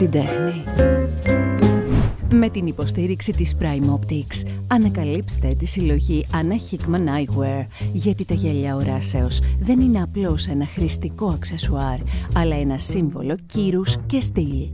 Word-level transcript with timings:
την 0.00 0.10
τέχνη. 0.10 0.62
Με 2.32 2.48
την 2.48 2.66
υποστήριξη 2.66 3.32
της 3.32 3.56
Prime 3.60 3.98
Optics, 3.98 4.48
ανακαλύψτε 4.66 5.54
τη 5.58 5.66
συλλογή 5.66 6.26
Anna 6.32 6.74
Hickman 6.74 6.96
Eyewear, 6.96 7.66
γιατί 7.92 8.24
τα 8.24 8.34
γέλια 8.34 8.74
οράσεως 8.74 9.40
δεν 9.60 9.80
είναι 9.80 10.02
απλώς 10.02 10.46
ένα 10.46 10.66
χρηστικό 10.66 11.26
αξεσουάρ, 11.26 11.98
αλλά 12.34 12.56
ένα 12.56 12.78
σύμβολο 12.78 13.36
κύρους 13.46 13.96
και 14.06 14.20
στυλ. 14.20 14.68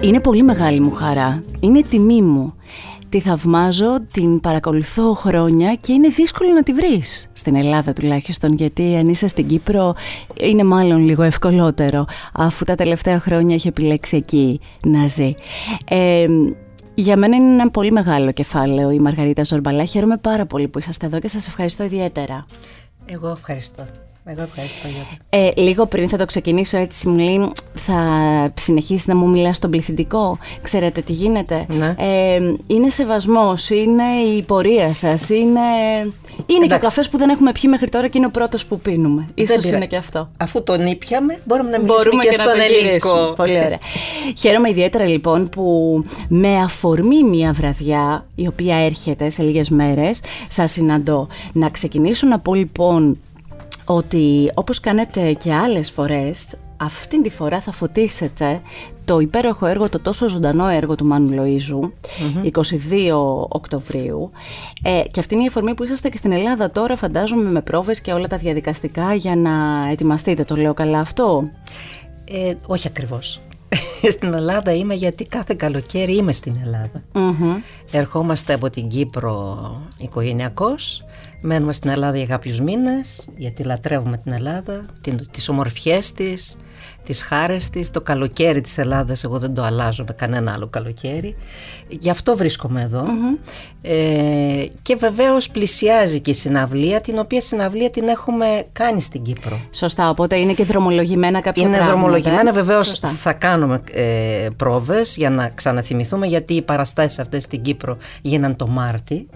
Είναι 0.00 0.20
πολύ 0.20 0.42
μεγάλη 0.42 0.80
μου 0.80 0.90
χαρά. 0.90 1.44
Είναι 1.60 1.82
τιμή 1.82 2.22
μου. 2.22 2.54
Τη 3.12 3.20
θαυμάζω, 3.20 4.00
την 4.12 4.40
παρακολουθώ 4.40 5.14
χρόνια 5.14 5.74
και 5.74 5.92
είναι 5.92 6.08
δύσκολο 6.08 6.52
να 6.52 6.62
τη 6.62 6.72
βρεις. 6.72 7.30
Στην 7.32 7.54
Ελλάδα 7.54 7.92
τουλάχιστον, 7.92 8.52
γιατί 8.52 8.96
αν 8.96 9.08
είσαι 9.08 9.28
στην 9.28 9.46
Κύπρο 9.46 9.94
είναι 10.40 10.64
μάλλον 10.64 11.04
λίγο 11.04 11.22
ευκολότερο, 11.22 12.04
αφού 12.32 12.64
τα 12.64 12.74
τελευταία 12.74 13.20
χρόνια 13.20 13.54
έχει 13.54 13.68
επιλέξει 13.68 14.16
εκεί 14.16 14.60
να 14.86 15.06
ζει. 15.06 15.34
Ε, 15.88 16.26
για 16.94 17.16
μένα 17.16 17.36
είναι 17.36 17.52
ένα 17.52 17.70
πολύ 17.70 17.90
μεγάλο 17.90 18.32
κεφάλαιο 18.32 18.90
η 18.90 18.98
Μαργαρίτα 18.98 19.44
Ζορμπαλά. 19.44 19.84
Χαίρομαι 19.84 20.16
πάρα 20.16 20.46
πολύ 20.46 20.68
που 20.68 20.78
είσαστε 20.78 21.06
εδώ 21.06 21.18
και 21.18 21.28
σας 21.28 21.46
ευχαριστώ 21.46 21.84
ιδιαίτερα. 21.84 22.46
Εγώ 23.06 23.28
ευχαριστώ. 23.28 23.86
Εγώ 24.24 24.42
ευχαριστώ 24.42 24.88
ε, 25.28 25.50
Λίγο 25.56 25.86
πριν 25.86 26.08
θα 26.08 26.16
το 26.16 26.26
ξεκινήσω 26.26 26.76
έτσι 26.76 27.08
μου 27.08 27.16
λέει 27.16 27.52
θα 27.74 28.52
συνεχίσεις 28.56 29.06
να 29.06 29.16
μου 29.16 29.28
μιλάς 29.28 29.56
στον 29.56 29.70
πληθυντικό. 29.70 30.38
Ξέρετε 30.62 31.00
τι 31.00 31.12
γίνεται. 31.12 31.66
Ναι. 31.68 31.94
Ε, 31.98 32.54
είναι 32.66 32.90
σεβασμός, 32.90 33.70
είναι 33.70 34.02
η 34.36 34.42
πορεία 34.42 34.94
σας, 34.94 35.28
είναι, 35.28 35.60
είναι 36.46 36.66
και 36.66 36.74
ο 36.74 36.78
καφές 36.78 37.08
που 37.08 37.18
δεν 37.18 37.28
έχουμε 37.28 37.52
πιει 37.52 37.62
μέχρι 37.66 37.88
τώρα 37.88 38.08
και 38.08 38.18
είναι 38.18 38.26
ο 38.26 38.30
πρώτος 38.30 38.64
που 38.64 38.80
πίνουμε. 38.80 39.26
Ίσως 39.34 39.70
είναι 39.70 39.86
και 39.86 39.96
αυτό. 39.96 40.30
Αφού 40.36 40.62
τον 40.62 40.86
ήπιαμε 40.86 41.38
μπορούμε 41.44 41.70
να 41.70 41.78
μιλήσουμε 41.78 42.04
μπορούμε 42.04 42.22
και, 42.22 42.28
και 42.28 42.34
στον 42.34 42.60
ελληνικό. 42.60 43.32
Πολύ 43.36 43.56
ωραία. 43.56 43.78
Χαίρομαι 44.40 44.68
ιδιαίτερα 44.68 45.04
λοιπόν 45.04 45.48
που 45.48 46.04
με 46.28 46.56
αφορμή 46.56 47.22
μια 47.22 47.52
βραδιά 47.52 48.26
η 48.34 48.46
οποία 48.46 48.76
έρχεται 48.76 49.30
σε 49.30 49.42
λίγες 49.42 49.68
μέρες 49.68 50.20
σας 50.48 50.72
συναντώ. 50.72 51.28
Να 51.52 51.68
ξεκινήσω 51.68 52.26
να 52.26 52.38
πω 52.38 52.54
λοιπόν 52.54 53.18
ότι 53.84 54.50
όπως 54.54 54.80
κάνετε 54.80 55.32
και 55.32 55.52
άλλες 55.52 55.90
φορές, 55.90 56.56
αυτήν 56.76 57.22
τη 57.22 57.30
φορά 57.30 57.60
θα 57.60 57.72
φωτίσετε 57.72 58.60
το 59.04 59.18
υπέροχο 59.18 59.66
έργο, 59.66 59.88
το 59.88 60.00
τόσο 60.00 60.28
ζωντανό 60.28 60.68
έργο 60.68 60.94
του 60.94 61.04
Μάνου 61.04 61.30
Λοΐζου, 61.36 61.90
22 62.44 63.48
Οκτωβρίου. 63.48 64.30
Ε, 64.82 65.02
και 65.10 65.20
αυτή 65.20 65.34
είναι 65.34 65.44
η 65.44 65.46
αφορμή 65.46 65.74
που 65.74 65.84
είσαστε 65.84 66.08
και 66.08 66.16
στην 66.16 66.32
Ελλάδα 66.32 66.70
τώρα, 66.70 66.96
φαντάζομαι, 66.96 67.50
με 67.50 67.60
πρόβες 67.60 68.00
και 68.00 68.12
όλα 68.12 68.26
τα 68.26 68.36
διαδικαστικά 68.36 69.14
για 69.14 69.36
να 69.36 69.50
ετοιμαστείτε. 69.90 70.44
Το 70.44 70.56
λέω 70.56 70.74
καλά 70.74 70.98
αυτό; 70.98 71.50
Ε, 72.30 72.54
όχι 72.66 72.86
ακριβώς. 72.86 73.40
στην 74.16 74.34
Ελλάδα 74.34 74.74
είμαι 74.74 74.94
γιατί 74.94 75.24
κάθε 75.24 75.54
καλοκαίρι 75.54 76.16
είμαι 76.16 76.32
στην 76.32 76.56
ελλαδα 76.64 77.02
Ερχόμαστε 77.90 78.54
από 78.54 78.70
την 78.70 78.88
Κύπρο 78.88 79.58
οικογενειακός 79.98 81.04
Μένουμε 81.44 81.72
στην 81.72 81.90
Ελλάδα 81.90 82.16
για 82.16 82.26
κάποιους 82.26 82.60
μήνες 82.60 83.30
γιατί 83.36 83.62
λατρεύουμε 83.62 84.16
την 84.16 84.32
Ελλάδα, 84.32 84.84
τις 85.30 85.48
ομορφιές 85.48 86.12
της, 86.12 86.56
τις 87.04 87.22
χάρες 87.22 87.70
της, 87.70 87.90
το 87.90 88.00
καλοκαίρι 88.00 88.60
της 88.60 88.78
Ελλάδας 88.78 89.24
εγώ 89.24 89.38
δεν 89.38 89.54
το 89.54 89.62
αλλάζω 89.62 90.04
με 90.08 90.14
κανένα 90.14 90.52
άλλο 90.52 90.66
καλοκαίρι. 90.66 91.36
Γι' 91.88 92.10
αυτό 92.10 92.36
βρίσκομαι 92.36 92.90
Ε, 93.82 94.66
και 94.82 94.96
βεβαίως 94.96 95.48
πλησιάζει 95.48 96.20
και 96.20 96.30
η 96.30 96.34
συναυλία, 96.34 97.00
την 97.00 97.18
οποία 97.18 97.40
συναυλία 97.40 97.90
την 97.90 98.08
έχουμε 98.08 98.46
κάνει 98.72 99.00
στην 99.00 99.22
Κύπρο. 99.22 99.60
Σωστά, 99.70 100.08
οπότε 100.08 100.38
είναι 100.38 100.52
και 100.52 100.64
δρομολογημένα 100.64 101.40
κάποια 101.40 101.62
είναι 101.62 101.76
πράγματα. 101.76 101.92
Είναι 101.92 102.00
δρομολογημένα, 102.00 102.52
βεβαίως 102.52 102.98
θα 102.98 103.32
κάνουμε 103.32 103.82
ε, 103.92 104.48
πρόβες 104.56 105.16
για 105.16 105.30
να 105.30 105.48
ξαναθυμηθούμε 105.48 106.26
γιατί 106.26 106.54
οι 106.54 106.62
παραστάσεις 106.62 107.18
αυτές 107.18 107.42
στην 107.42 107.62
Κύπρο 107.62 107.96
γίναν 108.22 108.56
το 108.56 108.66
μαρτι 108.66 109.26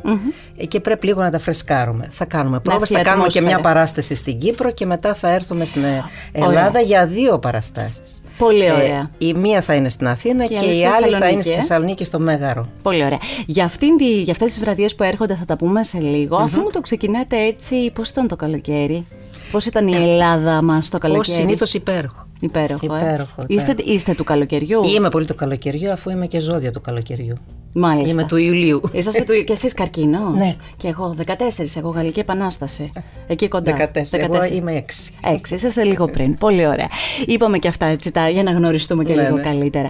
ε, 0.57 0.65
και 0.65 0.81
πρέπει 0.81 1.07
λίγο 1.07 1.23
να 1.23 1.31
τα 1.31 1.39
φρεσκάρουμε. 1.39 2.09
Θα 2.11 2.25
κάνουμε 2.25 2.61
πρόβες, 2.61 2.91
θα 2.91 3.01
κάνουμε 3.01 3.29
και 3.29 3.41
μια 3.41 3.61
παράσταση 3.61 4.15
στην 4.15 4.39
Κύπρο 4.39 4.71
και 4.71 4.87
μετά 4.87 5.15
θα 5.15 5.29
έρθουμε 5.31 5.65
στην 5.65 5.85
Ελλάδα 6.33 6.81
για 6.81 7.07
δύο 7.07 7.39
παραστάσεις 7.39 7.56
παραστάσεις. 7.57 8.21
Πολύ 8.39 8.65
ε, 8.65 8.73
ωραία. 8.73 9.11
η 9.19 9.35
μία 9.35 9.61
θα 9.61 9.75
είναι 9.75 9.89
στην 9.89 10.07
Αθήνα 10.07 10.47
και, 10.47 10.55
η 10.55 10.87
άλλη 10.87 11.17
θα 11.21 11.29
είναι 11.29 11.41
στη 11.41 11.55
Θεσσαλονίκη 11.55 12.05
στο 12.05 12.19
Μέγαρο. 12.19 12.69
Πολύ 12.83 13.05
ωραία. 13.05 13.19
Για, 13.47 13.65
αυτήν 13.65 13.97
τη, 13.97 14.23
για 14.23 14.33
αυτές 14.33 14.53
τις 14.53 14.61
βραδιές 14.61 14.95
που 14.95 15.03
έρχονται 15.03 15.35
θα 15.35 15.45
τα 15.45 15.57
πούμε 15.57 15.85
σε 15.85 15.99
λίγο. 15.99 16.37
Αφού 16.37 16.61
μου 16.61 16.71
το 16.71 16.81
ξεκινάτε 16.81 17.37
έτσι, 17.37 17.91
πώς 17.95 18.09
ήταν 18.11 18.29
το 18.29 18.37
καλοκαίρι; 18.37 19.07
Πώς 19.51 19.67
ήταν 19.67 19.89
η 19.89 19.93
ε, 19.95 19.97
Ελλάδα 19.97 20.63
μας 20.63 20.89
το 20.89 20.99
καλοκαίρι; 20.99 21.31
Ω 21.31 21.33
συνήθως 21.33 21.75
υπέροχο. 21.75 22.27
Υπέροχο. 22.41 22.79
υπέροχο, 22.83 23.05
ε. 23.05 23.07
υπέροχο. 23.09 23.45
Είστε, 23.47 23.75
είστε 23.85 24.15
του 24.15 24.25
καλοκαιριού; 24.25 24.81
Είμαι 24.97 25.09
πολύ 25.09 25.27
του 25.27 25.35
καλοκαιριού, 25.35 25.93
αφού 25.93 26.11
είμαι 26.11 26.27
και 26.27 26.41
ζώδια 26.41 26.71
του 26.73 26.81
καλοκαιριού. 26.81 27.35
Μάλιστα. 27.79 28.13
Είμαι 28.13 28.25
του 28.25 28.37
Ιουλίου. 28.37 28.81
Είσαστε 28.93 29.23
του 29.23 29.45
και 29.45 29.53
εσείς 29.53 29.75
καρκίνο; 29.75 30.31
ναι. 30.31 30.55
Και 30.77 30.89
εγώ 30.89 31.15
14, 31.27 31.33
εγώ 31.77 31.89
Γαλλική 31.89 32.21
Επανάσταση. 32.21 32.93
Εκεί 33.27 33.49
κοντά. 33.49 33.91
14. 33.95 33.99
14. 33.99 34.03
Εγώ 34.13 34.45
είμαι 34.45 34.85
6. 35.23 35.33
6, 35.33 35.51
είσαστε 35.51 35.85
λίγο 35.85 36.05
πριν. 36.07 36.39
Πολύ 36.39 36.67
ωραία. 36.67 36.89
Είπαμε 37.27 37.59
και 37.59 37.69
αυτά 37.69 37.87
έτσι, 37.87 38.11
τα, 38.11 38.29
για 38.29 38.43
να 38.43 38.51
γνωριστούμε 38.51 39.05
και 39.05 39.15
ναι, 39.15 39.23
λίγο 39.23 39.37
ναι. 39.37 39.43
καλύτερα. 39.43 39.89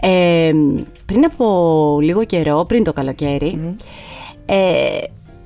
Ε, 0.00 0.50
πριν 1.06 1.24
από 1.24 1.98
λίγο 2.02 2.24
καιρό, 2.24 2.64
πριν 2.68 2.84
το 2.84 2.92
καλοκαίρι, 2.92 3.58
mm. 3.62 3.82
ε, 4.46 4.98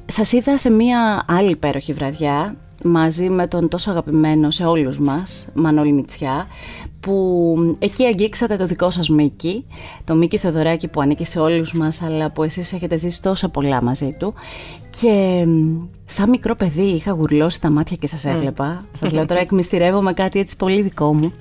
σας 0.07 0.33
είδα 0.33 0.59
σε 0.59 0.71
μία 0.71 1.25
άλλη 1.29 1.51
υπέροχη 1.51 1.93
βραδιά 1.93 2.57
μαζί 2.85 3.29
με 3.29 3.47
τον 3.47 3.69
τόσο 3.69 3.91
αγαπημένο 3.91 4.51
σε 4.51 4.65
όλους 4.65 4.99
μας, 4.99 5.49
Μανώλη 5.55 5.93
Μητσιά, 5.93 6.47
που 7.01 7.77
εκεί 7.79 8.05
αγγίξατε 8.05 8.57
το 8.57 8.67
δικό 8.67 8.91
σας 8.91 9.09
Μίκη, 9.09 9.67
το 10.05 10.15
Μίκη 10.15 10.39
Θεοδωράκη 10.39 10.89
που 10.89 11.01
ανήκει 11.01 11.25
σε 11.25 11.41
όλους 11.41 11.73
μας, 11.73 12.03
αλλά 12.03 12.31
που 12.31 12.43
εσείς 12.43 12.73
έχετε 12.73 12.99
ζήσει 12.99 13.23
τόσα 13.23 13.49
πολλά 13.49 13.83
μαζί 13.83 14.17
του. 14.19 14.35
Και 15.01 15.45
σαν 16.05 16.29
μικρό 16.29 16.57
παιδί 16.57 16.83
είχα 16.83 17.13
γουρλώσει 17.13 17.61
τα 17.61 17.71
μάτια 17.71 17.97
και 17.97 18.07
σας 18.07 18.25
έβλεπα. 18.25 18.85
Mm. 18.85 18.99
Σας 18.99 19.13
λέω 19.13 19.27
τώρα 19.27 19.41
εκμυστηρεύομαι 19.41 20.13
κάτι 20.13 20.39
έτσι 20.39 20.57
πολύ 20.57 20.83
δικό 20.83 21.15
μου. 21.15 21.33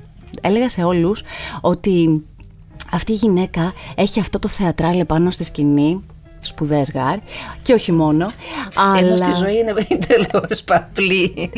Έλεγα 0.41 0.69
σε 0.69 0.84
όλους 0.84 1.23
ότι 1.62 2.23
αυτή 2.91 3.12
η 3.12 3.16
γυναίκα 3.16 3.73
έχει 3.96 4.19
αυτό 4.19 4.40
το 4.40 4.47
θεατράλε 4.47 5.06
πάνω 5.06 5.31
στη 5.31 5.44
σκηνή 5.44 6.03
σπουδέ 6.41 6.81
γάρ 6.94 7.18
και 7.62 7.74
όχι 7.74 7.91
μόνο. 7.91 8.31
Ενώ 8.97 9.16
στη 9.16 9.31
ζωή 9.34 9.57
είναι 9.57 9.74
τελώ 10.07 10.47
παπλή. 10.66 11.52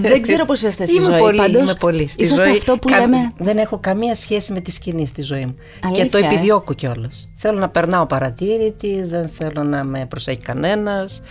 Δεν 0.00 0.22
ξέρω 0.22 0.44
πώς 0.44 0.62
είστε 0.62 0.86
στη 0.86 0.94
είμαι 0.94 1.04
ζωή. 1.04 1.18
Πολύ, 1.18 1.36
Πάντως, 1.36 1.60
είμαι 1.60 1.74
πολύ. 1.74 2.08
Στη 2.08 2.26
ζωή 2.26 2.50
αυτό 2.50 2.76
που 2.76 2.88
λέμε... 2.88 3.32
Δεν 3.38 3.58
έχω 3.58 3.78
καμία 3.78 4.14
σχέση 4.14 4.52
με 4.52 4.60
τη 4.60 4.70
σκηνή 4.70 5.06
στη 5.06 5.22
ζωή 5.22 5.46
μου. 5.46 5.56
Και 5.92 6.06
το 6.06 6.18
επιδιώκω 6.18 6.74
κιόλας. 6.74 7.28
Θέλω 7.34 7.58
να 7.58 7.68
περνάω 7.68 8.06
παρατήρητη, 8.06 9.02
δεν 9.02 9.28
θέλω 9.28 9.62
να 9.62 9.84
με 9.84 10.06
προσέχει 10.06 10.38
κανένας. 10.38 11.22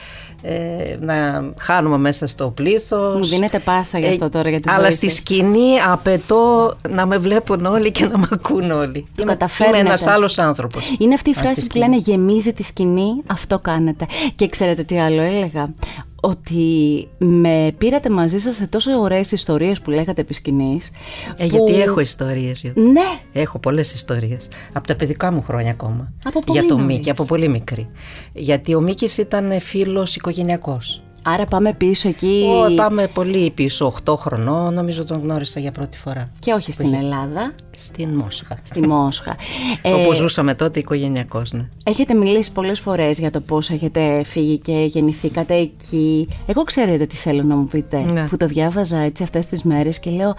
Ε, 0.42 0.98
να 1.00 1.46
χάνουμε 1.58 1.98
μέσα 1.98 2.28
στο 2.28 2.50
πλήθος. 2.50 3.16
Μου 3.16 3.25
δίνετε 3.25 3.59
πάσα 3.59 4.00
γι' 4.00 4.08
αυτό 4.08 4.25
ε, 4.25 4.30
τώρα. 4.30 4.50
Για 4.50 4.59
αλλά 4.66 4.81
ζωή 4.81 4.92
στη 4.92 5.09
σκηνή 5.09 5.80
απαιτώ 5.92 6.75
να 6.90 7.06
με 7.06 7.18
βλέπουν 7.18 7.66
όλοι 7.66 7.92
και 7.92 8.06
να 8.06 8.18
με 8.18 8.28
ακούν 8.31 8.72
όλοι. 8.72 9.06
Το 9.16 9.22
είμαι, 9.22 9.38
είμαι 9.68 9.78
ένας 9.78 10.08
άλλος 10.08 10.38
άνθρωπος. 10.38 10.96
Είναι 11.00 11.14
αυτή 11.14 11.30
η 11.30 11.34
φράση 11.34 11.68
που 11.68 11.78
λένε 11.78 11.97
γεμίζει 11.97 12.53
τη 12.53 12.64
σκηνή, 12.64 13.24
αυτό 13.28 13.59
κάνετε. 13.59 14.06
Και 14.36 14.47
ξέρετε 14.47 14.84
τι 14.84 15.00
άλλο 15.00 15.22
έλεγα; 15.22 15.74
Ότι 16.22 17.07
με 17.17 17.73
πήρατε 17.78 18.09
μαζί 18.09 18.39
σας 18.39 18.55
σε 18.55 18.67
τόσο 18.67 19.00
ωραίες 19.00 19.31
ιστορίες 19.31 19.81
που 19.81 19.89
λέγατε 19.89 20.22
επί 20.22 20.33
σκηνής, 20.33 20.91
ε, 21.38 21.45
Γιατί 21.45 21.81
έχω 21.81 22.00
ιστορίες. 22.00 22.63
Ναι. 22.75 23.19
Έχω 23.33 23.59
πολλές 23.59 23.94
ιστορίες. 23.94 24.47
Από 24.73 24.88
τα 24.88 24.95
παιδικά 24.95 25.31
μου 25.31 25.41
χρόνια 25.41 25.72
ακόμα. 25.72 26.13
Από 26.23 26.39
πολύ 26.39 26.59
Για 26.59 26.67
το 26.67 26.78
Μίκη, 26.78 27.09
από 27.09 27.25
πολύ 27.25 27.47
μικρή. 27.47 27.89
Γιατί 28.33 28.75
ο 28.75 28.81
Μίκης 28.81 29.17
ήταν 29.17 29.59
φίλος 29.59 30.16
οικογενειακός. 30.16 31.01
Άρα 31.22 31.45
πάμε 31.45 31.73
πίσω 31.73 32.09
εκεί. 32.09 32.46
Ω, 32.72 32.73
πάμε 32.75 33.08
πολύ 33.08 33.52
πίσω, 33.52 33.93
8 34.05 34.16
χρονών, 34.17 34.73
νομίζω 34.73 35.03
τον 35.03 35.19
γνώρισα 35.22 35.59
για 35.59 35.72
πρώτη 35.72 35.97
φορά. 35.97 36.31
Και 36.40 36.52
όχι 36.53 36.72
στην 36.72 36.93
Ελλάδα. 36.93 37.53
Στην 37.78 38.09
Μόσχα. 38.09 38.58
Στη 38.64 38.87
Μόσχα. 38.87 39.35
Όπου 39.96 40.11
ε, 40.11 40.14
ζούσαμε 40.14 40.55
τότε 40.55 40.79
οικογενειακώς, 40.79 41.52
ναι. 41.52 41.69
Έχετε 41.84 42.14
μιλήσει 42.14 42.52
πολλές 42.52 42.79
φορές 42.79 43.19
για 43.19 43.31
το 43.31 43.40
πώς 43.40 43.69
έχετε 43.69 44.23
φύγει 44.23 44.58
και 44.58 44.72
γεννηθήκατε 44.72 45.53
εκεί. 45.53 46.28
Εγώ 46.46 46.64
ξέρετε 46.64 47.05
τι 47.05 47.16
θέλω 47.16 47.43
να 47.43 47.55
μου 47.55 47.66
πείτε. 47.66 47.99
Ναι. 47.99 48.28
Που 48.28 48.37
το 48.37 48.47
διάβαζα 48.47 48.97
έτσι 48.97 49.23
αυτές 49.23 49.46
τις 49.46 49.63
μέρες 49.63 49.99
και 49.99 50.09
λέω. 50.09 50.35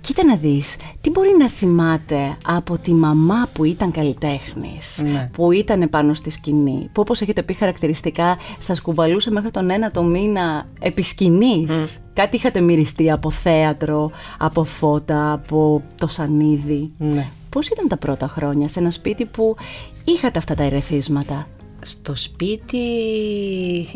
Κοίτα 0.00 0.24
να 0.24 0.36
δεις, 0.36 0.76
τι 1.00 1.10
μπορεί 1.10 1.36
να 1.38 1.48
θυμάται 1.48 2.36
από 2.46 2.78
τη 2.78 2.94
μαμά 2.94 3.48
που 3.52 3.64
ήταν 3.64 3.90
καλλιτέχνης, 3.90 5.02
ναι. 5.12 5.30
που 5.32 5.52
ήταν 5.52 5.90
πάνω 5.90 6.14
στη 6.14 6.30
σκηνή, 6.30 6.88
που 6.92 7.00
όπως 7.00 7.20
έχετε 7.20 7.42
πει 7.42 7.52
χαρακτηριστικά 7.52 8.38
σας 8.58 8.80
κουβαλούσε 8.80 9.30
μέχρι 9.30 9.50
τον 9.50 9.70
ένα 9.70 9.90
το 9.90 10.02
μήνα 10.02 10.66
επί 10.80 11.02
σκηνής. 11.02 11.98
Κάτι 12.12 12.36
είχατε 12.36 12.60
μυριστεί 12.60 13.10
από 13.10 13.30
θέατρο, 13.30 14.10
από 14.38 14.64
φώτα, 14.64 15.32
από 15.32 15.82
το 15.98 16.06
σανίδι; 16.06 16.90
Ναι. 16.98 17.28
Πώς 17.48 17.68
ήταν 17.68 17.88
τα 17.88 17.96
πρώτα 17.96 18.28
χρόνια 18.28 18.68
σε 18.68 18.80
ένα 18.80 18.90
σπίτι 18.90 19.24
που 19.24 19.56
είχατε 20.04 20.38
αυτά 20.38 20.54
τα 20.54 20.62
ερεθίσματα; 20.62 21.48
Στο 21.80 22.16
σπίτι 22.16 22.78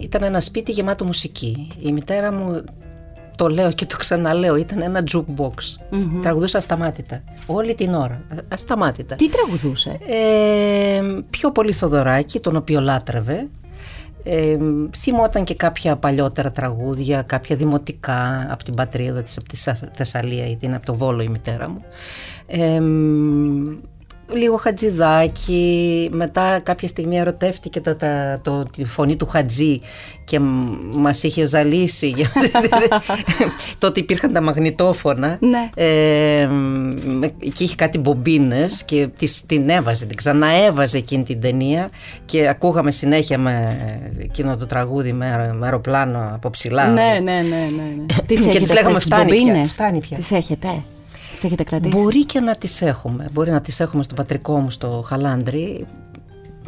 ήταν 0.01 0.23
ένα 0.23 0.41
σπίτι 0.41 0.73
γεμάτο 0.73 1.05
μουσική. 1.05 1.69
Η 1.81 1.93
μητέρα 1.93 2.33
μου 2.33 2.63
το 3.41 3.49
λέω 3.49 3.73
και 3.73 3.87
το 3.87 3.97
ξαναλέω, 3.97 4.57
ήταν 4.57 4.83
ένα 4.83 5.03
jukebox. 5.13 5.49
Mm-hmm. 5.49 6.19
Τραγουδούσα 6.23 6.59
ασταμάτητα. 6.59 7.23
Όλη 7.47 7.75
την 7.75 7.95
ώρα. 7.95 8.23
Ασταμάτητα. 8.49 9.15
Τι 9.17 9.29
τραγουδούσε; 9.31 9.99
Ε, 10.09 11.01
πιο 11.31 11.53
πολύ 11.53 11.73
Θοδωράκη, 11.73 12.41
τον 12.41 12.57
οποίο 12.57 12.81
λάτρευε. 12.81 13.47
Ε, 14.23 14.57
θυμόταν 14.97 15.45
και 15.45 15.55
κάποια 15.55 15.97
παλιότερα 15.97 16.51
τραγούδια, 16.51 17.23
κάποια 17.23 17.57
δημοτικά 17.57 18.47
από 18.51 18.65
την 18.65 18.75
πατρίδα 18.75 19.23
της, 19.23 19.39
από 19.39 19.49
τη 19.49 19.57
Θεσσαλία 19.95 20.51
ή 20.51 20.57
την 20.57 20.75
από 20.75 20.87
το 20.87 20.95
Βόλο 20.95 21.23
η 21.23 21.29
μητέρα 21.29 21.69
μου. 21.69 21.85
Ε, 22.47 22.81
λίγο 24.35 24.57
χατζηδάκι, 24.57 26.09
μετά 26.13 26.59
κάποια 26.59 26.89
στιγμή 26.89 27.19
ερωτεύτηκε 27.19 27.81
το, 27.81 27.97
το, 28.43 28.65
τη 28.65 28.85
φωνή 28.85 29.17
του 29.17 29.27
Χατζή 29.27 29.81
και 30.25 30.39
μας 30.93 31.23
είχε 31.23 31.47
ζαλίσει. 31.47 32.15
Τότε 33.79 34.01
υπήρχαν 34.01 34.33
τα 34.33 34.41
μαγνητόφωνα 34.41 35.39
ναι. 35.41 35.71
ε, 35.75 36.49
και 37.53 37.65
είχε 37.65 37.75
κάτι 37.75 37.99
μπομπίνες 37.99 38.85
και 38.85 39.09
τις, 39.17 39.47
την 39.47 39.69
έβαζε, 39.69 40.07
την 40.07 40.17
ξαναέβαζε 40.17 40.99
εκείνη 40.99 41.23
την 41.23 41.41
ταινία 41.41 41.89
και 42.25 42.49
ακούγαμε 42.49 42.91
συνέχεια 42.91 43.39
με 43.39 43.77
εκείνο 44.19 44.57
το 44.57 44.67
τραγούδι 44.67 45.13
με, 45.13 45.57
αεροπλάνο 45.61 46.31
από 46.35 46.51
ψηλά. 46.51 46.89
Ναι, 46.89 47.03
ναι, 47.03 47.33
ναι. 47.33 47.41
ναι, 47.43 47.69
ναι. 48.29 48.53
και 48.53 48.61
τις 48.61 48.73
λέγαμε 48.73 49.01
φτάνει 49.01 49.31
πια, 49.31 49.65
φτάνει 49.65 50.01
πια. 50.01 50.17
Τις 50.17 50.31
έχετε; 50.31 50.83
Τις 51.33 51.45
έχετε 51.45 51.63
κρατήσει; 51.63 51.97
Μπορεί 51.97 52.25
και 52.25 52.41
να 52.41 52.57
τις 52.57 52.83
έχουμε. 52.83 53.29
Μπορεί 53.33 53.51
να 53.51 53.61
τις 53.61 53.81
έχουμε 53.81 54.03
στο 54.03 54.15
πατρικό 54.15 54.59
μου 54.59 54.71
στο 54.71 55.03
Χαλάνδρι. 55.07 55.87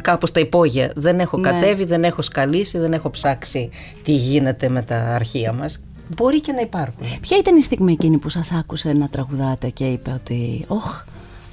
Κάπως 0.01 0.31
τα 0.31 0.39
υπόγεια. 0.39 0.91
Δεν 0.95 1.19
έχω 1.19 1.37
ναι. 1.37 1.51
κατέβει, 1.51 1.83
δεν 1.83 2.03
έχω 2.03 2.21
σκαλίσει, 2.21 2.77
δεν 2.77 2.93
έχω 2.93 3.09
ψάξει 3.09 3.69
τι 4.03 4.11
γίνεται 4.11 4.69
με 4.69 4.81
τα 4.81 4.95
αρχεία 4.95 5.53
μας. 5.53 5.83
Μπορεί 6.15 6.41
και 6.41 6.51
να 6.51 6.61
υπάρχουν. 6.61 7.07
Ποια 7.21 7.37
ήταν 7.37 7.57
η 7.57 7.63
στιγμή 7.63 7.91
εκείνη 7.91 8.17
που 8.17 8.29
σας 8.29 8.51
άκουσε 8.51 8.93
να 8.93 9.07
τραγουδάτε 9.07 9.69
και 9.69 9.83
είπε 9.83 10.11
ότι 10.11 10.65
«Ωχ, 10.67 11.03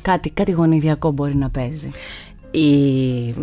κάτι, 0.02 0.30
κάτι 0.30 0.50
γονιδιακό 0.50 1.10
μπορεί 1.10 1.36
να 1.36 1.50
παίζει». 1.50 1.90
Η... 2.50 3.34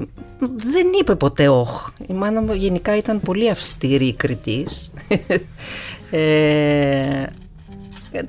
Δεν 0.56 0.88
είπε 1.00 1.16
ποτέ 1.16 1.48
όχ. 1.48 1.90
Η 2.08 2.14
μάνα 2.14 2.42
μου 2.42 2.54
γενικά 2.54 2.98
ήταν 2.98 3.20
πολύ 3.20 3.50
αυστηρή 3.50 4.14
κριτής. 4.14 4.92
ε, 6.12 6.20
ε, 6.20 7.26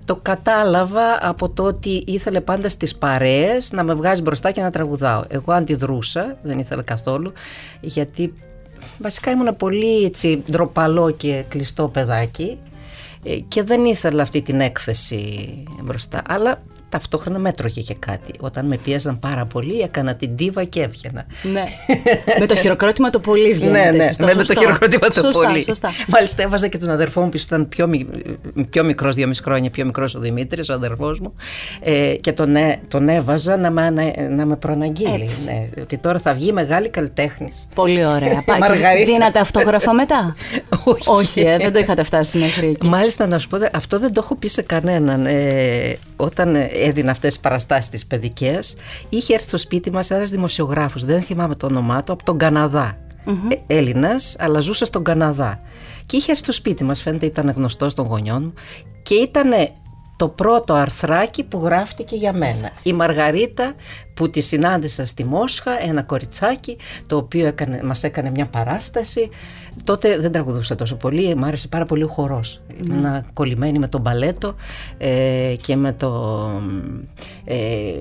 το 0.04 0.16
κατάλαβα 0.16 1.18
από 1.20 1.48
το 1.48 1.62
ότι 1.62 2.02
ήθελε 2.06 2.40
πάντα 2.40 2.68
στις 2.68 2.96
παρέες 2.96 3.72
να 3.72 3.82
με 3.84 3.94
βγάζει 3.94 4.22
μπροστά 4.22 4.50
και 4.50 4.60
να 4.60 4.70
τραγουδάω. 4.70 5.24
Εγώ 5.28 5.52
αντιδρούσα, 5.52 6.38
δεν 6.42 6.58
ήθελα 6.58 6.82
καθόλου, 6.82 7.32
γιατί 7.80 8.34
βασικά 8.98 9.30
ήμουν 9.30 9.56
πολύ 9.56 10.04
έτσι 10.04 10.42
ντροπαλό 10.50 11.10
και 11.10 11.44
κλειστό 11.48 11.88
παιδάκι 11.88 12.58
ε, 13.24 13.36
και 13.36 13.62
δεν 13.62 13.84
ήθελα 13.84 14.22
αυτή 14.22 14.42
την 14.42 14.60
έκθεση 14.60 15.48
μπροστά. 15.82 16.22
Αλλά 16.28 16.62
ταυτόχρονα 16.88 17.38
μέτρωγε 17.38 17.80
και 17.80 17.94
κάτι. 17.98 18.32
Όταν 18.40 18.66
με 18.66 18.76
πίεζαν 18.76 19.18
πάρα 19.18 19.44
πολύ, 19.44 19.80
έκανα 19.80 20.14
την 20.14 20.36
τίβα 20.36 20.64
και 20.64 20.82
έβγαινα. 20.82 21.26
Ναι. 21.52 21.62
με 22.40 22.46
το 22.46 22.56
χειροκρότημα 22.56 23.10
το 23.10 23.18
πολύ 23.18 23.54
βγαίνετε. 23.54 23.90
Ναι, 23.90 24.26
ναι, 24.26 24.34
με, 24.34 24.44
το 24.44 24.54
χειροκρότημα 24.54 25.08
το 25.08 25.28
πολύ. 25.32 25.62
Σωστά. 25.64 25.90
Μάλιστα 26.08 26.42
έβαζα 26.42 26.68
και 26.68 26.78
τον 26.78 26.90
αδερφό 26.90 27.20
μου 27.20 27.28
που 27.28 27.36
ήταν 27.36 27.68
πιο, 27.68 27.90
πιο 28.70 28.84
μικρός, 28.84 29.14
δύο 29.14 29.26
μισή 29.26 29.42
χρόνια 29.42 29.70
πιο 29.70 29.84
μικρός 29.84 30.14
ο 30.14 30.18
Δημήτρης, 30.18 30.68
ο 30.68 30.72
αδερφός 30.72 31.20
μου. 31.20 31.34
Ε, 31.80 32.14
και 32.20 32.32
τον, 32.32 32.54
τον 32.90 33.08
έβαζα 33.08 33.56
να 33.56 33.70
με, 33.70 33.90
να, 33.90 34.28
να 34.28 34.46
με 34.46 34.56
προαναγγείλει. 34.56 35.28
Ναι, 35.44 35.82
ότι 35.82 35.98
τώρα 35.98 36.18
θα 36.18 36.34
βγει 36.34 36.52
μεγάλη 36.52 36.88
καλλιτέχνης. 36.88 37.68
Πολύ 37.74 38.06
ωραία. 38.06 38.44
Πάει. 38.58 39.04
Δίνατε 39.04 39.38
αυτόγραφα 39.38 39.92
μετά; 39.92 40.34
Όχι, 40.84 41.08
Όχι 41.10 41.40
ε, 41.40 41.56
δεν 41.56 41.72
το 41.72 41.78
είχατε 41.78 42.04
φτάσει 42.04 42.38
μέχρι 42.38 42.68
εκεί. 42.68 42.86
Μάλιστα 42.86 43.26
να 43.26 43.38
σου 43.38 43.48
πω, 43.48 43.58
αυτό 43.72 43.98
δεν 43.98 44.12
το 44.12 44.20
έχω 44.24 44.34
πει 44.34 44.48
σε 44.48 44.62
κανέναν. 44.62 45.26
Ε, 45.26 45.98
όταν 46.20 46.54
έδινε 46.72 47.10
αυτές 47.10 47.32
τις 47.32 47.40
παραστάσεις 47.40 47.88
τις 47.88 48.06
παιδικές 48.06 48.76
είχε 49.08 49.34
έρθει 49.34 49.48
στο 49.48 49.56
σπίτι 49.56 49.90
μας 49.90 50.10
ένας 50.10 50.30
δημοσιογράφος 50.30 51.04
δεν 51.04 51.22
θυμάμαι 51.22 51.54
το 51.54 51.66
όνομά 51.66 52.02
του 52.04 52.12
από 52.12 52.24
τον 52.24 52.38
Καναδά 52.38 52.98
mm-hmm. 53.26 53.58
Έλληνας 53.66 54.36
αλλά 54.38 54.60
ζούσε 54.60 54.84
στον 54.84 55.04
Καναδά 55.04 55.60
και 56.06 56.16
είχε 56.16 56.30
έρθει 56.30 56.42
στο 56.42 56.52
σπίτι 56.52 56.84
μας 56.84 57.02
φαίνεται 57.02 57.26
ήταν 57.26 57.52
γνωστός 57.56 57.94
των 57.94 58.06
γονιών 58.06 58.42
μου 58.42 58.52
και 59.02 59.14
ήταν 59.14 59.50
το 60.18 60.28
πρώτο 60.28 60.74
αρθράκι 60.74 61.44
που 61.44 61.60
γράφτηκε 61.64 62.16
για 62.16 62.32
μένα. 62.32 62.70
Η 62.82 62.92
Μαργαρίτα 62.92 63.74
που 64.18 64.30
τη 64.30 64.40
συνάντησα 64.40 65.06
στη 65.06 65.24
Μόσχα, 65.24 65.82
ένα 65.88 66.02
κοριτσάκι 66.02 66.76
το 67.06 67.16
οποίο 67.16 67.46
έκανε, 67.46 67.80
μας 67.84 68.02
έκανε 68.02 68.30
μια 68.30 68.46
παράσταση. 68.46 69.28
Τότε 69.84 70.18
δεν 70.18 70.32
τραγουδούσα 70.32 70.74
τόσο 70.74 70.96
πολύ, 70.96 71.34
μου 71.34 71.44
άρεσε 71.44 71.68
πάρα 71.68 71.84
πολύ 71.84 72.02
ο 72.02 72.08
χορός. 72.08 72.60
Mm. 72.70 72.86
Ήμουν 72.86 73.26
κολλημένη 73.32 73.78
με 73.78 73.88
τον 73.88 74.00
μπαλέτο 74.00 74.54
ε, 74.98 75.54
και 75.62 75.76
με 75.76 75.92
το 75.92 76.10
ε, 77.44 77.56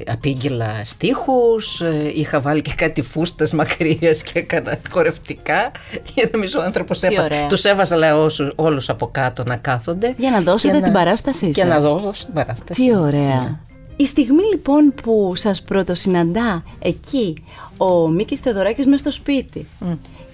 απήγγελα 0.07 0.81
στίχους, 0.83 1.81
ε, 1.81 2.11
είχα 2.15 2.39
βάλει 2.41 2.61
και 2.61 2.73
κάτι 2.75 3.01
φούστες 3.01 3.53
μακρύες 3.53 4.23
και 4.23 4.39
έκανα 4.39 4.79
χορευτικά 4.91 5.71
και 6.13 6.29
νομίζω 6.31 6.59
ο 6.59 6.63
άνθρωπος 6.63 7.03
έπα, 7.03 7.27
τους 7.49 7.63
έβαζα 7.63 7.95
λέω, 7.95 8.23
όσους, 8.23 8.51
όλους 8.55 8.89
από 8.89 9.07
κάτω 9.07 9.43
να 9.43 9.55
κάθονται. 9.55 10.13
Για 10.17 10.31
να 10.31 10.41
δώσετε 10.41 10.79
την 10.79 10.91
παράστασή 10.91 11.45
σας. 11.45 11.55
Και 11.55 11.63
να 11.63 11.79
δώσω 11.79 12.25
την 12.25 12.33
παράσταση. 12.33 12.81
Τι 12.81 12.95
ωραία. 12.95 13.41
Ναι. 13.41 13.66
Η 13.97 14.05
στιγμή 14.05 14.43
λοιπόν 14.51 14.93
που 15.03 15.33
σας 15.35 15.61
πρωτοσυναντά 15.61 16.63
εκεί 16.79 17.43
ο 17.77 18.09
Μίκης 18.09 18.39
Θεοδωράκης 18.39 18.85
μέσα 18.85 18.97
στο 18.97 19.11
σπίτι 19.11 19.65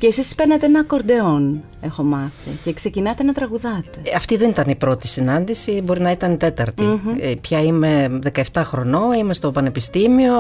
και 0.04 0.10
εσείς 0.10 0.36
παίρνετε 0.36 0.66
ένα 0.66 0.80
ακορντεόν, 0.80 1.64
έχω 1.82 2.04
μάθει, 2.04 2.50
και 2.64 2.74
ξεκινάτε 2.74 3.24
να 3.24 3.34
τραγουδάτε. 3.34 4.00
Ε, 4.04 4.16
αυτή 4.16 4.38
δεν 4.38 4.50
ήταν 4.50 4.70
η 4.70 4.76
πρώτη 4.76 5.08
συνάντηση, 5.08 5.82
μπορεί 5.82 6.02
να 6.02 6.12
ήταν 6.12 6.32
η 6.32 6.38
τέταρτη. 6.38 7.02
Ε, 7.20 7.34
πια 7.42 7.62
είμαι 7.62 8.20
17 8.54 8.62
χρονών, 8.64 9.14
είμαι 9.14 9.34
στο 9.34 9.52
πανεπιστήμιο, 9.52 10.34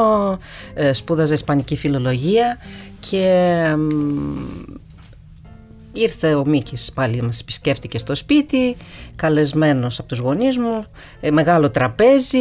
ε, 0.73 0.93
σπούδαζα 0.93 1.33
ισπανική 1.33 1.75
φιλολογία 1.75 2.57
και 2.99 3.63
Ήρθε 5.93 6.33
ο 6.33 6.45
Μίκης 6.45 6.91
πάλι 6.93 7.21
μας 7.21 7.39
επισκέφτηκε 7.39 7.97
στο 7.97 8.15
σπίτι, 8.15 8.75
καλεσμένος 9.15 9.99
από 9.99 10.07
τους 10.07 10.19
γονείς 10.19 10.57
μου, 10.57 10.85
ε, 11.19 11.31
μεγάλο 11.31 11.71
τραπέζι, 11.71 12.39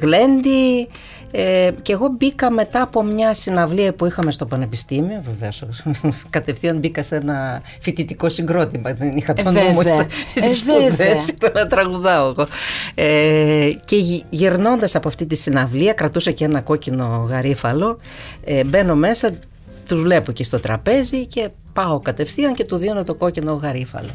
γλέντι 0.00 0.88
ε, 1.30 1.70
και 1.82 1.92
εγώ 1.92 2.08
μπήκα 2.18 2.50
μετά 2.50 2.82
από 2.82 3.02
μια 3.02 3.34
συναυλία 3.34 3.92
που 3.92 4.06
είχαμε 4.06 4.32
στο 4.32 4.46
Πανεπιστήμιο, 4.46 5.22
βεβαίως. 5.22 5.62
κατευθείαν 6.30 6.78
μπήκα 6.78 7.02
σε 7.02 7.16
ένα 7.16 7.62
φοιτητικό 7.80 8.28
συγκρότημα, 8.28 8.92
δεν 8.94 9.16
είχα 9.16 9.32
τον 9.32 9.56
ε, 9.56 9.62
νόμο 9.62 9.80
στις 10.34 10.58
σπουδές, 10.58 11.34
να 11.54 11.66
τραγουδάω 11.66 12.28
εγώ. 12.28 12.46
Ε, 12.94 13.70
και 13.84 13.96
γυρνώντας 14.30 14.94
από 14.94 15.08
αυτή 15.08 15.26
τη 15.26 15.34
συναυλία, 15.34 15.92
κρατούσα 15.92 16.30
και 16.30 16.44
ένα 16.44 16.60
κόκκινο 16.60 17.26
γαρίφαλο, 17.28 17.98
ε, 18.44 18.64
μπαίνω 18.64 18.94
μέσα, 18.94 19.30
τους 19.88 20.00
βλέπω 20.02 20.32
και 20.32 20.44
στο 20.44 20.60
τραπέζι 20.60 21.26
και 21.26 21.48
πάω 21.72 22.00
κατευθείαν 22.00 22.54
και 22.54 22.64
του 22.64 22.76
δίνω 22.76 23.04
το 23.04 23.14
κόκκινο 23.14 23.52
γαρίφαλο. 23.52 24.10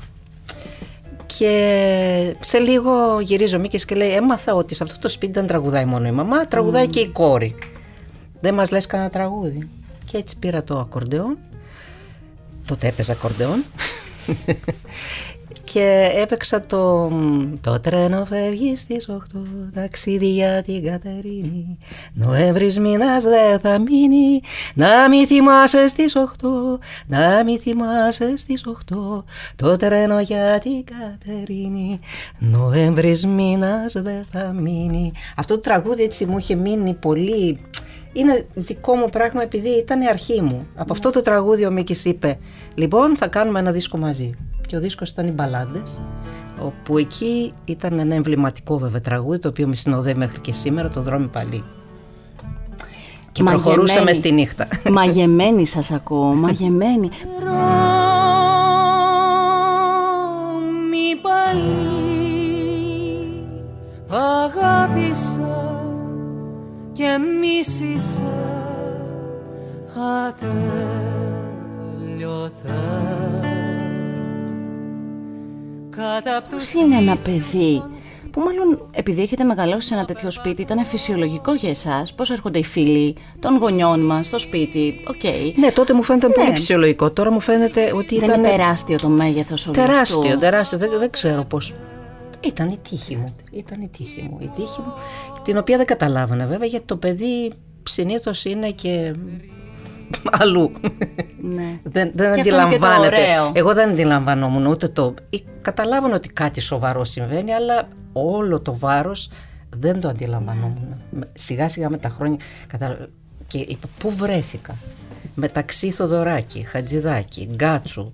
Και 1.25 2.35
σε 2.39 2.57
λίγο 2.57 3.19
γυρίζω 3.19 3.59
Μίκης 3.59 3.85
και 3.85 3.95
λέει 3.95 4.11
έμαθα 4.11 4.53
ότι 4.55 4.75
σε 4.75 4.83
αυτό 4.83 4.99
το 4.99 5.09
σπίτι 5.09 5.31
δεν 5.31 5.47
τραγουδάει 5.47 5.85
μόνο 5.85 6.07
η 6.07 6.11
μαμά, 6.11 6.45
τραγουδάει 6.45 6.87
και 6.87 6.99
η 6.99 7.07
κόρη. 7.07 7.55
Δεν 8.39 8.53
μας 8.53 8.71
λες 8.71 8.85
κανένα 8.85 9.09
τραγούδι. 9.09 9.69
Και 10.05 10.17
έτσι 10.17 10.37
πήρα 10.39 10.63
το 10.63 10.79
ακορντεόν, 10.79 11.37
τότε 12.65 12.87
έπαιζα 12.87 13.11
ακορντεόν 13.11 13.63
και 15.63 16.11
έπαιξα 16.15 16.65
το 16.65 17.11
«Το 17.61 17.79
τρένο 17.79 18.25
φεύγεις 18.25 18.79
στις 18.79 19.09
8 19.09 19.19
ταξίδι 19.73 20.25
για 20.25 20.61
την 20.61 20.83
Κατερίνη. 20.83 21.77
Νοέμβρης 22.13 22.79
μήνας 22.79 23.23
δεν 23.23 23.59
θα 23.59 23.79
μείνει 23.79 24.41
να 24.75 25.09
μη 25.09 25.25
θυμάσαι 25.25 25.87
στις 25.87 26.15
8 26.15 26.79
να 27.07 27.43
μη 27.43 27.57
θυμάσαι 27.57 28.37
στις 28.37 28.65
8 28.65 29.23
το 29.55 29.75
τρένο 29.75 30.19
για 30.19 30.59
την 30.59 30.83
Κατερίνη. 30.83 31.99
Νοέμβρης 32.39 33.25
μήνας 33.25 33.93
δεν 33.93 34.23
θα 34.31 34.53
μείνει. 34.53 35.11
Αυτό 35.35 35.53
το 35.53 35.61
τραγούδι 35.61 36.03
έτσι 36.03 36.25
μου 36.25 36.37
είχε 36.37 36.55
μείνει 36.55 36.93
πολύ. 36.93 37.59
Είναι 38.13 38.47
δικό 38.53 38.95
μου 38.95 39.09
πράγμα 39.09 39.41
επειδή 39.41 39.69
ήταν 39.69 40.01
η 40.01 40.07
αρχή 40.07 40.41
μου. 40.41 40.67
Από 40.75 40.93
αυτό 40.93 41.09
το 41.09 41.21
τραγούδι 41.21 41.65
ο 41.65 41.71
Μίκης 41.71 42.05
είπε 42.05 42.37
«Λοιπόν 42.75 43.17
θα 43.17 43.27
κάνουμε 43.27 43.59
ένα 43.59 43.71
δίσκο 43.71 43.97
μαζί» 43.97 44.35
και 44.67 44.75
ο 44.75 44.79
δίσκος 44.79 45.09
ήταν 45.09 45.27
οι 45.27 45.31
μπαλάντες 45.31 46.01
όπου 46.61 46.97
εκεί 46.97 47.53
ήταν 47.65 47.99
ένα 47.99 48.15
εμβληματικό 48.15 48.77
βέβαια 48.77 49.01
τραγούδι 49.01 49.39
το 49.39 49.47
οποίο 49.47 49.67
με 49.67 49.75
συνοδεύει 49.75 50.19
μέχρι 50.19 50.39
και 50.39 50.53
σήμερα 50.53 50.89
το 50.89 51.01
δρόμι 51.01 51.27
παλί 51.27 51.63
και 53.33 53.43
προχωρούσαμε 53.43 54.13
στη 54.13 54.31
νύχτα. 54.31 54.67
Μαγεμένη 54.91 55.67
σας 55.67 55.91
ακούω, 55.91 56.33
μαγεμένη. 56.33 57.09
Δρόμι 57.39 57.55
παλί 61.21 61.93
αγάπησα 64.07 65.85
και 66.91 67.17
μίσησα 67.41 68.21
ατέλειωτα 71.97 73.02
Πώς 76.49 76.73
είναι 76.73 76.95
ένα 76.95 77.17
παιδί 77.23 77.81
που 78.31 78.41
μάλλον 78.41 78.87
επειδή 78.91 79.21
έχετε 79.21 79.43
μεγαλώσει 79.43 79.87
σε 79.87 79.93
ένα 79.93 80.05
τέτοιο 80.05 80.31
σπίτι 80.31 80.61
ήταν 80.61 80.85
φυσιολογικό 80.85 81.53
για 81.53 81.69
εσάς 81.69 82.13
πώς 82.13 82.29
έρχονται 82.31 82.59
οι 82.59 82.63
φίλοι 82.63 83.15
των 83.39 83.57
γονιών 83.57 83.99
μας 83.99 84.27
στο 84.27 84.39
σπίτι, 84.39 85.03
ok. 85.07 85.15
Okay. 85.23 85.53
Ναι, 85.55 85.71
τότε 85.71 85.93
μου 85.93 86.03
φαίνεται 86.03 86.27
πολύ 86.27 86.47
ναι. 86.47 86.55
φυσιολογικό, 86.55 87.11
τώρα 87.11 87.31
μου 87.31 87.39
φαίνεται 87.39 87.91
ότι 87.95 88.15
ήταν... 88.15 88.29
Δεν 88.29 88.39
είναι 88.39 88.47
τεράστιο 88.47 88.97
το 88.97 89.09
μέγεθος 89.09 89.65
όλου 89.65 89.75
Τεράστιο, 89.75 90.37
τεράστιο, 90.37 90.77
δεν, 90.77 90.89
δεν 90.99 91.09
ξέρω 91.09 91.43
πώς... 91.43 91.75
Ήταν 92.39 92.69
η 92.69 92.79
τύχη 92.89 93.15
μου, 93.15 93.35
ήταν 93.51 93.81
η 93.81 93.89
τύχη 93.97 94.21
μου, 94.21 94.37
η 94.41 94.51
τύχη 94.55 94.79
μου, 94.79 94.93
την 95.43 95.57
οποία 95.57 95.77
δεν 95.77 95.85
καταλάβαινα 95.85 96.45
βέβαια 96.45 96.67
γιατί 96.67 96.85
το 96.85 96.97
παιδί 96.97 97.53
συνήθως 97.83 98.45
είναι 98.45 98.71
και 98.71 99.13
αλλού. 100.39 100.71
Ναι. 101.41 101.79
δεν 101.83 102.11
δεν 102.15 102.39
αντιλαμβάνεται. 102.39 103.17
Εγώ 103.53 103.73
δεν 103.73 103.89
αντιλαμβανόμουν 103.89 104.65
ούτε 104.65 104.87
το. 104.87 105.13
Καταλάβανα 105.61 106.15
ότι 106.15 106.29
κάτι 106.29 106.61
σοβαρό 106.61 107.03
συμβαίνει, 107.03 107.53
αλλά 107.53 107.87
όλο 108.13 108.61
το 108.61 108.77
βάρος 108.77 109.29
δεν 109.77 109.99
το 109.99 110.07
αντιλαμβανόμουν. 110.07 111.01
Σιγά 111.33 111.69
σιγά 111.69 111.89
με 111.89 111.97
τα 111.97 112.09
χρόνια 112.09 112.37
και 113.47 113.57
είπα 113.57 113.87
πού 113.97 114.11
βρέθηκα; 114.11 114.75
Μεταξύ 115.35 115.91
Θοδωράκη, 115.91 116.59
Χατζηδάκη, 116.59 117.47
Γκάτσου, 117.53 118.11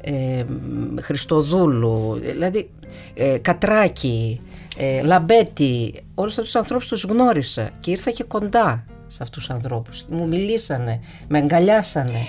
ε, 0.00 0.44
Χριστοδούλου, 1.00 2.18
δηλαδή 2.20 2.70
ε, 3.14 3.38
Κατράκη, 3.38 4.40
ε, 4.76 5.02
Λαμπέτη, 5.02 5.94
όλους 6.14 6.32
αυτούς 6.32 6.44
τους 6.44 6.60
ανθρώπους 6.60 6.88
τους 6.88 7.04
γνώρισα 7.04 7.70
και 7.80 7.90
ήρθα 7.90 8.10
και 8.10 8.24
κοντά 8.24 8.84
σε 9.12 9.22
αυτούς 9.22 9.46
τους 9.46 9.54
ανθρώπους. 9.54 10.04
Μου 10.10 10.26
μιλήσανε, 10.26 11.00
με 11.28 11.38
αγκαλιάσανε. 11.38 12.26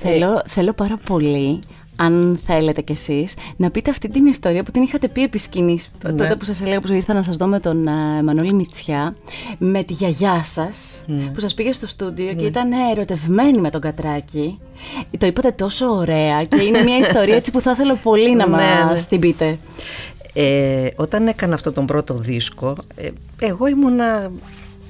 Θέλω, 0.00 0.42
θέλω 0.46 0.72
πάρα 0.72 0.96
πολύ 1.04 1.58
αν 1.96 2.40
θέλετε 2.46 2.82
κι 2.82 2.92
εσείς, 2.92 3.34
να 3.56 3.70
πείτε 3.70 3.90
αυτή 3.90 4.08
την 4.08 4.26
ιστορία 4.26 4.62
που 4.62 4.70
την 4.70 4.82
είχατε 4.82 5.08
πει 5.08 5.22
επί 5.22 5.38
σκηνής, 5.38 5.90
ναι. 6.04 6.12
τότε 6.12 6.36
που 6.36 6.44
σας 6.44 6.60
έλεγα 6.60 6.80
που 6.80 6.92
ήρθα 6.92 7.14
να 7.14 7.22
σας 7.22 7.36
δω 7.36 7.46
με 7.46 7.60
τον 7.60 7.86
uh, 7.88 8.22
Μανώλη 8.22 8.52
Μητσιά, 8.54 9.16
με 9.58 9.84
τη 9.84 9.92
γιαγιά 9.92 10.42
σας, 10.44 11.04
ναι. 11.06 11.24
που 11.24 11.40
σας 11.40 11.54
πήγε 11.54 11.72
στο 11.72 11.86
στούντιο 11.86 12.28
και 12.28 12.34
ναι. 12.34 12.42
ήταν 12.42 12.72
ερωτευμένη 12.72 13.58
με 13.58 13.70
τον 13.70 13.80
Κατράκη. 13.80 14.58
Το 15.18 15.26
είπατε 15.26 15.50
τόσο 15.50 15.86
ωραία 15.86 16.44
και 16.44 16.62
είναι 16.62 16.82
μια 16.82 16.98
ιστορία 16.98 17.36
έτσι 17.36 17.50
που 17.50 17.60
θα 17.60 17.70
ήθελα 17.70 17.94
πολύ 17.94 18.34
να 18.34 18.48
μας 18.52 19.08
την 19.08 19.20
πείτε. 19.20 19.58
Ε, 20.32 20.88
όταν 20.96 21.26
έκανα 21.26 21.54
αυτό 21.54 21.72
τον 21.72 21.86
πρώτο 21.86 22.14
δίσκο, 22.14 22.76
ε, 22.94 23.08
εγώ 23.38 23.66
ήμουνα 23.66 24.30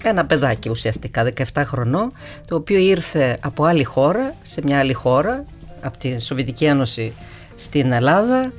ένα 0.08 0.26
παιδάκι 0.26 0.68
ουσιαστικά, 0.68 1.32
17 1.54 1.62
χρονών, 1.64 2.12
το 2.46 2.56
οποίο 2.56 2.78
ήρθε 2.78 3.36
από 3.40 3.64
άλλη 3.64 3.84
χώρα, 3.84 4.34
σε 4.42 4.60
μια 4.64 4.78
άλλη 4.78 4.92
χώρα, 4.92 5.44
από 5.80 5.98
τη 5.98 6.20
Σοβιετική 6.20 6.64
Ένωση 6.64 7.12
στην 7.54 7.92
Ελλάδα 7.92 8.52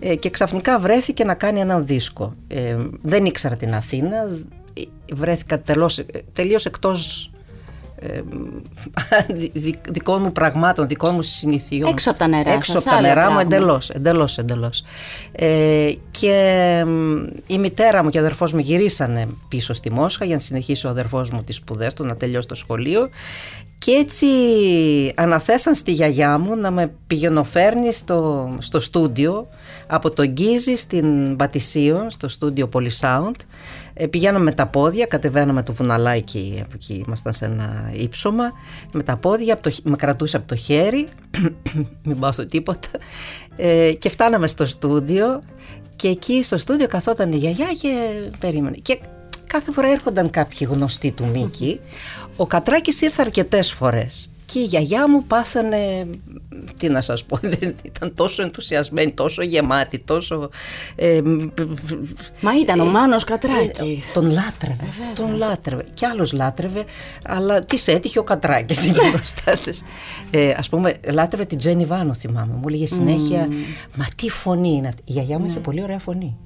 ε, 0.00 0.14
και 0.14 0.30
ξαφνικά 0.30 0.78
βρέθηκε 0.78 1.24
να 1.24 1.34
κάνει 1.34 1.60
έναν 1.60 1.86
δίσκο. 1.86 2.34
Ε, 2.48 2.76
δεν 3.02 3.24
ήξερα 3.24 3.56
την 3.56 3.74
Αθήνα, 3.74 4.16
βρέθηκα 5.12 5.60
τελώς, 5.60 6.04
τελείως 6.32 6.66
εκτός 6.66 7.31
ε, 8.02 8.22
δικών 9.90 10.22
μου 10.22 10.32
πραγμάτων, 10.32 10.86
δικών 10.88 11.14
μου 11.14 11.22
συνηθιών. 11.22 11.90
Έξω 11.90 12.10
από 12.10 12.18
τα 12.18 12.26
νερά 12.26 12.50
Έξω 12.52 12.78
από 12.78 12.88
τα 12.88 13.00
νερά 13.00 13.30
μου 13.30 13.38
εντελώς, 13.38 13.90
εντελώς, 13.90 14.38
εντελώς. 14.38 14.84
Ε, 15.32 15.92
και 16.10 16.84
η 17.46 17.58
μητέρα 17.58 18.04
μου 18.04 18.10
και 18.10 18.18
ο 18.18 18.20
αδερφός 18.20 18.52
μου 18.52 18.60
γυρίσανε 18.60 19.28
πίσω 19.48 19.74
στη 19.74 19.90
Μόσχα 19.90 20.24
για 20.24 20.34
να 20.34 20.40
συνεχίσει 20.40 20.86
ο 20.86 20.90
αδερφός 20.90 21.30
μου 21.30 21.42
τις 21.42 21.56
σπουδές 21.56 21.94
του, 21.94 22.04
να 22.04 22.16
τελειώσει 22.16 22.48
το 22.48 22.54
σχολείο 22.54 23.08
και 23.84 23.90
έτσι 23.90 24.26
αναθέσαν 25.14 25.74
στη 25.74 25.92
γιαγιά 25.92 26.38
μου 26.38 26.56
να 26.56 26.70
με 26.70 26.92
πηγαινοφέρνει 27.06 27.92
στο, 27.92 28.50
στο 28.58 28.80
στούντιο 28.80 29.48
από 29.86 30.10
τον 30.10 30.26
Γκίζη 30.26 30.76
στην 30.76 31.36
Πατησίων, 31.36 32.10
στο 32.10 32.28
στούντιο 32.28 32.68
Polysound. 32.72 33.34
Ε, 33.94 34.06
πηγαίναμε 34.06 34.44
με 34.44 34.52
τα 34.52 34.66
πόδια, 34.66 35.06
κατεβαίναμε 35.06 35.62
το 35.62 35.72
βουναλάκι, 35.72 36.60
από 36.62 36.72
εκεί 36.74 37.04
ήμασταν 37.06 37.32
σε 37.32 37.44
ένα 37.44 37.90
ύψωμα, 37.92 38.52
με 38.94 39.02
τα 39.02 39.16
πόδια, 39.16 39.60
το, 39.60 39.72
με 39.82 39.96
κρατούσε 39.96 40.36
από 40.36 40.48
το 40.48 40.56
χέρι, 40.56 41.08
μην 42.04 42.18
πάω 42.18 42.32
στο 42.32 42.46
τίποτα, 42.46 42.88
ε, 43.56 43.92
και 43.92 44.08
φτάναμε 44.08 44.46
στο 44.46 44.66
στούντιο 44.66 45.40
και 45.96 46.08
εκεί 46.08 46.42
στο 46.42 46.58
στούντιο 46.58 46.86
καθόταν 46.86 47.32
η 47.32 47.36
γιαγιά 47.36 47.72
και 47.80 48.12
περίμενε. 48.38 48.76
Και 48.76 48.98
κάθε 49.46 49.72
φορά 49.72 49.88
έρχονταν 49.88 50.30
κάποιοι 50.30 50.68
γνωστοί 50.70 51.12
του 51.12 51.26
Μίκη, 51.26 51.80
ο 52.36 52.46
Κατράκης 52.46 53.00
ήρθε 53.00 53.22
αρκετές 53.22 53.72
φορές 53.72 54.30
και 54.52 54.58
η 54.58 54.64
γιαγιά 54.64 55.08
μου 55.08 55.24
πάθανε, 55.24 56.06
τι 56.76 56.88
να 56.88 57.00
σας 57.00 57.24
πω, 57.24 57.38
ήταν 57.82 58.14
τόσο 58.14 58.42
ενθουσιασμένη, 58.42 59.12
τόσο 59.12 59.42
γεμάτη, 59.42 60.00
τόσο... 60.00 60.48
Ε, 60.96 61.20
Μα 62.40 62.56
ήταν 62.60 62.80
ο 62.80 62.84
Μάνος 62.84 63.24
Κατράκης. 63.24 64.08
Ε, 64.08 64.12
τον 64.14 64.30
λάτρευε, 64.30 64.84
ε, 64.84 65.14
τον 65.14 65.36
λάτρευε. 65.36 65.84
Κι 65.94 66.06
άλλος 66.06 66.32
λάτρευε, 66.32 66.84
αλλά 67.24 67.64
τις 67.64 67.88
έτυχε 67.88 68.18
ο 68.18 68.24
Κατράκης 68.24 68.84
εκεί 68.88 69.00
μπροστά 69.10 69.72
ε, 70.30 70.50
ας 70.50 70.68
πούμε, 70.68 70.96
λάτρευε 71.12 71.44
την 71.44 71.58
Τζένι 71.58 71.84
Βάνο, 71.84 72.14
θυμάμαι. 72.14 72.52
Μου 72.52 72.64
έλεγε 72.66 72.86
συνέχεια, 72.86 73.48
μα 73.96 74.06
τι 74.16 74.28
φωνή 74.30 74.72
είναι 74.76 74.88
αυτή. 74.88 75.02
Η 75.04 75.12
γιαγιά 75.12 75.38
μου 75.38 75.44
είχε 75.44 75.54
ναι. 75.54 75.60
πολύ 75.60 75.82
ωραία 75.82 75.98
φωνή. 75.98 76.36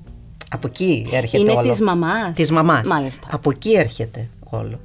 Από 0.51 0.67
εκεί 0.67 1.09
έρχεται 1.13 1.43
είναι 1.43 1.51
όλο. 1.51 1.61
Είναι 1.61 1.71
της 1.71 1.81
μαμάς. 1.81 2.33
Της 2.35 2.51
μαμάς. 2.51 2.89
Μάλιστα. 2.89 3.29
Από 3.31 3.51
εκεί 3.51 3.73
έρχεται 3.73 4.29
όλο. 4.51 4.81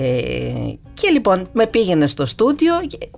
Ε, 0.00 0.74
και 0.94 1.08
λοιπόν 1.08 1.48
με 1.52 1.66
πήγαινε 1.66 2.06
στο 2.06 2.26
στούντιο, 2.26 2.74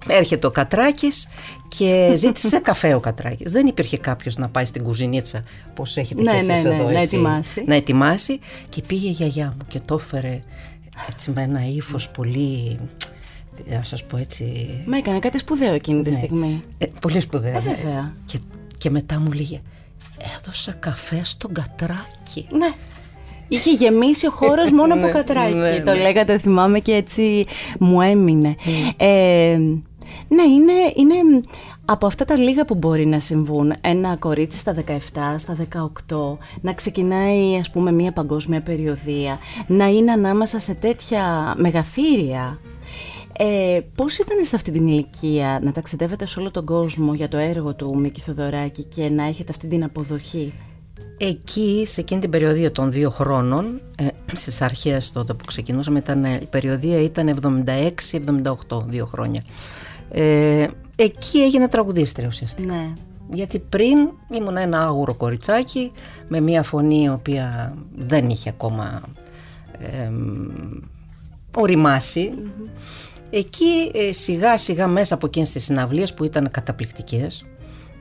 έρχεται 0.07 0.47
ο 0.47 0.51
Κατράκης 0.51 1.29
και 1.69 2.13
ζήτησε 2.17 2.59
καφέ 2.71 2.95
ο 2.95 3.01
Κατράκης. 3.01 3.53
Δεν 3.53 3.67
υπήρχε 3.67 3.99
κάποιος 3.99 4.37
να 4.37 4.49
πάει 4.49 4.65
στην 4.65 4.83
κουζινίτσα, 4.83 5.45
πώς 5.75 5.97
έχετε 5.97 6.23
ναι, 6.23 6.31
και 6.31 6.37
εσείς 6.37 6.65
ναι, 6.65 6.71
ναι, 6.71 6.75
εδώ 6.75 6.91
να 6.91 7.01
ετοιμάσει. 7.01 7.65
Να 7.67 7.75
ετοιμάσει 7.75 8.39
και 8.69 8.83
πήγε 8.87 9.09
η 9.09 9.11
γιαγιά 9.11 9.55
μου 9.59 9.65
και 9.69 9.81
το 9.85 9.95
έφερε 9.95 10.43
έτσι 11.11 11.31
με 11.31 11.43
ένα 11.43 11.67
ύφος 11.67 12.09
πολύ... 12.09 12.79
Να 13.67 13.83
σας 13.83 14.05
πω 14.05 14.17
έτσι... 14.17 14.69
Μα 14.87 14.97
έκανε 14.97 15.19
κάτι 15.19 15.39
σπουδαίο 15.39 15.75
εκείνη 15.75 16.03
τη 16.03 16.11
ναι. 16.11 16.17
στιγμή. 16.17 16.63
Ε, 16.79 16.87
πολύ 17.01 17.21
σπουδαίο. 17.21 17.57
Ε, 17.57 17.61
βέβαια. 17.61 18.15
Και, 18.27 18.39
και 18.79 18.91
μετά 18.91 19.21
μου 19.21 19.33
λέγε, 19.33 19.61
έδωσα 20.39 20.73
καφέ 20.73 21.21
στον 21.25 21.53
Κατράκη. 21.53 22.47
Ναι. 22.51 22.73
Είχε 23.53 23.71
γεμίσει 23.71 24.27
ο 24.27 24.31
χώρος 24.31 24.71
μόνο 24.71 24.95
από 24.95 25.07
ναι, 25.07 25.13
κατράκι. 25.13 25.55
Ναι, 25.55 25.81
το 25.81 25.93
ναι. 25.93 26.01
λέγατε, 26.01 26.39
θυμάμαι 26.39 26.79
και 26.79 26.93
έτσι 26.93 27.47
μου 27.79 28.01
έμεινε. 28.01 28.57
Ε, 28.97 29.59
ναι, 30.29 30.43
είναι, 30.43 30.73
είναι 30.97 31.43
από 31.85 32.07
αυτά 32.07 32.25
τα 32.25 32.39
λίγα 32.39 32.65
που 32.65 32.75
μπορεί 32.75 33.07
να 33.07 33.21
συμβούν. 33.21 33.73
Ένα 33.81 34.17
κορίτσι 34.17 34.59
στα 34.59 34.75
17, 34.87 34.99
στα 35.37 35.57
18, 36.09 36.37
να 36.61 36.73
ξεκινάει 36.73 37.59
ας 37.59 37.71
πούμε 37.71 37.93
μια 37.93 38.13
παγκόσμια 38.13 38.61
περιοδία, 38.61 39.39
να 39.67 39.87
είναι 39.87 40.13
ανάμεσα 40.13 40.61
σε 40.61 40.75
τέτοια 40.75 41.55
μεγαθύρια. 41.57 42.61
Ε, 43.43 43.81
πώς 43.95 44.19
ήταν 44.19 44.45
σε 44.45 44.57
αυτή 44.57 44.71
την 44.71 44.87
ηλικία 44.87 45.61
να 45.63 45.73
ταξιδεύετε 45.73 46.27
σε 46.27 46.41
όλο 46.41 46.51
τον 46.51 46.65
κόσμο 46.65 47.15
για 47.15 47.29
το 47.29 47.37
έργο 47.37 47.75
του 47.75 47.99
Μίκη 47.99 48.21
Θοδωράκη 48.21 48.85
και 48.85 49.09
να 49.09 49.25
έχετε 49.27 49.51
αυτή 49.51 49.67
την 49.67 49.85
αποδοχή; 49.85 50.53
Εκεί, 51.23 51.83
σε 51.87 52.01
εκείνη 52.01 52.21
την 52.21 52.31
περιοδία 52.31 52.73
των 52.73 52.93
δύο 52.93 53.11
χρόνων, 53.11 53.81
ε, 53.97 54.07
στις 54.33 54.63
αρχές 54.63 55.13
τότε 55.13 55.35
που 55.35 55.45
ξεκινούσαμε, 55.45 55.99
ήταν, 55.99 56.25
η 56.25 56.47
περιοδία 56.51 57.01
ήταν 57.03 57.29
76-78, 57.29 58.85
δύο 58.87 59.07
χρόνια. 59.07 59.43
Ε, 60.11 60.67
εκεί 60.97 61.39
έγινα 61.39 61.69
τραγουδίστρια 61.69 62.27
ουσιαστικά. 62.27 62.75
Ναι. 62.75 62.93
Γιατί 63.33 63.59
πριν 63.59 63.99
ήμουν 64.35 64.57
ένα 64.57 64.83
άγουρο 64.83 65.15
κοριτσάκι 65.15 65.93
με 66.29 66.41
μια 66.41 66.63
φωνή 66.63 67.03
η 67.03 67.09
οποία 67.09 67.77
δεν 67.97 68.29
είχε 68.29 68.49
ακόμα 68.49 69.03
ε, 69.79 70.11
οριμασει 71.57 72.33
Εκεί 73.31 73.91
ε, 73.95 74.13
σιγά 74.13 74.57
σιγά 74.57 74.87
μέσα 74.87 75.15
από 75.15 75.27
εκείνες 75.27 75.51
τις 75.51 75.65
συναυλίες 75.65 76.15
που 76.15 76.25
ήταν 76.25 76.51
καταπληκτικές 76.51 77.45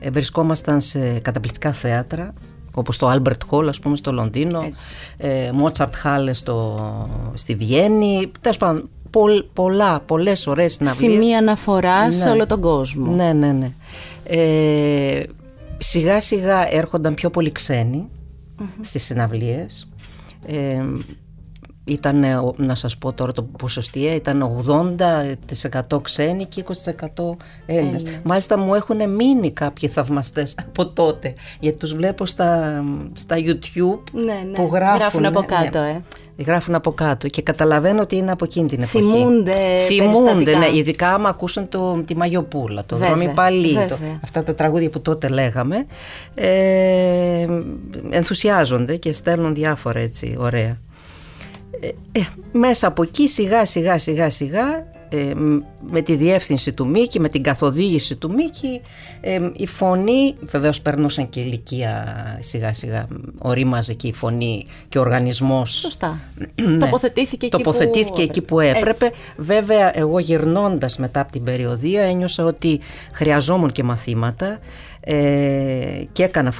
ε, 0.00 0.10
βρισκόμασταν 0.10 0.80
σε 0.80 1.18
καταπληκτικά 1.18 1.72
θέατρα 1.72 2.32
όπως 2.80 2.96
το 2.96 3.12
Albert 3.12 3.50
Hall 3.50 3.66
ας 3.68 3.78
πούμε 3.78 3.96
στο 3.96 4.12
Λονδίνο, 4.12 4.70
ε, 5.16 5.50
Mozart 5.62 5.90
Hall 6.04 6.30
στο, 6.32 6.78
στη 7.34 7.54
Βιέννη, 7.54 8.30
τέλος 8.40 8.56
πάντων 8.56 8.88
πολλά, 9.52 10.00
πολλές 10.00 10.46
ωραίες 10.46 10.72
συναυλίες. 10.72 11.12
Σημεία 11.12 11.38
αναφοράς 11.38 12.16
ναι. 12.16 12.22
σε 12.22 12.30
όλο 12.30 12.46
τον 12.46 12.60
κόσμο. 12.60 13.14
Ναι, 13.14 13.32
ναι, 13.32 13.52
ναι. 13.52 13.72
Ε, 14.24 15.22
σιγά 15.78 16.20
σιγά 16.20 16.74
έρχονταν 16.74 17.14
πιο 17.14 17.30
πολλοί 17.30 17.52
ξένοι 17.52 18.08
στις 18.80 19.04
συναυλίες. 19.04 19.88
Ε, 20.46 20.84
ήταν, 21.90 22.24
να 22.56 22.74
σας 22.74 22.98
πω 22.98 23.12
τώρα 23.12 23.32
το 23.32 23.42
ποσοστιαία, 23.42 24.14
ήταν 24.14 24.50
80% 25.90 26.02
ξένοι 26.02 26.44
και 26.44 26.64
20% 27.14 27.36
Έλληνες. 27.66 28.04
Μάλιστα 28.22 28.58
μου 28.58 28.74
έχουν 28.74 29.10
μείνει 29.10 29.50
κάποιοι 29.50 29.88
θαυμαστές 29.88 30.54
από 30.66 30.86
τότε, 30.86 31.34
γιατί 31.60 31.76
τους 31.76 31.94
βλέπω 31.94 32.26
στα, 32.26 32.82
στα 33.12 33.36
YouTube 33.38 34.02
ναι, 34.12 34.22
ναι. 34.22 34.52
που 34.52 34.70
γράφουν. 34.72 34.98
Γράφουν 34.98 35.26
από 35.26 35.42
κάτω, 35.42 35.78
ε. 35.78 36.02
Γράφουν 36.46 36.74
από 36.74 36.92
κάτω 36.92 37.28
και 37.28 37.42
καταλαβαίνω 37.42 38.00
ότι 38.00 38.16
είναι 38.16 38.30
από 38.30 38.44
εκείνη 38.44 38.68
την 38.68 38.82
εποχή. 38.82 39.04
Θυμούνται 39.04 39.76
Θυμούνται, 39.86 40.56
ναι, 40.56 40.66
ειδικά 40.74 41.14
άμα 41.14 41.28
ακούσαν 41.28 41.68
το, 41.68 42.02
τη 42.06 42.16
Μαγιοπούλα, 42.16 42.84
το 42.86 42.96
Δρόμι 42.96 43.28
Παλί, 43.34 43.74
το, 43.88 43.98
αυτά 44.22 44.42
τα 44.42 44.54
τραγούδια 44.54 44.90
που 44.90 45.00
τότε 45.00 45.28
λέγαμε, 45.28 45.86
ε, 46.34 47.46
ενθουσιάζονται 48.10 48.96
και 48.96 49.12
στέλνουν 49.12 49.54
διάφορα 49.54 49.98
έτσι 49.98 50.36
ωραία. 50.38 50.76
Ε, 51.80 51.88
ε, 52.12 52.20
μέσα 52.52 52.86
από 52.86 53.02
εκεί 53.02 53.28
σιγά 53.28 53.64
σιγά 53.64 53.98
σιγά 53.98 54.30
σιγά 54.30 54.86
ε, 55.08 55.32
με 55.90 56.02
τη 56.02 56.16
διεύθυνση 56.16 56.72
του 56.72 56.88
Μίκη, 56.88 57.20
με 57.20 57.28
την 57.28 57.42
καθοδήγηση 57.42 58.16
του 58.16 58.32
Μίκη 58.32 58.80
η 59.52 59.66
φωνή, 59.66 60.34
βεβαίως 60.40 60.80
περνούσαν 60.80 61.28
και 61.28 61.40
ηλικία 61.40 62.06
σιγά 62.40 62.74
σιγά 62.74 63.06
ορίμαζε 63.38 63.94
και 63.94 64.06
η 64.06 64.12
φωνή 64.12 64.66
και 64.88 64.98
ο 64.98 65.00
οργανισμός. 65.00 65.70
Σωστά, 65.70 66.18
ναι, 66.68 66.78
τοποθετήθηκε, 66.78 67.46
εκεί, 67.46 67.56
τοποθετήθηκε 67.56 68.12
που... 68.12 68.20
εκεί 68.20 68.40
που 68.40 68.60
έπρεπε. 68.60 69.10
Βέβαια 69.36 69.98
εγώ 69.98 70.18
γυρνώντας 70.18 70.98
μετά 70.98 71.20
από 71.20 71.32
την 71.32 71.44
περιοδία 71.44 72.02
ένιωσα 72.02 72.44
ότι 72.44 72.80
χρειαζόμουν 73.12 73.72
και 73.72 73.82
μαθήματα 73.82 74.58
και 76.12 76.22
έκανα 76.22 76.52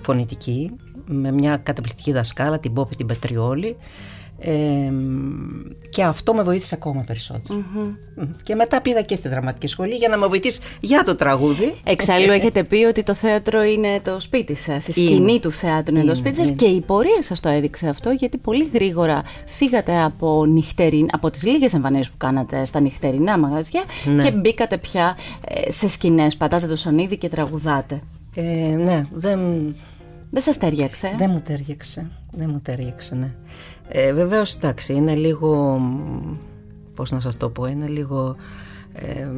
φωνητική 0.00 0.70
με 1.06 1.32
μια 1.32 1.56
καταπληκτική 1.56 2.12
δασκάλα 2.12 2.58
την 2.58 2.72
Πόπη 2.72 2.96
την 2.96 3.06
Πετριόλη 3.06 3.76
και 5.90 6.02
αυτό 6.02 6.34
με 6.34 6.42
βοήθησε 6.42 6.74
ακόμα 6.74 7.04
Και 8.42 8.54
μετά 8.54 8.80
πήγα 8.80 9.02
και 9.02 9.14
στη 9.14 9.28
δραματική 9.28 9.66
σχολή 9.66 9.94
για 9.94 10.08
να 10.08 10.16
με 10.16 10.26
βοηθήσει 10.26 10.60
για 10.80 11.02
το 11.04 11.16
τραγούδι. 11.16 11.74
Εξάλλου 11.84 12.30
έχετε 12.30 12.64
πει 12.64 12.84
ότι 12.84 13.02
το 13.02 13.14
θέατρο 13.14 13.62
είναι 13.62 14.00
το 14.04 14.20
σπίτι 14.20 14.54
σας, 14.54 14.88
η 14.88 14.92
σκηνή 14.92 15.40
του 15.40 15.52
θέατρου 15.52 15.96
είναι, 15.96 16.04
το 16.04 16.14
σπίτι 16.14 16.36
σας 16.36 16.50
και 16.50 16.64
η 16.64 16.80
πορεία 16.80 17.22
σας 17.22 17.40
το 17.40 17.48
έδειξε 17.48 17.88
αυτό 17.88 18.10
γιατί 18.10 18.38
πολύ 18.38 18.70
γρήγορα 18.72 19.22
φύγατε 19.46 20.02
από, 20.02 20.46
νυχτεριν, 20.46 21.06
από 21.12 21.30
τις 21.30 21.42
λίγες 21.42 21.74
εμφανίσεις 21.74 22.10
που 22.10 22.16
κάνατε 22.16 22.64
στα 22.64 22.80
νυχτερινά 22.80 23.38
μαγαζιά 23.38 23.84
ναι. 24.04 24.22
και 24.22 24.30
μπήκατε 24.30 24.78
πια 24.78 25.16
ε, 25.44 25.72
σε 25.72 25.88
σκηνές, 25.88 26.36
πατάτε 26.36 26.66
το 26.66 26.76
σανίδι 26.76 27.16
και 27.16 27.28
τραγουδάτε. 27.28 28.00
Ε, 28.34 28.76
ναι, 28.76 29.06
δεν... 29.10 29.40
Δεν 30.34 30.42
σας 30.42 30.58
τέριαξε; 30.58 31.14
Δεν 31.18 31.30
μου 31.30 31.40
τέριαξε. 31.40 32.10
Δεν 32.30 32.50
μου 32.50 32.60
τέριαξε, 32.62 33.14
ναι. 33.14 33.34
Ε, 33.94 34.12
βεβαίως, 34.12 34.54
εντάξει, 34.54 34.92
είναι 34.92 35.14
λίγο, 35.14 35.80
πώς 36.94 37.10
να 37.10 37.20
σας 37.20 37.36
το 37.36 37.50
πω, 37.50 37.66
είναι 37.66 37.86
λίγο 37.86 38.36
ε, 38.92 39.28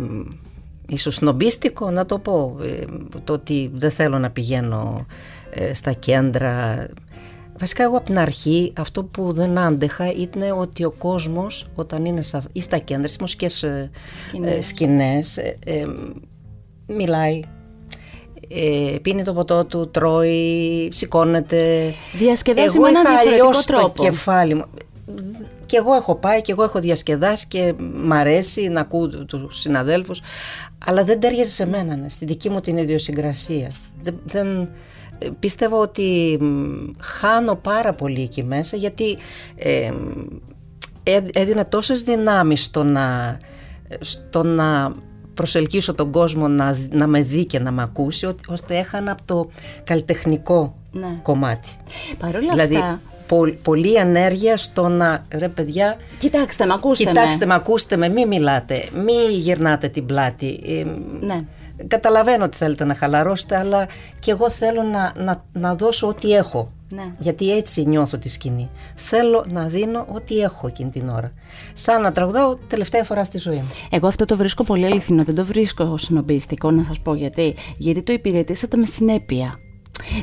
ίσως 0.86 1.20
νομπίστικο 1.20 1.90
να 1.90 2.06
το 2.06 2.18
πω, 2.18 2.56
ε, 2.62 2.84
το 3.24 3.32
ότι 3.32 3.70
δεν 3.74 3.90
θέλω 3.90 4.18
να 4.18 4.30
πηγαίνω 4.30 5.06
ε, 5.50 5.74
στα 5.74 5.92
κέντρα. 5.92 6.86
Βασικά 7.58 7.82
εγώ 7.82 7.96
από 7.96 8.06
την 8.06 8.18
αρχή 8.18 8.72
αυτό 8.76 9.04
που 9.04 9.32
δεν 9.32 9.58
άντεχα 9.58 10.12
ήταν 10.12 10.58
ότι 10.58 10.84
ο 10.84 10.90
κόσμος 10.90 11.70
όταν 11.74 12.04
είναι 12.04 12.22
ή 12.52 12.60
στα 12.60 12.78
κέντρα, 12.78 13.06
στις 13.08 13.20
μουσικές 13.20 13.62
ε, 13.62 13.90
σκηνές, 14.30 14.66
σκηνές 14.66 15.38
μιλάει 16.86 17.40
ε, 18.48 18.96
πίνει 19.02 19.22
το 19.22 19.32
ποτό 19.32 19.64
του, 19.64 19.90
τρώει, 19.90 20.88
σηκώνεται. 20.92 21.94
Διασκεδάζει 22.12 22.78
με 22.78 22.88
έναν 22.88 23.02
διαφορετικό 23.02 23.50
τρόπο. 23.66 23.96
το 23.96 24.02
κεφάλι 24.02 24.54
μου. 24.54 24.64
Και 25.66 25.76
εγώ 25.76 25.94
έχω 25.94 26.14
πάει 26.14 26.40
και 26.42 26.52
εγώ 26.52 26.62
έχω 26.62 26.80
διασκεδάσει 26.80 27.46
και 27.48 27.74
μ' 27.78 28.12
αρέσει 28.12 28.68
να 28.68 28.80
ακούω 28.80 29.08
του 29.08 29.48
συναδέλφους 29.50 30.20
αλλά 30.86 31.04
δεν 31.04 31.20
τέριαζε 31.20 31.50
σε 31.50 31.66
μένα, 31.66 31.96
ναι, 31.96 32.08
στη 32.08 32.24
δική 32.24 32.50
μου 32.50 32.60
την 32.60 32.76
ιδιοσυγκρασία. 32.76 33.70
Δεν, 34.00 34.20
δεν, 34.24 34.68
πίστευω 35.38 35.78
ότι 35.80 36.38
χάνω 37.00 37.54
πάρα 37.54 37.92
πολύ 37.92 38.22
εκεί 38.22 38.42
μέσα 38.42 38.76
γιατί 38.76 39.16
ε, 39.56 39.92
έδινα 41.32 41.68
τόσες 41.68 42.02
δυνάμεις 42.02 42.64
στο 42.64 42.82
να, 42.82 43.38
στο 44.00 44.42
να 44.42 44.94
προσελκύσω 45.34 45.94
τον 45.94 46.10
κόσμο 46.10 46.48
να, 46.48 46.76
να 46.90 47.06
με 47.06 47.20
δει 47.22 47.44
και 47.46 47.58
να 47.58 47.70
με 47.70 47.82
ακούσει 47.82 48.34
ώστε 48.48 48.78
έχανα 48.78 49.10
από 49.10 49.22
το 49.24 49.50
καλλιτεχνικό 49.84 50.74
ναι. 50.92 51.18
κομμάτι. 51.22 51.68
Παρ' 52.18 52.36
όλα 52.36 52.50
δηλαδή, 52.50 52.76
αυτά... 52.76 53.00
πολλή 53.62 53.94
ενέργεια 53.94 54.56
στο 54.56 54.88
να 54.88 55.26
ρε 55.32 55.48
παιδιά 55.48 55.96
κοιτάξτε 56.18 56.66
με 56.66 56.72
ακούστε 56.72 57.04
κοιτάξτε 57.04 57.46
με, 57.46 57.54
ακούστε 57.54 57.96
με 57.96 58.08
μην 58.08 58.28
μιλάτε 58.28 58.88
μην 58.94 59.30
γυρνάτε 59.30 59.88
την 59.88 60.06
πλάτη 60.06 60.60
ε, 60.66 60.84
ναι. 61.26 61.44
καταλαβαίνω 61.88 62.44
ότι 62.44 62.56
θέλετε 62.56 62.84
να 62.84 62.94
χαλαρώσετε 62.94 63.56
αλλά 63.56 63.86
και 64.18 64.30
εγώ 64.30 64.50
θέλω 64.50 64.82
να, 64.82 65.12
να, 65.16 65.44
να 65.52 65.74
δώσω 65.74 66.08
ό,τι 66.08 66.32
έχω 66.32 66.72
ναι. 66.94 67.14
Γιατί 67.18 67.56
έτσι 67.56 67.84
νιώθω 67.86 68.18
τη 68.18 68.28
σκηνή. 68.28 68.68
Θέλω 68.94 69.44
να 69.52 69.66
δίνω 69.66 70.06
ό,τι 70.12 70.40
έχω 70.40 70.66
εκείνη 70.66 70.90
την 70.90 71.08
ώρα. 71.08 71.32
Σαν 71.72 72.02
να 72.02 72.12
τραγουδάω 72.12 72.56
τελευταία 72.56 73.04
φορά 73.04 73.24
στη 73.24 73.38
ζωή 73.38 73.56
μου. 73.56 73.70
Εγώ 73.90 74.06
αυτό 74.06 74.24
το 74.24 74.36
βρίσκω 74.36 74.64
πολύ 74.64 74.86
αληθινό. 74.86 75.24
Δεν 75.24 75.34
το 75.34 75.44
βρίσκω 75.44 75.98
σνομπιστικό 75.98 76.70
να 76.70 76.84
σας 76.84 77.00
πω 77.00 77.14
γιατί. 77.14 77.54
Γιατί 77.76 78.02
το 78.02 78.12
υπηρετήσατε 78.12 78.76
με 78.76 78.86
συνέπεια. 78.86 79.58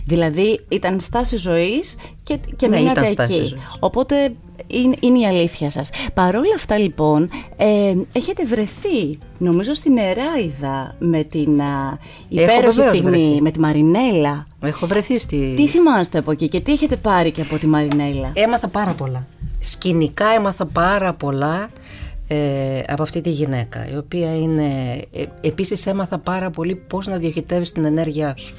Δηλαδή 0.05 0.59
ήταν 0.67 0.99
στάση 0.99 1.37
ζωής 1.37 1.97
και, 2.23 2.39
και 2.55 2.67
ναι, 2.67 2.77
μείνατε 2.77 3.13
εκεί. 3.23 3.55
Οπότε 3.79 4.33
είναι, 4.67 4.95
είναι 4.99 5.19
η 5.19 5.25
αλήθεια 5.25 5.69
σας. 5.69 5.89
Παρόλα 6.13 6.55
αυτά 6.55 6.77
λοιπόν 6.77 7.29
ε, 7.57 7.93
έχετε 8.11 8.45
βρεθεί 8.45 9.17
νομίζω 9.37 9.73
στην 9.73 9.97
Εράιδα 9.97 10.95
με 10.99 11.23
την 11.23 11.61
α, 11.61 11.97
υπέροχη 12.27 12.81
στιγμή 12.81 13.41
με 13.41 13.51
τη 13.51 13.59
Μαρινέλα. 13.59 14.47
Έχω 14.63 14.87
βρεθεί 14.87 15.19
στη... 15.19 15.53
Τι 15.55 15.67
θυμάστε 15.67 16.17
από 16.17 16.31
εκεί 16.31 16.49
και 16.49 16.59
τι 16.59 16.71
έχετε 16.71 16.95
πάρει 16.95 17.31
και 17.31 17.41
από 17.41 17.57
τη 17.57 17.67
Μαρινέλα; 17.67 18.31
Έμαθα 18.33 18.67
πάρα 18.67 18.93
πολλά. 18.93 19.27
Σκηνικά 19.59 20.25
έμαθα 20.25 20.65
πάρα 20.65 21.13
πολλά 21.13 21.69
ε, 22.27 22.81
από 22.87 23.03
αυτή 23.03 23.21
τη 23.21 23.29
γυναίκα 23.29 23.87
η 23.93 23.97
οποία 23.97 24.37
είναι... 24.37 24.63
Ε, 25.13 25.23
επίσης 25.41 25.87
έμαθα 25.87 26.17
πάρα 26.17 26.49
πολύ 26.49 26.75
πώς 26.75 27.07
να 27.07 27.17
διοχετεύεις 27.17 27.71
την 27.71 27.85
ενέργειά 27.85 28.33
σου. 28.37 28.55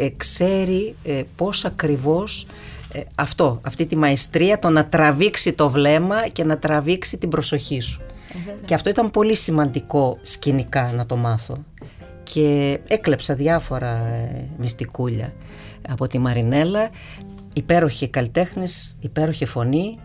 Ε, 0.00 0.08
ξέρει 0.16 0.94
ε, 1.04 1.22
πώς 1.36 1.64
ακριβώς 1.64 2.46
ε, 2.92 3.00
αυτό, 3.14 3.60
αυτή 3.62 3.86
τη 3.86 3.96
μαεστρία, 3.96 4.58
το 4.58 4.70
να 4.70 4.86
τραβήξει 4.86 5.52
το 5.52 5.70
βλέμμα 5.70 6.28
και 6.28 6.44
να 6.44 6.58
τραβήξει 6.58 7.18
την 7.18 7.28
προσοχή 7.28 7.80
σου. 7.80 8.00
Ε, 8.28 8.64
και 8.64 8.74
αυτό 8.74 8.90
ήταν 8.90 9.10
πολύ 9.10 9.36
σημαντικό 9.36 10.18
σκηνικά 10.22 10.92
να 10.96 11.06
το 11.06 11.16
μάθω. 11.16 11.64
Και 12.22 12.80
έκλεψα 12.88 13.34
διάφορα 13.34 14.06
ε, 14.06 14.48
μυστικούλια 14.58 15.34
από 15.88 16.06
τη 16.06 16.18
Μαρινέλα. 16.18 16.90
Υπέροχη 17.52 18.08
καλλιτέχνης, 18.08 18.96
υπέροχη 19.00 19.44
φωνή. 19.44 19.98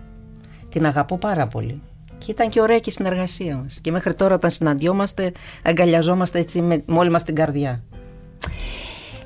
Την 0.70 0.86
αγαπώ 0.86 1.18
πάρα 1.18 1.48
πολύ. 1.48 1.82
Και 2.18 2.32
ήταν 2.32 2.50
και 2.50 2.62
ωραία 2.62 2.80
και 2.80 2.90
η 2.90 2.94
συνεργασία 2.94 3.56
μας. 3.56 3.80
Και 3.82 3.92
μέχρι 3.92 4.14
τώρα 4.14 4.36
όταν 4.36 4.52
συναντιόμαστε 4.52 5.32
αγκαλιαζόμαστε 5.64 6.40
έτσι 6.40 6.62
με, 6.62 6.84
με 6.86 6.98
όλη 6.98 7.10
μας 7.10 7.24
την 7.24 7.36
καρδιά. 7.36 7.84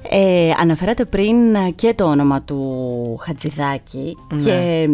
Ε, 0.09 0.51
αναφέρατε 0.59 1.05
πριν 1.05 1.35
και 1.75 1.93
το 1.93 2.03
όνομα 2.03 2.41
του 2.41 3.17
Χατζηδάκη 3.21 4.17
ναι. 4.33 4.41
και 4.43 4.87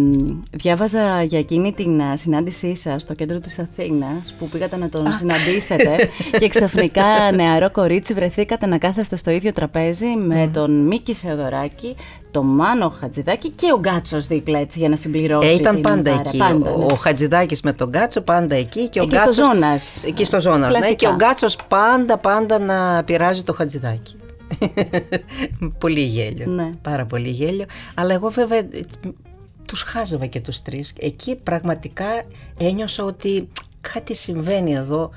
διάβαζα 0.52 1.24
για 1.24 1.40
εκείνη 1.40 1.74
την 1.74 2.02
συνάντησή 2.14 2.76
σας 2.76 3.02
στο 3.02 3.14
κέντρο 3.14 3.40
της 3.40 3.60
Αθήνας 3.60 4.36
που 4.40 4.50
πήγατε 4.50 4.78
να 4.78 4.90
τον 4.90 5.12
συναντήσετε 5.12 6.10
και 6.40 6.48
ξαφνικά 6.48 7.32
νεαρό 7.34 7.72
κορίτσι 7.72 8.14
βρεθήκατε 8.14 8.66
να 8.66 8.78
κάθεστε 8.78 9.16
στο 9.16 9.32
ίδιο 9.32 9.54
τραπέζι 9.54 10.08
με 10.08 10.50
τον 10.54 10.72
Μίκη 10.72 11.14
Θεοδωράκη, 11.14 11.96
το 12.32 12.44
Μάνο 12.44 12.94
Χατζηδάκη 13.00 13.50
και 13.50 13.72
ο 13.74 13.80
Γκάτσος 13.80 14.28
δίπλα 14.28 14.60
έτσι 14.60 14.80
για 14.80 14.90
να 14.90 14.96
συμπληρώσει. 14.96 15.48
Ε, 15.48 15.54
ήταν 15.54 15.82
πάντα 15.82 16.12
εκεί. 16.12 16.38
Πάντα, 16.38 16.78
ναι. 16.78 16.86
Ο 16.92 16.96
Χατζηδάκης 16.96 17.62
με 17.62 17.74
τον 17.74 17.90
Γκάτσο 17.90 18.22
πάντα 18.22 18.56
εκεί. 18.56 18.90
Και, 18.90 19.02
ο 19.02 19.08
και 19.08 19.18
στο 19.18 19.34
Ζώνας. 19.34 20.04
Εκεί 20.06 20.26
στο 20.26 20.42
Ζώνας. 20.42 20.78
Ναι, 20.78 20.94
και 20.94 21.08
ο 21.08 21.14
Γκάτσος 21.16 21.56
πάντα 21.68 22.18
πάντα 22.18 22.60
να 22.60 23.04
πειράζει 23.04 23.44
το 23.44 23.54
Χατζηδάκη. 23.54 24.16
Πολύ 25.78 26.02
γέλιο. 26.02 26.46
Ναι. 26.52 26.70
Πάρα 26.82 27.06
πολύ 27.06 27.30
γέλιο. 27.30 27.66
Αλλά 27.96 28.14
εγώ 28.14 28.30
βέβαια 28.30 28.68
τους 29.68 29.82
χάζευα 29.82 30.26
και 30.26 30.40
τους 30.40 30.62
τρεις. 30.62 30.94
Εκεί 31.00 31.36
πραγματικά 31.36 32.06
ένιωσα 32.60 33.04
ότι 33.04 33.48
κάτι 33.82 34.16
συμβαίνει 34.16 34.74
εδώ 34.74 35.12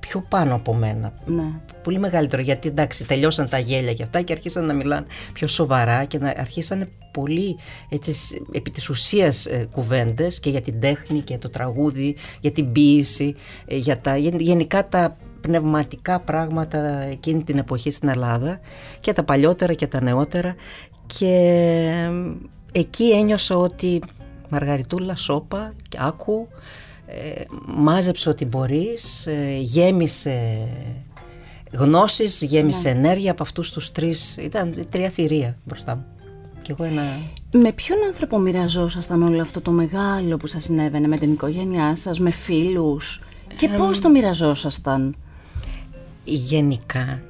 πιο 0.00 0.24
πάνω 0.28 0.54
από 0.54 0.74
μένα. 0.74 1.12
Ναι. 1.26 1.60
Πολύ 1.82 1.98
μεγαλύτερο 1.98 2.42
γιατί 2.42 2.68
εντάξει 2.68 3.06
τελειώσαν 3.06 3.48
τα 3.48 3.58
γέλια 3.58 3.92
και 3.92 4.02
αυτά 4.02 4.20
και 4.20 4.32
αρχίσαν 4.32 4.64
να 4.64 4.74
μιλάνε 4.74 5.06
πιο 5.32 5.46
σοβαρά 5.46 6.04
και 6.04 6.18
να 6.18 6.34
αρχίσανε 6.36 6.88
πολύ 7.10 7.56
έτσι, 7.88 8.12
επί 8.52 8.70
της 8.70 8.88
ουσίας 8.88 9.46
ε, 9.46 9.68
κουβέντες 9.72 10.40
και 10.40 10.50
για 10.50 10.60
την 10.60 10.80
τέχνη 10.80 11.20
και 11.20 11.38
το 11.38 11.50
τραγούδι, 11.50 12.16
για 12.40 12.50
την 12.50 12.72
ποίηση, 12.72 13.34
ε, 13.66 13.76
για 13.76 13.98
τα, 13.98 14.16
γενικά 14.16 14.88
τα 14.88 15.16
πνευματικά 15.42 16.20
πράγματα 16.20 17.02
εκείνη 17.02 17.42
την 17.42 17.58
εποχή 17.58 17.90
στην 17.90 18.08
Ελλάδα 18.08 18.60
και 19.00 19.12
τα 19.12 19.22
παλιότερα 19.22 19.72
και 19.72 19.86
τα 19.86 20.02
νεότερα 20.02 20.54
και 21.06 22.10
εκεί 22.72 23.10
ένιωσα 23.10 23.56
ότι 23.56 24.02
Μαργαριτούλα, 24.52 25.16
σόπα, 25.16 25.74
άκου, 25.98 26.48
ε, 27.06 27.42
μάζεψε 27.66 28.28
ό,τι 28.28 28.44
μπορείς, 28.44 29.26
ε, 29.26 29.58
γέμισε 29.60 30.68
γνώσεις, 31.72 32.42
γέμισε 32.42 32.92
ναι. 32.92 32.98
ενέργεια 32.98 33.30
από 33.30 33.42
αυτούς 33.42 33.70
τους 33.70 33.92
τρεις, 33.92 34.36
ήταν 34.36 34.86
τρία 34.90 35.08
θηρία 35.08 35.56
μπροστά 35.64 35.94
μου. 35.94 36.04
Και 36.62 36.72
εγώ 36.72 36.84
ένα... 36.84 37.02
Με 37.52 37.72
ποιον 37.72 37.98
άνθρωπο 38.06 38.38
μοιραζόσασταν 38.38 39.22
όλο 39.22 39.40
αυτό 39.40 39.60
το 39.60 39.70
μεγάλο 39.70 40.36
που 40.36 40.46
σας 40.46 40.64
συνέβαινε 40.64 41.08
με 41.08 41.16
την 41.16 41.32
οικογένειά 41.32 41.96
σας, 41.96 42.20
με 42.20 42.30
φίλους; 42.30 43.22
Και 43.56 43.66
ε, 43.66 43.76
πώς 43.76 44.00
το 44.00 44.10
μοιραζόσασταν; 44.10 45.16
Γενικά 46.24 47.20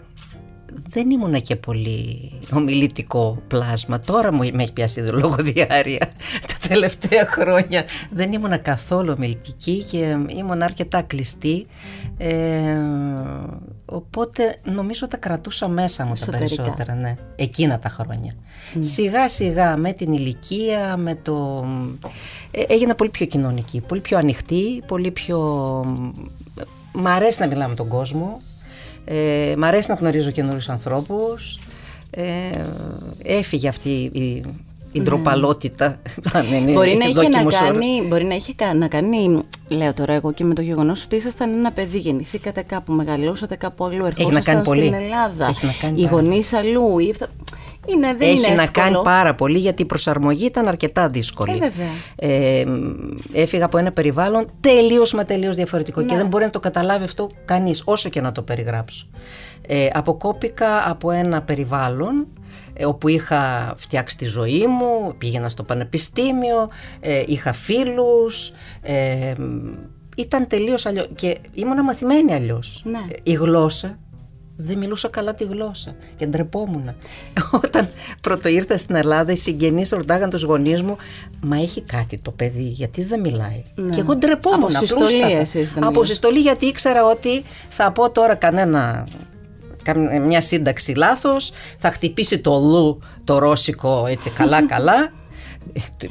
δεν 0.89 1.11
ήμουνα 1.11 1.39
και 1.39 1.57
πολύ 1.57 2.31
ομιλητικό 2.53 3.43
πλάσμα. 3.49 3.99
Τώρα 3.99 4.33
μου 4.33 4.51
με 4.53 4.63
έχει 4.63 4.73
πιάσει 4.73 5.01
η 5.01 5.03
λογοδιάρεια 5.03 6.11
τα 6.47 6.69
τελευταία 6.69 7.27
χρόνια. 7.27 7.85
Δεν 8.11 8.33
ήμουνα 8.33 8.57
καθόλου 8.57 9.13
ομιλητική 9.17 9.83
και 9.91 10.17
ήμουν 10.37 10.63
αρκετά 10.63 11.03
κλειστή. 11.03 11.67
Ε, 12.19 12.79
οπότε 13.85 14.57
νομίζω 14.65 15.09
τα 15.09 15.17
κρατούσα 15.17 15.69
μέσα 15.69 16.05
μου 16.05 16.13
τα 16.27 16.39
περισσότερα. 16.39 16.95
Ναι, 16.95 17.17
εκείνα 17.37 17.79
τα 17.79 17.89
χρόνια. 17.89 18.33
Σιγά 18.79 19.29
σιγά 19.29 19.77
με 19.77 19.93
την 19.93 20.13
ηλικία, 20.13 20.97
με 20.97 21.15
το... 21.15 21.67
Ε, 22.51 22.63
έγινα 22.69 22.95
πολύ 22.95 23.11
πιο 23.11 23.27
κοινωνική, 23.27 23.81
πολύ 23.81 24.01
πιο 24.01 24.19
ανοιχτή, 24.19 24.83
πολύ 24.87 25.11
πιο... 25.11 25.39
Μ' 26.93 27.07
αρέσει 27.07 27.41
να 27.41 27.47
μιλάω 27.47 27.69
με 27.69 27.75
τον 27.75 27.89
κόσμο, 27.89 28.41
ε, 29.05 29.55
μ' 29.59 29.65
αρέσει 29.65 29.91
να 29.91 29.95
γνωρίζω 29.95 30.31
καινούριους 30.31 30.69
ανθρώπους. 30.69 31.59
Ε, 32.11 32.25
έφυγε 33.23 33.69
αυτή 33.69 34.11
η, 34.13 34.43
η 34.93 34.99
ναι. 34.99 35.05
ντροπαλότητα. 35.05 35.99
μπορεί, 36.73 36.97
να 36.97 37.05
είχε 37.05 37.29
να 37.29 37.45
κάνει, 37.45 38.07
μπορεί 38.09 38.25
να 38.25 38.35
είχε 38.35 38.55
να 38.75 38.89
κάνει, 38.89 39.43
λέω 39.69 39.95
τώρα 39.95 40.13
εγώ 40.13 40.33
και 40.33 40.45
με 40.45 40.55
το 40.55 40.63
γεγονός 40.63 41.05
ότι 41.05 41.17
ήσασταν 41.17 41.51
ένα 41.51 41.73
παιδί, 41.73 41.99
γεννηθήκατε 41.99 42.63
κάπου, 42.63 42.93
μεγαλώσατε 42.93 43.57
κάπου 43.57 43.85
αλλού, 43.85 44.05
ερχόσασταν 44.05 44.65
στην 44.65 44.95
Ελλάδα, 44.95 45.47
Έχει 45.47 45.67
να 45.67 45.73
κάνει 45.73 46.01
οι 46.01 46.05
γονείς 46.05 46.53
αλλού. 46.53 46.99
Είναι, 47.87 48.15
δεν 48.15 48.31
Έχει 48.31 48.55
να 48.55 48.67
κάνει 48.67 48.97
πάρα 49.03 49.35
πολύ 49.35 49.59
γιατί 49.59 49.83
η 49.83 49.85
προσαρμογή 49.85 50.45
ήταν 50.45 50.69
αρκετά 50.69 51.09
δύσκολη. 51.09 51.61
Ε, 52.17 52.61
ε, 52.61 52.67
έφυγα 53.33 53.65
από 53.65 53.79
ένα 53.79 53.93
περιβάλλον 53.93 54.51
τελείως 54.61 55.13
μα 55.13 55.25
τελείως 55.25 55.57
διαφορετικό 55.57 56.01
και 56.01 56.13
ναι. 56.13 56.21
δεν 56.21 56.27
μπορεί 56.27 56.45
να 56.45 56.51
το 56.51 56.61
καταλάβει 56.61 57.05
αυτό 57.05 57.31
κανείς, 57.45 57.83
όσο 57.85 58.09
και 58.09 58.21
να 58.21 58.33
το 58.33 58.43
περιγράψω. 58.43 59.07
Ε, 59.67 59.89
αποκόπηκα 59.93 60.91
από 60.91 61.11
ένα 61.11 61.43
περιβάλλον 61.43 62.27
ε, 62.75 62.87
όπου 62.87 63.09
είχα 63.09 63.75
φτιάξει 63.77 64.19
τη 64.19 64.25
ζωή 64.25 64.67
μου, 64.67 65.15
πήγαινα 65.19 65.49
στο 65.49 65.63
πανεπιστήμιο, 65.63 66.71
ε, 67.01 67.23
είχα 67.27 67.53
φίλους, 67.53 68.53
ε, 68.83 69.33
ήταν 70.17 70.47
τελείως 70.47 70.87
αλλιώς 70.87 71.09
και 71.15 71.37
ήμουν 71.53 71.85
μαθημένη 71.85 72.35
αλλιώς. 72.35 72.83
Ναι. 72.85 73.05
Η 73.23 73.33
γλώσσα 73.33 73.99
δεν 74.67 74.79
μιλούσα 74.79 75.09
καλά 75.09 75.35
τη 75.35 75.45
γλώσσα 75.45 75.95
και 76.17 76.27
ντρεπόμουν. 76.27 76.95
Όταν 77.65 77.89
πρώτο 78.21 78.49
ήρθα 78.49 78.77
στην 78.77 78.95
Ελλάδα, 78.95 79.33
οι 79.33 79.37
συγγενείς 79.37 79.91
ρωτάγαν 79.91 80.31
τους 80.31 80.43
γονείς 80.43 80.83
μου, 80.83 80.97
Μα 81.45 81.57
έχει 81.57 81.81
κάτι 81.81 82.19
το 82.19 82.31
παιδί, 82.31 82.63
γιατί 82.63 83.05
δεν 83.05 83.21
μιλάει; 83.21 83.63
Ναι. 83.75 83.95
Και 83.95 84.01
εγώ 84.01 84.17
ντρεπόμουν. 84.17 84.63
Από 84.63 84.71
συστολή, 84.71 85.47
Από 85.81 86.05
συστολή, 86.05 86.39
γιατί 86.39 86.67
ήξερα 86.67 87.05
ότι 87.07 87.43
θα 87.69 87.93
πω 87.93 88.11
τώρα 88.11 88.35
κανένα 88.35 89.07
μια 90.27 90.41
σύνταξη 90.41 90.95
λάθος, 90.95 91.53
θα 91.79 91.91
χτυπήσει 91.91 92.39
το 92.39 92.59
λου 92.59 92.99
το 93.25 93.39
ρώσικο 93.39 94.07
έτσι 94.07 94.31
καλά 94.31 94.67
καλά 94.75 95.13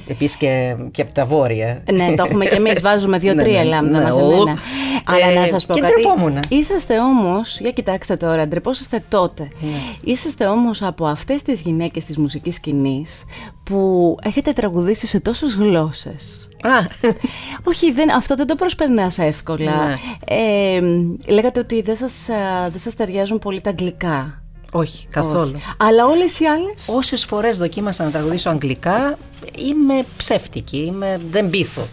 Επίσης 0.07 0.37
και, 0.37 0.75
και 0.91 1.01
από 1.01 1.13
τα 1.13 1.25
βόρεια. 1.25 1.83
Ναι, 1.91 2.15
το 2.15 2.23
έχουμε 2.25 2.45
και 2.45 2.55
εμείς. 2.55 2.81
Βάζουμε 2.91 3.17
δύο-τρία 3.17 3.57
ναι, 3.57 3.63
ναι, 3.63 3.69
λάμδα 3.69 3.97
ναι, 3.97 4.03
μαζεμένα. 4.03 4.57
Αλλά 5.05 5.41
να 5.41 5.45
σας 5.45 5.65
πω 5.65 5.73
και 5.73 5.81
κάτι. 5.81 6.55
Είσαστε 6.55 6.99
όμως, 6.99 7.59
για 7.59 7.71
κοιτάξτε 7.71 8.15
τώρα, 8.15 8.47
ντρεπόσαστε 8.47 9.03
τότε. 9.09 9.47
Ναι. 9.59 9.69
Είσαστε 10.03 10.45
όμως 10.45 10.81
από 10.81 11.05
αυτές 11.05 11.43
τις 11.43 11.61
γυναίκες 11.61 12.05
της 12.05 12.17
μουσικής 12.17 12.55
σκηνής 12.55 13.25
που 13.63 14.17
έχετε 14.23 14.53
τραγουδήσει 14.53 15.07
σε 15.07 15.19
τόσες 15.19 15.55
γλώσσες. 15.55 16.49
Όχι, 17.69 17.91
δεν, 17.91 18.11
αυτό 18.11 18.35
δεν 18.35 18.47
το 18.47 18.55
προσπερνάς 18.55 19.17
εύκολα. 19.17 19.85
Ναι. 19.85 19.95
Ε, 20.25 20.81
λέγατε 21.27 21.59
ότι 21.59 21.81
δεν 21.81 21.95
σας 21.95 22.29
δεν 22.71 22.79
σας 22.79 22.95
ταιριάζουν 22.95 23.39
πολύ 23.39 23.61
τα 23.61 23.69
αγγλικά. 23.69 24.40
Όχι, 24.71 25.07
καθόλου. 25.11 25.59
Αλλά 25.77 26.05
όλες 26.05 26.39
οι 26.39 26.45
άλλες; 26.45 26.87
Όσες 26.95 27.25
φορές 27.25 27.57
δοκίμασα 27.57 28.03
να 28.03 28.11
τραγουδήσω 28.11 28.49
αγγλικά, 28.49 29.17
είμαι 29.57 30.05
ψεύτικη, 30.17 30.77
είμαι, 30.77 31.19
δεν 31.31 31.49
πείθω. 31.49 31.87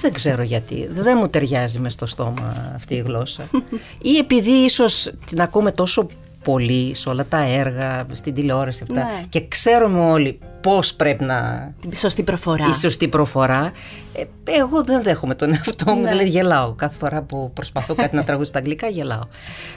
Δεν 0.00 0.12
ξέρω 0.12 0.42
γιατί. 0.42 0.88
Δεν 0.90 1.16
μου 1.20 1.28
ταιριάζει 1.28 1.78
μες 1.78 1.92
στο 1.92 2.06
στόμα 2.06 2.72
αυτή 2.74 2.94
η 2.94 3.02
γλώσσα. 3.06 3.42
Ή 4.12 4.16
επειδή 4.16 4.50
ίσως 4.50 5.12
την 5.26 5.40
ακούμε 5.40 5.72
τόσο 5.72 6.06
πολύ 6.42 6.94
σε 6.94 7.08
όλα 7.08 7.26
τα 7.28 7.42
έργα, 7.42 8.06
στην 8.12 8.34
τηλεόραση 8.34 8.82
αυτά 8.82 9.04
ναι. 9.04 9.22
και 9.28 9.48
ξέρουμε 9.48 10.10
όλοι 10.10 10.38
πώς 10.60 10.94
πρέπει 10.94 11.24
να... 11.24 11.70
Την 11.80 11.94
σωστή 11.94 12.22
προφορά. 12.22 12.66
Η 12.68 12.72
σωστή 12.72 13.08
προφορά. 13.08 13.72
Ε, 14.14 14.24
εγώ 14.44 14.84
δεν 14.84 15.02
δέχομαι 15.02 15.34
τον 15.34 15.52
εαυτό 15.52 15.94
μου, 15.94 16.00
ναι. 16.00 16.08
δηλαδή 16.08 16.28
γελάω. 16.28 16.72
Κάθε 16.72 16.96
φορά 16.98 17.22
που 17.22 17.50
προσπαθώ 17.54 17.94
κάτι 17.94 18.16
να 18.16 18.24
τραγουδήσω 18.24 18.50
στα 18.50 18.58
αγγλικά 18.58 18.88
γελάω. 18.88 19.22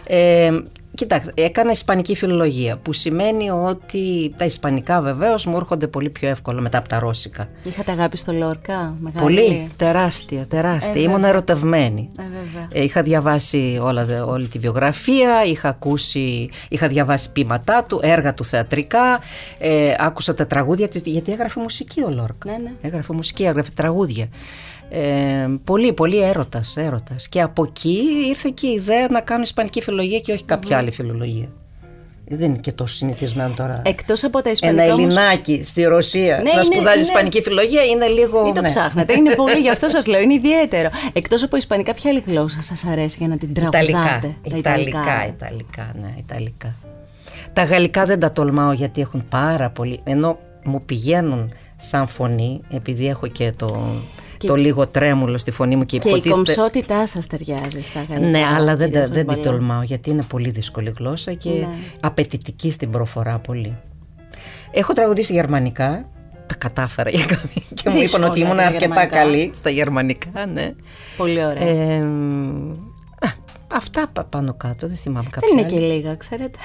Ε, 0.03 0.49
Κοιτάξτε, 0.95 1.31
έκανα 1.35 1.71
ισπανική 1.71 2.15
φιλολογία 2.15 2.77
που 2.77 2.93
σημαίνει 2.93 3.49
ότι 3.49 4.33
τα 4.37 4.45
ισπανικά 4.45 5.01
βεβαίως 5.01 5.45
μου 5.45 5.55
έρχονται 5.55 5.87
πολύ 5.87 6.09
πιο 6.09 6.29
εύκολα 6.29 6.61
μετά 6.61 6.77
από 6.77 6.87
τα 6.87 6.99
ρώσικα. 6.99 7.49
Είχατε 7.63 7.91
αγάπης 7.91 8.19
στο 8.19 8.33
Λόρκα, 8.33 8.95
μεγάλη. 8.99 9.23
Πολύ, 9.23 9.69
τεράστια, 9.77 10.45
τεράστια. 10.47 11.01
Ε, 11.01 11.03
Ήμουν 11.03 11.23
ερωτευμένη. 11.23 12.09
Ε, 12.71 12.79
ε, 12.79 12.83
είχα 12.83 13.01
διαβάσει 13.03 13.79
όλα, 13.81 14.25
όλη 14.25 14.47
τη 14.47 14.59
βιογραφία, 14.59 15.43
είχα 15.45 15.69
ακούσει, 15.69 16.49
είχα 16.69 16.87
διαβάσει 16.87 17.31
ποίηματά 17.31 17.83
του, 17.83 17.99
έργα 18.03 18.33
του 18.33 18.45
θεατρικά, 18.45 19.19
ε, 19.57 19.93
άκουσα 19.97 20.33
τα 20.33 20.45
τραγούδια 20.45 20.89
του, 20.89 21.01
γιατί 21.03 21.31
έγραφε 21.31 21.59
μουσική 21.59 22.03
ο 22.03 22.09
Λόρκα. 22.09 22.51
Ναι, 22.51 22.57
ναι. 22.57 22.71
Έγραφε 22.81 23.13
μουσική, 23.13 23.43
έγραφε 23.43 23.69
τραγούδια. 23.73 24.27
Ε, 24.93 25.47
πολύ, 25.63 25.93
πολύ 25.93 26.23
έρωτας, 26.23 26.77
έρωτας. 26.77 27.29
Και 27.29 27.41
από 27.41 27.63
εκεί 27.63 27.99
ήρθε 28.27 28.51
και 28.53 28.67
η 28.67 28.71
ιδέα 28.71 29.07
να 29.09 29.21
κάνω 29.21 29.41
ισπανική 29.41 29.81
φιλολογία 29.81 30.19
και 30.19 30.31
όχι 30.31 30.43
κάποια 30.43 30.77
άλλη 30.77 30.91
φιλολογία. 30.91 31.47
Δεν 32.27 32.49
είναι 32.49 32.57
και 32.57 32.71
τόσο 32.71 32.95
συνηθισμένο 32.95 33.53
τώρα. 33.55 33.81
Εκτός 33.85 34.23
από 34.23 34.41
τα 34.41 34.49
ισπανικά. 34.49 34.83
Ένα 34.83 34.93
Ελληνάκι 34.93 35.61
στη 35.63 35.83
Ρωσία 35.83 36.39
ναι, 36.43 36.51
να 36.51 36.63
σπουδάζει 36.63 36.97
είναι, 36.97 37.01
ισπανική 37.01 37.41
φιλολογία 37.41 37.83
είναι 37.83 38.07
λίγο. 38.07 38.43
Μην 38.43 38.53
το 38.53 38.61
ναι. 38.61 38.67
ψάχνετε. 38.67 39.13
Είναι 39.13 39.35
πολύ, 39.35 39.59
γι' 39.59 39.69
αυτό 39.69 39.89
σας 39.89 40.05
λέω. 40.05 40.21
Είναι 40.21 40.33
ιδιαίτερο. 40.33 40.89
Εκτός 41.13 41.43
από 41.43 41.57
ισπανικά, 41.57 41.93
ποια 41.93 42.09
άλλη 42.09 42.23
γλώσσα 42.25 42.61
σας 42.61 42.85
αρέσει 42.85 43.17
για 43.19 43.27
να 43.27 43.37
την 43.37 43.53
τραγουδάτε; 43.53 43.81
Ιταλικά. 43.83 44.19
Τα 44.41 44.59
Ιταλικά, 44.59 45.27
Ιταλικά, 45.27 45.91
ναι, 46.01 46.13
Ιταλικά. 46.17 46.75
Τα 47.53 47.63
γαλλικά 47.63 48.05
δεν 48.05 48.19
τα 48.19 48.31
τολμάω 48.31 48.71
γιατί 48.71 49.01
έχουν 49.01 49.25
πάρα 49.29 49.69
πολύ. 49.69 49.99
Ενώ 50.03 50.39
μου 50.63 50.81
πηγαίνουν 50.85 51.53
σαν 51.77 52.07
φωνή, 52.07 52.61
επειδή 52.71 53.07
έχω 53.07 53.27
και 53.27 53.51
το 53.57 53.85
το 54.47 54.55
λίγο 54.55 54.87
τρέμουλο 54.87 55.37
στη 55.37 55.51
φωνή 55.51 55.75
μου 55.75 55.85
και, 55.85 55.97
και 55.97 56.09
η 56.09 56.29
κομψότητά 56.29 57.07
σας 57.07 57.27
ταιριάζει 57.27 57.81
στα 57.81 58.05
γαλλικά. 58.09 58.29
Ναι, 58.29 58.43
αλλά 58.55 58.75
δεν, 58.75 58.91
δεν 58.91 59.27
την 59.27 59.41
τολμάω 59.41 59.81
γιατί 59.81 60.09
είναι 60.09 60.23
πολύ 60.27 60.49
δύσκολη 60.49 60.93
γλώσσα 60.97 61.33
και 61.33 61.49
ναι. 61.49 61.67
απαιτητική 61.99 62.71
στην 62.71 62.89
προφορά 62.89 63.39
πολύ. 63.39 63.77
Έχω 64.71 64.93
τραγουδήσει 64.93 65.33
γερμανικά. 65.33 66.05
Τα 66.47 66.57
κατάφερα 66.57 67.09
για 67.09 67.25
καμία 67.25 67.63
και 67.73 67.89
μου 67.89 68.01
είπαν 68.01 68.23
ότι 68.23 68.39
ήμουν 68.39 68.59
αρκετά 68.59 69.05
καλή 69.05 69.51
στα 69.53 69.69
γερμανικά, 69.69 70.45
ναι. 70.53 70.71
Πολύ 71.17 71.45
ωραία. 71.45 71.67
Ε, 71.67 72.05
αυτά 73.73 74.11
πάνω 74.29 74.53
κάτω, 74.53 74.87
δεν 74.87 74.97
θυμάμαι 74.97 75.29
κάποια. 75.31 75.49
Δεν 75.49 75.57
είναι 75.57 75.67
και 75.67 75.93
λίγα, 75.93 76.15
ξέρετε. 76.15 76.59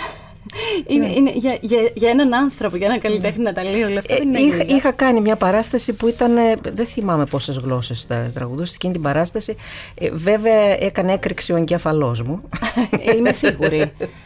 Είναι, 0.86 1.06
ναι. 1.06 1.12
είναι 1.12 1.32
για, 1.34 1.58
για, 1.60 1.78
για 1.94 2.10
έναν 2.10 2.34
άνθρωπο, 2.34 2.76
για 2.76 2.86
έναν 2.86 3.00
καλλιτέχνη 3.00 3.42
να 3.42 3.52
τα 3.52 3.64
λέει 3.64 3.82
όλα 3.82 3.98
αυτά. 3.98 4.14
Ε, 4.14 4.18
είχα, 4.40 4.64
είχα 4.66 4.92
κάνει 4.92 5.20
μια 5.20 5.36
παράσταση 5.36 5.92
που 5.92 6.08
ήταν. 6.08 6.34
Δεν 6.72 6.86
θυμάμαι 6.86 7.26
πόσες 7.26 7.56
γλώσσες 7.56 8.06
τα 8.06 8.30
τραγουδούσε 8.34 8.72
εκείνη 8.74 8.92
την 8.92 9.02
παράσταση. 9.02 9.56
Ε, 9.98 10.10
βέβαια 10.12 10.84
έκανε 10.84 11.12
έκρηξη 11.12 11.52
ο 11.52 11.56
εγκέφαλός 11.56 12.22
μου. 12.22 12.42
Ε, 13.06 13.16
είμαι 13.16 13.32
σίγουρη. 13.32 13.92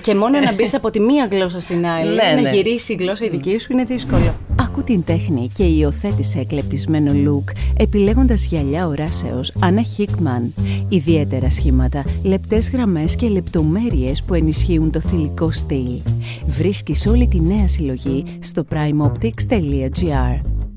Και 0.00 0.14
μόνο 0.14 0.38
να 0.38 0.54
μπεις 0.54 0.74
από 0.74 0.90
τη 0.90 1.00
μία 1.00 1.28
γλώσσα 1.30 1.60
στην 1.60 1.86
άλλη, 1.86 2.14
ναι, 2.14 2.22
να 2.34 2.40
ναι. 2.40 2.50
γυρίσει 2.50 2.92
η 2.92 2.96
γλώσσα 3.00 3.24
η 3.24 3.28
δική 3.28 3.58
σου 3.58 3.72
είναι 3.72 3.84
δύσκολο. 3.84 4.34
Ακού 4.60 4.84
την 4.84 5.04
τέχνη 5.04 5.50
και 5.54 5.64
υιοθέτησε 5.64 6.38
εκλεπτισμένο 6.38 7.12
look, 7.12 7.52
επιλέγοντας 7.76 8.44
γυαλιά 8.44 8.86
οράσεω 8.86 9.40
Ανά 9.60 9.82
Χίκμαν. 9.82 10.54
Ιδιαίτερα 10.88 11.50
σχήματα, 11.50 12.04
λεπτές 12.22 12.70
γραμμές 12.70 13.16
και 13.16 13.28
λεπτομέρειες 13.28 14.22
που 14.22 14.34
ενισχύουν 14.34 14.90
το 14.90 15.00
θηλυκό 15.00 15.50
στυλ. 15.50 16.00
Βρίσκεις 16.46 17.06
όλη 17.06 17.28
τη 17.28 17.40
νέα 17.40 17.68
συλλογή 17.68 18.24
στο 18.40 18.64
primeoptics.gr. 18.72 20.67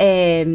Ε, 0.00 0.46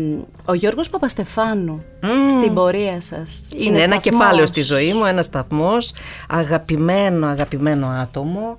ο 0.46 0.54
Γιώργος 0.54 0.90
Παπαστεφάνου 0.90 1.84
στην 2.32 2.54
πορεία 2.54 3.02
σας 3.02 3.46
είναι, 3.56 3.82
ένα 3.82 3.98
κεφάλαιο 3.98 4.46
στη 4.46 4.62
ζωή 4.62 4.94
μου, 4.94 5.06
ένα 5.06 5.24
σταθμός, 5.24 5.94
αγαπημένο, 6.30 7.28
αγαπημένο 7.28 7.88
άτομο, 7.88 8.58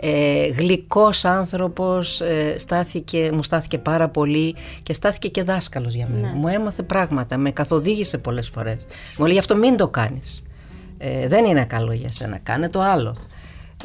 ε, 0.00 0.46
γλυκός 0.46 1.24
άνθρωπος, 1.24 2.20
ε, 2.20 2.58
στάθηκε, 2.58 3.30
μου 3.32 3.42
στάθηκε 3.42 3.78
πάρα 3.78 4.08
πολύ 4.08 4.54
και 4.82 4.92
στάθηκε 4.92 5.28
και 5.28 5.42
δάσκαλος 5.42 5.94
για 5.94 6.08
μένα. 6.12 6.28
Ναι. 6.28 6.38
Μου 6.38 6.48
έμαθε 6.48 6.82
πράγματα, 6.82 7.36
με 7.38 7.50
καθοδήγησε 7.50 8.18
πολλές 8.18 8.48
φορές. 8.48 8.86
Μου 9.18 9.26
λέει 9.26 9.38
αυτό 9.38 9.56
μην 9.56 9.76
το 9.76 9.88
κάνεις. 9.88 10.42
Ε, 10.98 11.28
δεν 11.28 11.44
είναι 11.44 11.64
καλό 11.64 11.92
για 11.92 12.10
σένα, 12.10 12.38
κάνε 12.38 12.68
το 12.68 12.80
άλλο. 12.80 13.16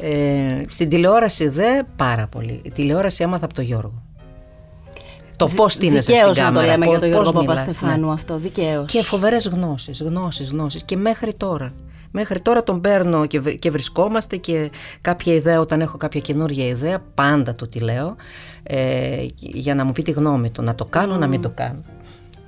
Ε, 0.00 0.62
στην 0.66 0.88
τηλεόραση 0.88 1.48
δε 1.48 1.82
πάρα 1.96 2.26
πολύ. 2.26 2.60
Η 2.64 2.70
τηλεόραση 2.70 3.22
έμαθα 3.22 3.44
από 3.44 3.54
τον 3.54 3.64
Γιώργο. 3.64 4.01
Το 5.36 5.46
πώς 5.46 5.76
τίνεσαι 5.76 6.14
στην 6.14 6.32
κάμερα. 6.32 6.50
να 6.50 6.60
το 6.60 6.66
λέμε 6.66 6.86
για 6.86 6.98
τον 6.98 7.08
Γιώργο 7.08 7.32
Παπαστεφάνου 7.32 8.06
ναι. 8.06 8.12
αυτό, 8.12 8.36
δικαίως. 8.36 8.92
Και 8.92 9.02
φοβερές 9.02 9.48
γνώσεις, 9.48 10.02
γνώσεις, 10.02 10.50
γνώσεις. 10.50 10.82
Και 10.82 10.96
μέχρι 10.96 11.34
τώρα. 11.34 11.74
Μέχρι 12.14 12.40
τώρα 12.40 12.62
τον 12.62 12.80
παίρνω 12.80 13.26
και, 13.26 13.38
και 13.38 13.70
βρισκόμαστε 13.70 14.36
και 14.36 14.70
κάποια 15.00 15.34
ιδέα, 15.34 15.60
όταν 15.60 15.80
έχω 15.80 15.96
κάποια 15.96 16.20
καινούργια 16.20 16.66
ιδέα, 16.66 17.02
πάντα 17.14 17.54
το 17.54 17.66
τη 17.66 17.78
λέω, 17.78 18.16
ε, 18.62 19.26
για 19.36 19.74
να 19.74 19.84
μου 19.84 19.92
πει 19.92 20.02
τη 20.02 20.10
γνώμη 20.10 20.50
του. 20.50 20.62
Να 20.62 20.74
το 20.74 20.84
κάνω, 20.84 21.16
να 21.16 21.26
μην 21.26 21.40
το 21.40 21.50
κάνω. 21.50 21.82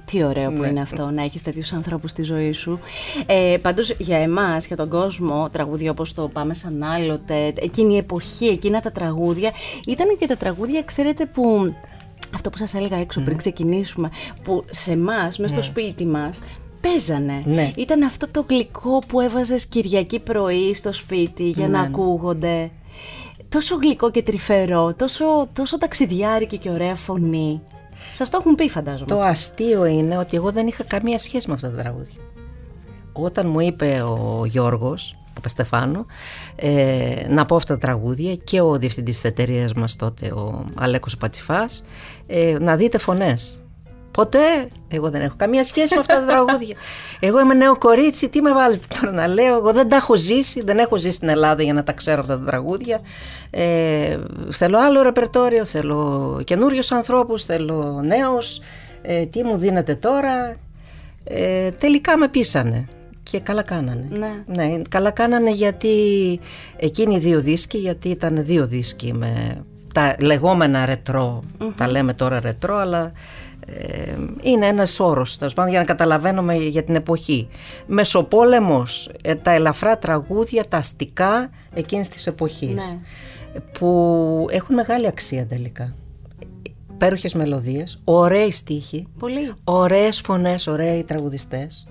Τι 0.05 0.25
ωραίο 0.25 0.51
που 0.51 0.61
ναι. 0.61 0.69
είναι 0.69 0.81
αυτό, 0.81 1.11
να 1.11 1.23
έχεις 1.23 1.43
τέτοιους 1.43 1.73
ανθρώπους 1.73 2.11
στη 2.11 2.23
ζωή 2.23 2.53
σου. 2.53 2.81
Ε, 3.27 3.57
Πάντως 3.63 3.91
για 3.99 4.19
εμάς, 4.19 4.67
για 4.67 4.77
τον 4.77 4.89
κόσμο, 4.89 5.49
τραγούδια 5.53 5.91
όπως 5.91 6.15
το 6.15 6.29
Πάμε 6.29 6.55
σαν 6.55 6.83
άλλοτε, 6.83 7.53
εκείνη 7.55 7.95
η 7.95 7.97
εποχή, 7.97 8.47
εκείνα 8.47 8.81
τα 8.81 8.91
τραγούδια, 8.91 9.51
ήταν 9.87 10.07
και 10.19 10.27
τα 10.27 10.37
τραγούδια, 10.37 10.83
ξέρετε, 10.83 11.27
που. 11.27 11.75
Αυτό 12.35 12.51
που 12.51 12.59
σας 12.59 12.75
έλεγα 12.75 12.97
έξω 12.97 13.21
πριν 13.21 13.33
ναι. 13.33 13.39
ξεκινήσουμε, 13.39 14.11
που 14.43 14.65
σε 14.71 14.93
εμάς, 14.93 15.39
μέσα 15.39 15.49
στο 15.49 15.57
ναι. 15.57 15.63
σπίτι 15.67 16.07
μας, 16.07 16.43
παίζανε. 16.81 17.43
Ναι. 17.45 17.71
Ήταν 17.77 18.03
αυτό 18.03 18.29
το 18.29 18.45
γλυκό 18.49 18.99
που 19.09 19.21
έβαζες 19.21 19.67
Κυριακή 19.67 20.19
πρωί 20.21 20.75
στο 20.75 20.93
σπίτι 20.93 21.49
για 21.49 21.69
να 21.69 21.81
ακούγονται. 21.81 22.71
Τόσο 23.49 23.77
γλυκό 23.83 24.11
και 24.11 24.23
τρυφερό, 24.23 24.95
τόσο, 24.95 25.49
τόσο 25.53 25.79
ταξιδιάρικη 25.79 26.59
και 26.59 26.71
ωραία 26.71 26.95
φωνή. 26.95 27.61
Σας 28.13 28.31
το 28.31 28.39
έχουν 28.41 28.55
πει, 28.55 28.69
φαντάζομαι. 28.69 29.07
Το 29.07 29.21
αστείο 29.21 29.85
είναι 29.85 30.19
ότι 30.19 30.37
εγώ 30.37 30.51
δεν 30.51 30.67
είχα 30.67 30.85
καμία 30.85 31.19
σχέση 31.19 31.49
με 31.49 31.55
αυτό 31.55 31.71
το 31.71 31.77
τραγούδι. 31.77 32.13
Όταν 33.13 33.49
μου 33.49 33.61
είπε 33.61 34.03
ο 34.03 34.45
Γιώργος, 34.47 35.17
ο 35.39 35.41
Παστεφάνο, 35.41 36.07
ε, 36.57 37.27
να 37.29 37.45
πω 37.45 37.57
αυτά 37.57 37.75
τα 37.75 37.81
τραγούδια 37.81 38.35
και 38.35 38.61
ο 38.61 38.77
διευθυντής 38.77 39.15
της 39.15 39.25
εταιρείας 39.25 39.73
μας 39.73 39.97
τότε, 39.97 40.27
ο 40.27 40.65
Αλέκος 40.75 41.17
Πατσιφάς, 41.17 41.83
ε, 42.27 42.57
να 42.61 42.77
δείτε 42.77 42.99
φωνές. 42.99 43.59
Ποτέ 44.11 44.69
εγώ 44.89 45.11
δεν 45.11 45.21
έχω 45.21 45.35
καμία 45.37 45.65
σχέση 45.65 45.95
με 45.95 46.01
αυτά 46.01 46.21
τα 46.21 46.27
τραγούδια. 46.27 46.77
Εγώ 47.21 47.41
είμαι 47.41 47.55
νέο 47.55 47.79
κορίτσι, 47.79 48.29
τι 48.29 48.43
με 48.43 48.53
βάλετε 48.53 48.87
τώρα 49.01 49.13
να 49.13 49.27
λέω; 49.27 49.57
Εγώ 49.57 49.73
δεν 49.73 49.89
τα 49.89 49.97
έχω 49.97 50.17
ζήσει, 50.17 50.63
δεν 50.63 50.79
έχω 50.79 50.97
ζήσει 50.99 51.17
στην 51.17 51.29
Ελλάδα 51.29 51.63
για 51.63 51.73
να 51.73 51.83
τα 51.83 51.93
ξέρω 51.93 52.21
αυτά 52.21 52.39
τα 52.39 52.45
τραγούδια. 52.45 53.01
Ε, 53.53 54.19
θέλω 54.51 54.79
άλλο 54.79 55.03
ρεπερτόριο, 55.03 55.65
θέλω 55.65 56.41
καινούριους 56.45 56.93
ανθρώπους, 56.93 57.45
θέλω 57.45 58.01
νέους. 58.05 58.61
Ε, 59.03 59.27
τι 59.27 59.45
μου 59.45 59.57
δίνετε 59.57 59.95
τώρα; 59.95 60.57
Ε, 61.27 61.69
τελικά 61.69 62.17
με 62.19 62.29
πείσανε. 62.29 62.89
Και 63.31 63.41
καλά 63.41 63.63
κάνανε. 63.63 64.09
Ναι. 64.11 64.33
ναι. 64.47 64.83
Καλά 64.89 65.11
κάνανε 65.11 65.51
γιατί 65.51 65.89
εκείνοι 66.79 67.15
οι 67.15 67.19
δύο 67.19 67.41
δίσκοι, 67.41 67.79
γιατί 67.79 68.09
ήταν 68.09 68.45
δύο 68.45 68.67
δίσκοι 68.67 69.13
με 69.13 69.65
τα 69.95 70.17
λεγόμενα 70.21 70.87
ρετρό, 70.87 71.43
τα 71.77 71.91
λέμε 71.91 72.13
τώρα 72.15 72.41
ρετρό, 72.41 72.77
αλλά 72.77 73.13
ε, 73.67 74.17
είναι 74.43 74.67
ένας 74.67 75.01
όρος 75.01 75.39
για 75.69 75.79
να 75.79 75.85
καταλαβαίνουμε 75.85 76.55
για 76.55 76.83
την 76.83 76.95
εποχή. 76.95 77.49
Μεσοπόλεμος, 77.87 79.11
ε, 79.23 79.35
τα 79.35 79.51
ελαφρά 79.51 79.99
τραγούδια, 79.99 80.65
τα 80.69 80.77
αστικά 80.77 81.51
εκείνης 81.75 82.09
της 82.09 82.27
εποχής 82.27 82.75
ναι. 82.75 83.61
που 83.61 84.47
έχουν 84.51 84.75
μεγάλη 84.75 85.07
αξία 85.07 85.47
τελικά. 85.47 85.95
Πέροχες 86.99 87.35
μελωδίες, 87.35 88.01
ωραίοι 88.05 88.51
στίχοι, 88.51 89.07
Πολύ. 89.19 89.53
ωραίες 89.65 90.21
φωνές, 90.21 90.67
ωραίοι 90.67 91.05
τραγουδιστές. 91.05 91.87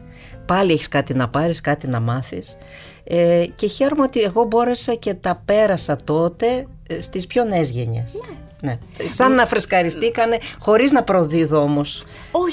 Πάλι 0.46 0.72
έχεις 0.72 0.88
κάτι 0.88 1.14
να 1.14 1.30
πάρεις, 1.30 1.62
κάτι 1.62 1.88
να 1.88 2.00
μάθεις. 2.00 2.58
Ε, 3.04 3.46
και 3.56 3.68
χαίρομαι 3.68 4.04
ότι 4.04 4.22
εγώ 4.22 4.44
μπόρεσα 4.44 4.94
και 4.94 5.14
τα 5.14 5.42
πέρασα 5.46 5.96
τότε 6.04 6.68
στις 7.00 7.28
πιο 7.28 7.44
νέες 7.44 7.70
γενιές. 7.70 8.14
Ναι. 8.14 8.38
Ναι. 8.64 8.78
Σαν 9.10 9.36
να 9.36 9.46
φρεσκαριστήκανε, 9.46 10.38
χωρίς 10.60 10.92
να 10.92 11.04
προδίδω 11.04 11.62
όμως 11.62 12.06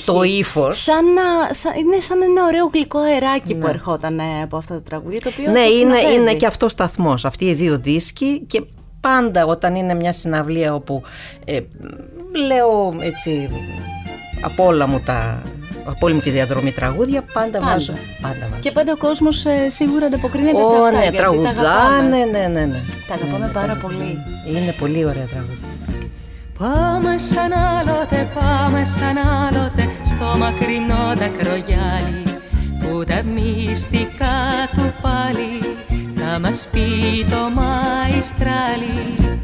το 0.04 0.22
ύφος. 0.22 0.82
Σαν 0.82 1.04
να, 1.04 1.54
σαν, 1.54 1.72
είναι 1.78 2.00
σαν 2.00 2.22
ένα 2.22 2.44
ωραίο 2.44 2.70
γλυκό 2.72 2.98
αεράκι 2.98 3.54
που 3.54 3.66
ναι. 3.66 3.70
ερχόταν 3.70 4.20
από 4.42 4.56
αυτά 4.56 4.74
τα 4.74 4.82
τραγούδια. 4.82 5.20
Το 5.20 5.28
οποίο 5.28 5.50
ναι, 5.50 5.60
είναι, 5.60 6.00
είναι 6.00 6.34
και 6.34 6.46
αυτός 6.46 6.72
σταθμός. 6.72 7.24
Αυτοί 7.24 7.44
οι 7.44 7.54
δύο 7.54 7.78
δίσκοι 7.78 8.40
και 8.46 8.62
πάντα 9.00 9.44
όταν 9.44 9.74
είναι 9.74 9.94
μια 9.94 10.12
συναυλία 10.12 10.74
όπου 10.74 11.02
ε, 11.44 11.60
λέω 12.46 12.94
έτσι 13.00 13.48
από 14.40 14.66
όλα 14.66 14.86
μου 14.86 15.00
τα 15.00 15.42
από 15.84 16.06
όλη 16.06 16.14
μου 16.14 16.20
τη 16.20 16.30
διαδρομή 16.30 16.72
τραγούδια 16.72 17.22
πάντα, 17.32 17.58
πάντα. 17.58 17.72
βάζω. 17.72 17.92
Πάντα 18.22 18.48
βάζω. 18.50 18.60
Και 18.60 18.70
πάντα 18.70 18.92
ο 18.92 18.96
κόσμος 18.96 19.44
ε, 19.44 19.68
σίγουρα 19.70 20.06
ανταποκρίνεται 20.06 20.64
σε 20.64 20.74
αυτά. 20.74 20.90
Ναι, 20.90 21.16
τραγουδάνε, 21.16 22.24
ναι, 22.24 22.46
ναι, 22.46 22.64
ναι. 22.66 22.80
Τα 23.08 23.14
αγαπάμε 23.14 23.46
ναι, 23.46 23.52
πάρα 23.52 23.78
πολύ. 23.82 24.18
Είναι 24.54 24.72
πολύ 24.78 25.04
ωραία 25.04 25.26
τραγούδια. 25.26 25.68
Πάμε 26.58 27.18
σαν 27.18 27.52
άλλοτε, 27.52 28.30
πάμε 28.34 28.84
σαν 28.98 29.16
άλλοτε 29.18 29.90
στο 30.04 30.38
μακρινό 30.38 31.12
δακρογιάλι 31.14 32.22
που 32.80 33.04
τα 33.04 33.22
μυστικά 33.22 34.38
του 34.74 34.92
πάλι 35.02 35.76
θα 36.16 36.38
μας 36.38 36.68
πει 36.72 37.24
το 37.30 37.50
μαϊστράλι. 37.54 39.40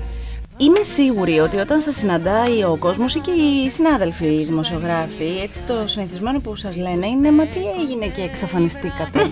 Είμαι 0.58 0.82
σίγουρη 0.82 1.38
ότι 1.38 1.56
όταν 1.56 1.80
σας 1.80 1.96
συναντάει 1.96 2.64
ο 2.64 2.76
κόσμος 2.78 3.14
ή 3.14 3.18
και 3.18 3.30
οι 3.30 3.70
συνάδελφοι 3.70 4.26
οι 4.26 4.44
δημοσιογράφοι, 4.44 5.40
έτσι 5.42 5.62
το 5.62 5.74
συνηθισμένο 5.86 6.40
που 6.40 6.56
σας 6.56 6.76
λένε 6.76 7.06
είναι 7.06 7.30
«Μα 7.30 7.46
τι 7.46 7.60
έγινε 7.80 8.06
και 8.06 8.22
εξαφανιστήκατε». 8.22 9.20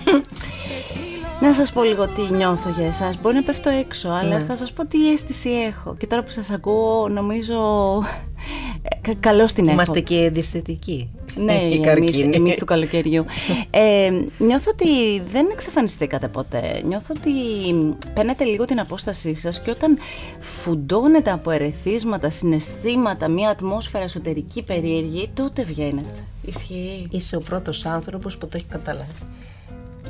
Να 1.41 1.53
σας 1.53 1.71
πω 1.71 1.83
λίγο 1.83 2.07
τι 2.07 2.21
νιώθω 2.21 2.69
για 2.69 2.87
εσάς. 2.87 3.21
Μπορεί 3.21 3.35
να 3.35 3.43
πέφτω 3.43 3.69
έξω, 3.69 4.09
αλλά 4.09 4.37
ναι. 4.37 4.43
θα 4.43 4.55
σας 4.55 4.73
πω 4.73 4.87
τι 4.87 5.11
αίσθηση 5.11 5.49
έχω. 5.49 5.95
Και 5.95 6.07
τώρα 6.07 6.23
που 6.23 6.31
σας 6.31 6.51
ακούω, 6.51 7.07
νομίζω 7.07 7.57
ε, 9.01 9.13
καλώς 9.19 9.53
την 9.53 9.63
έχω. 9.63 9.73
Είμαστε 9.73 9.99
και 9.99 10.15
ενδυσθετικοί. 10.15 11.11
Ναι, 11.35 11.53
εμείς, 11.53 12.23
εμείς 12.23 12.57
του 12.57 12.65
καλοκαιριού. 12.65 13.25
ε, 13.69 14.09
νιώθω 14.37 14.71
ότι 14.71 15.21
δεν 15.31 15.47
εξαφανιστήκατε 15.51 16.27
ποτέ. 16.27 16.81
Νιώθω 16.85 17.13
ότι 17.17 17.31
παίρνετε 18.13 18.43
λίγο 18.43 18.65
την 18.65 18.79
απόστασή 18.79 19.35
σας 19.35 19.61
και 19.61 19.69
όταν 19.69 19.97
φουντώνετε 20.39 21.31
από 21.31 21.51
ερεθίσματα, 21.51 22.29
συναισθήματα, 22.29 23.27
μια 23.27 23.49
ατμόσφαιρα 23.49 24.03
εσωτερική 24.03 24.63
περίεργη, 24.63 25.29
τότε 25.33 25.63
βγαίνετε. 25.63 26.19
Ισχύει. 26.41 27.07
Είσαι 27.11 27.35
ο 27.35 27.39
πρώτος 27.39 27.85
άνθρωπος 27.85 28.37
που 28.37 28.47
το 28.47 28.57
έχει 28.57 28.65
καταλάβει. 28.69 29.11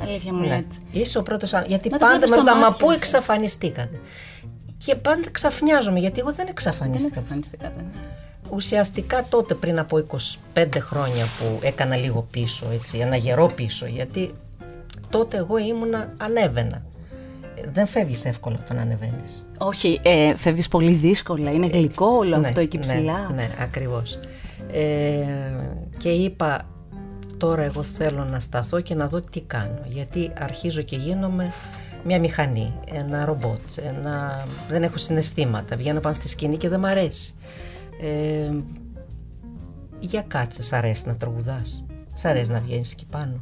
Αλήθεια 0.02 0.32
μου 0.32 0.40
ναι. 0.40 0.46
λέτε. 0.46 0.74
Είσαι 0.92 1.18
ο 1.18 1.22
πρώτος 1.22 1.54
άνθρωπος. 1.54 1.76
Γιατί 1.76 1.90
Μα 1.90 2.08
πάντα 2.10 2.28
με 2.28 2.36
ρωτά, 2.36 2.56
μα 2.56 2.76
πού 2.76 2.90
εξαφανιστήκατε; 2.90 4.00
Και 4.78 4.94
πάντα 4.94 5.30
ξαφνιάζομαι, 5.30 5.98
γιατί 5.98 6.20
εγώ 6.20 6.32
δεν 6.32 6.46
εξαφανίστηκα. 6.48 7.08
Δεν 7.08 7.22
εξαφανιστήκατε. 7.22 7.74
Ναι. 7.76 8.15
Ουσιαστικά 8.50 9.26
τότε 9.30 9.54
πριν 9.54 9.78
από 9.78 10.02
25 10.54 10.66
χρόνια 10.80 11.24
που 11.24 11.58
έκανα 11.62 11.96
λίγο 11.96 12.26
πίσω, 12.30 12.66
έτσι, 12.72 12.98
ένα 12.98 13.16
γερό 13.16 13.50
πίσω, 13.54 13.86
γιατί 13.86 14.30
τότε 15.10 15.36
εγώ 15.36 15.58
ήμουνα, 15.58 16.12
ανέβαινα. 16.18 16.82
Δεν 17.70 17.86
φεύγεις 17.86 18.24
εύκολα 18.24 18.56
όταν 18.60 18.78
ανεβαίνεις. 18.78 19.44
Όχι, 19.58 20.00
ε, 20.02 20.36
φεύγεις 20.36 20.68
πολύ 20.68 20.92
δύσκολα, 20.92 21.50
είναι 21.50 21.66
γλυκό 21.66 22.06
όλο 22.06 22.36
ναι, 22.36 22.48
αυτό 22.48 22.60
εκεί 22.60 22.78
ψηλά. 22.78 23.28
Ναι, 23.28 23.34
ναι 23.34 23.48
ακριβώς. 23.58 24.18
Ε, 24.72 25.24
και 25.96 26.08
είπα 26.08 26.66
τώρα 27.36 27.62
εγώ 27.62 27.82
θέλω 27.82 28.24
να 28.24 28.40
σταθώ 28.40 28.80
και 28.80 28.94
να 28.94 29.08
δω 29.08 29.20
τι 29.20 29.40
κάνω 29.40 29.80
γιατί 29.86 30.30
αρχίζω 30.38 30.82
και 30.82 30.96
γίνομαι 30.96 31.52
μια 32.04 32.18
μηχανή, 32.18 32.72
ένα 32.92 33.24
ρομπότ, 33.24 33.60
ένα... 33.76 34.46
δεν 34.68 34.82
έχω 34.82 34.96
συναισθήματα, 34.96 35.76
βγαίνω 35.76 36.00
πάνω 36.00 36.14
στη 36.14 36.28
σκηνή 36.28 36.56
και 36.56 36.68
δεν 36.68 36.80
μ' 36.80 36.84
αρέσει. 36.84 37.34
Ε, 38.00 38.56
για 39.98 40.22
κάτσε, 40.22 40.62
σ' 40.62 40.72
αρέσει 40.72 41.06
να 41.06 41.16
τραγουδάς, 41.16 41.86
σ' 42.14 42.24
αρέσει 42.24 42.50
να 42.50 42.60
βγαίνεις 42.60 42.92
εκεί 42.92 43.06
πάνω. 43.06 43.38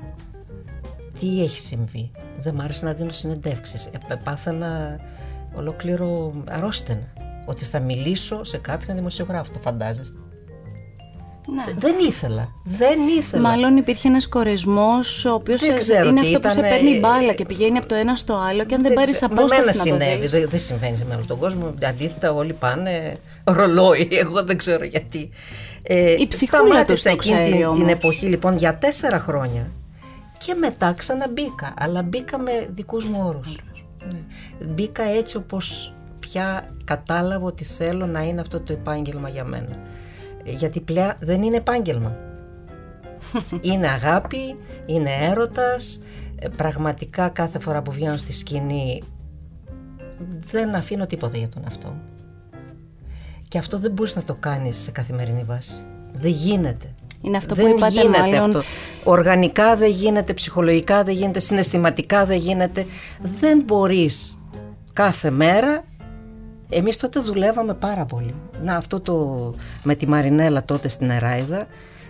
Τι 1.18 1.42
έχει 1.42 1.58
συμβεί, 1.58 2.10
δεν 2.38 2.54
μ' 2.54 2.60
άρεσε 2.60 2.84
να 2.84 2.92
δίνω 2.92 3.10
συνεντεύξεις, 3.10 3.86
ε, 3.86 4.14
πάθαινα 4.24 5.00
ολόκληρο 5.54 6.34
αρρώστενα, 6.48 7.12
ότι 7.46 7.64
θα 7.64 7.80
μιλήσω 7.80 8.44
σε 8.44 8.58
κάποιον 8.58 8.96
δημοσιογράφο, 8.96 9.52
το 9.52 9.58
φαντάζεστε; 9.58 10.18
Ναι. 11.46 11.64
Δεν 11.78 11.94
ήθελα. 12.09 12.52
Δεν 12.64 12.98
ήθελα. 13.18 13.42
Μάλλον 13.42 13.76
υπήρχε 13.76 14.09
ένας 14.09 14.28
κορεσμός 14.28 15.24
ο 15.24 15.33
οποίος 15.33 15.62
είναι 15.62 16.20
αυτό 16.20 16.40
που 16.40 16.50
σε 16.50 16.61
παίρνει 16.61 16.98
μπάλα 16.98 17.33
και 17.33 17.44
πηγαίνει 17.44 17.78
από 17.78 17.87
το 17.87 17.94
ένα 17.94 18.16
στο 18.16 18.35
άλλο 18.48 18.64
και 18.64 18.74
αν 18.74 18.83
δεν, 18.83 18.92
δεν 18.92 19.04
πάρεις 19.04 19.22
απόσταση. 19.22 19.64
Με 19.64 19.72
συνέβη. 19.72 20.26
Δεν, 20.26 20.48
δεν 20.48 20.59
συμβαίνει 20.59 20.96
σε 20.96 21.07
όλο 21.14 21.24
τον 21.26 21.38
κόσμο. 21.38 21.74
Αντίθετα, 21.88 22.33
όλοι 22.33 22.52
πάνε 22.52 23.18
ρολόι. 23.44 24.09
Εγώ 24.24 24.42
δεν 24.42 24.57
ξέρω 24.57 24.85
γιατί. 24.85 25.28
Ε, 25.83 26.12
Η 26.12 26.28
σταμάτησα 26.30 27.11
εκείνη 27.11 27.42
την, 27.42 27.72
την 27.74 27.88
εποχή 27.88 28.26
λοιπόν 28.26 28.57
για 28.57 28.78
τέσσερα 28.78 29.18
χρόνια 29.18 29.70
και 30.38 30.54
μετά 30.54 30.92
ξαναμπήκα. 30.92 31.74
Αλλά 31.78 32.02
μπήκα 32.02 32.38
με 32.38 32.68
δικούς 32.70 33.04
μου 33.04 33.22
όρους. 33.26 33.59
Ναι. 34.11 34.18
Μπήκα 34.66 35.02
έτσι 35.02 35.37
όπως 35.37 35.94
πια 36.20 36.70
κατάλαβα 36.85 37.46
ότι 37.46 37.64
θέλω 37.64 38.07
να 38.07 38.22
είναι 38.22 38.40
αυτό 38.40 38.61
το 38.61 38.72
επάγγελμα 38.72 39.28
για 39.28 39.44
μένα. 39.44 39.76
Ε, 40.44 40.50
γιατί 40.50 40.80
πλέον 40.80 41.12
δεν 41.20 41.42
είναι 41.42 41.57
επάγγελμα. 41.57 42.16
είναι 43.61 43.87
αγάπη, 43.87 44.57
είναι 44.87 45.11
έρωτας, 45.20 46.02
ε, 46.38 46.48
πραγματικά 46.48 47.28
κάθε 47.28 47.59
φορά 47.59 47.83
που 47.83 47.92
βγαίνω 47.92 48.16
στη 48.16 48.33
σκηνή 48.33 49.02
δεν 50.40 50.74
αφήνω 50.74 51.07
τίποτα 51.07 51.37
για 51.37 51.48
τον 51.48 51.64
αυτό. 51.66 51.96
Και 53.48 53.59
αυτό 53.59 53.78
δεν 53.78 53.92
μπορείς 53.92 54.16
να 54.16 54.22
το 54.22 54.35
κάνεις 54.35 54.76
σε 54.76 54.90
καθημερινή 54.90 55.42
βάση. 55.42 55.85
Δεν 56.12 56.30
γίνεται. 56.30 56.94
Είναι 57.20 57.37
αυτό 57.37 57.54
δεν 57.54 57.64
που 57.64 57.76
είπατε 57.76 57.92
γίνεται 57.92 58.18
μάλλον... 58.18 58.44
αυτό. 58.44 58.62
Οργανικά 59.04 59.76
δεν 59.76 59.90
γίνεται, 59.90 60.33
ψυχολογικά 60.33 61.04
δεν 61.04 61.14
γίνεται, 61.14 61.40
συναισθηματικά 61.40 62.26
δεν 62.26 62.37
γίνεται. 62.37 62.87
Δεν 63.40 63.62
μπορείς 63.64 64.38
κάθε 64.92 65.30
μέρα 65.30 65.85
εμείς 66.68 66.96
τότε 66.96 67.20
δουλεύαμε 67.20 67.74
πάρα 67.74 68.05
πολύ. 68.05 68.35
Να 68.62 68.77
αυτό 68.77 69.00
το 69.00 69.55
με 69.83 69.94
τη 69.94 70.09
Μαρινέλα 70.09 70.64
τότε 70.64 70.88
στην 70.88 71.11
Εράιδα 71.11 71.66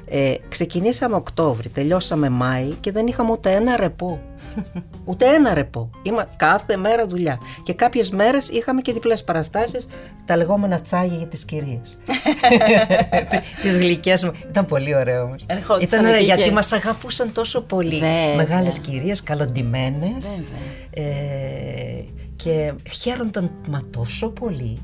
ε, 0.07 0.35
ξεκινήσαμε 0.49 1.17
Οκτώβρη, 1.17 1.69
τελειώσαμε 1.69 2.29
Μάη 2.29 2.71
και 2.81 2.93
δεν 2.93 3.07
είχαμε 3.07 3.31
ούτε 3.31 3.53
ένα 3.53 3.77
ρεπό. 3.77 4.21
ούτε 5.05 5.27
ένα 5.27 5.55
ρεπό. 5.55 5.91
Είμα 6.03 6.29
κάθε 6.37 6.77
μέρα 6.77 7.07
δουλειά. 7.07 7.39
Και 7.63 7.75
κάποιες 7.75 8.11
μέρες 8.11 8.49
είχαμε 8.49 8.81
και 8.81 8.93
διπλές 8.93 9.25
παραστάσεις, 9.25 9.87
τα 10.25 10.37
λεγόμενα 10.37 10.81
τσάγια 10.81 11.17
για 11.17 11.27
τις 11.27 11.45
κυρίες. 11.45 11.99
τις 13.63 13.79
γλυκές 13.79 14.25
μου. 14.25 14.33
Ήταν 14.49 14.67
πολύ 14.67 14.95
ωραίο 14.95 15.23
όμως. 15.23 15.47
Ήταν 15.81 16.05
ωραίο 16.05 16.21
γιατί 16.21 16.53
μας 16.53 16.73
αγαπούσαν 16.73 17.33
τόσο 17.33 17.61
πολύ. 17.61 18.01
Μεγάλε 18.01 18.37
Μεγάλες 18.37 18.79
κυρίες, 18.79 19.23
καλοντημένες. 19.23 20.43
Ε, 20.91 21.03
και 22.45 22.73
χαίρονταν 22.91 23.51
μα 23.71 23.81
τόσο 23.91 24.29
πολύ 24.29 24.79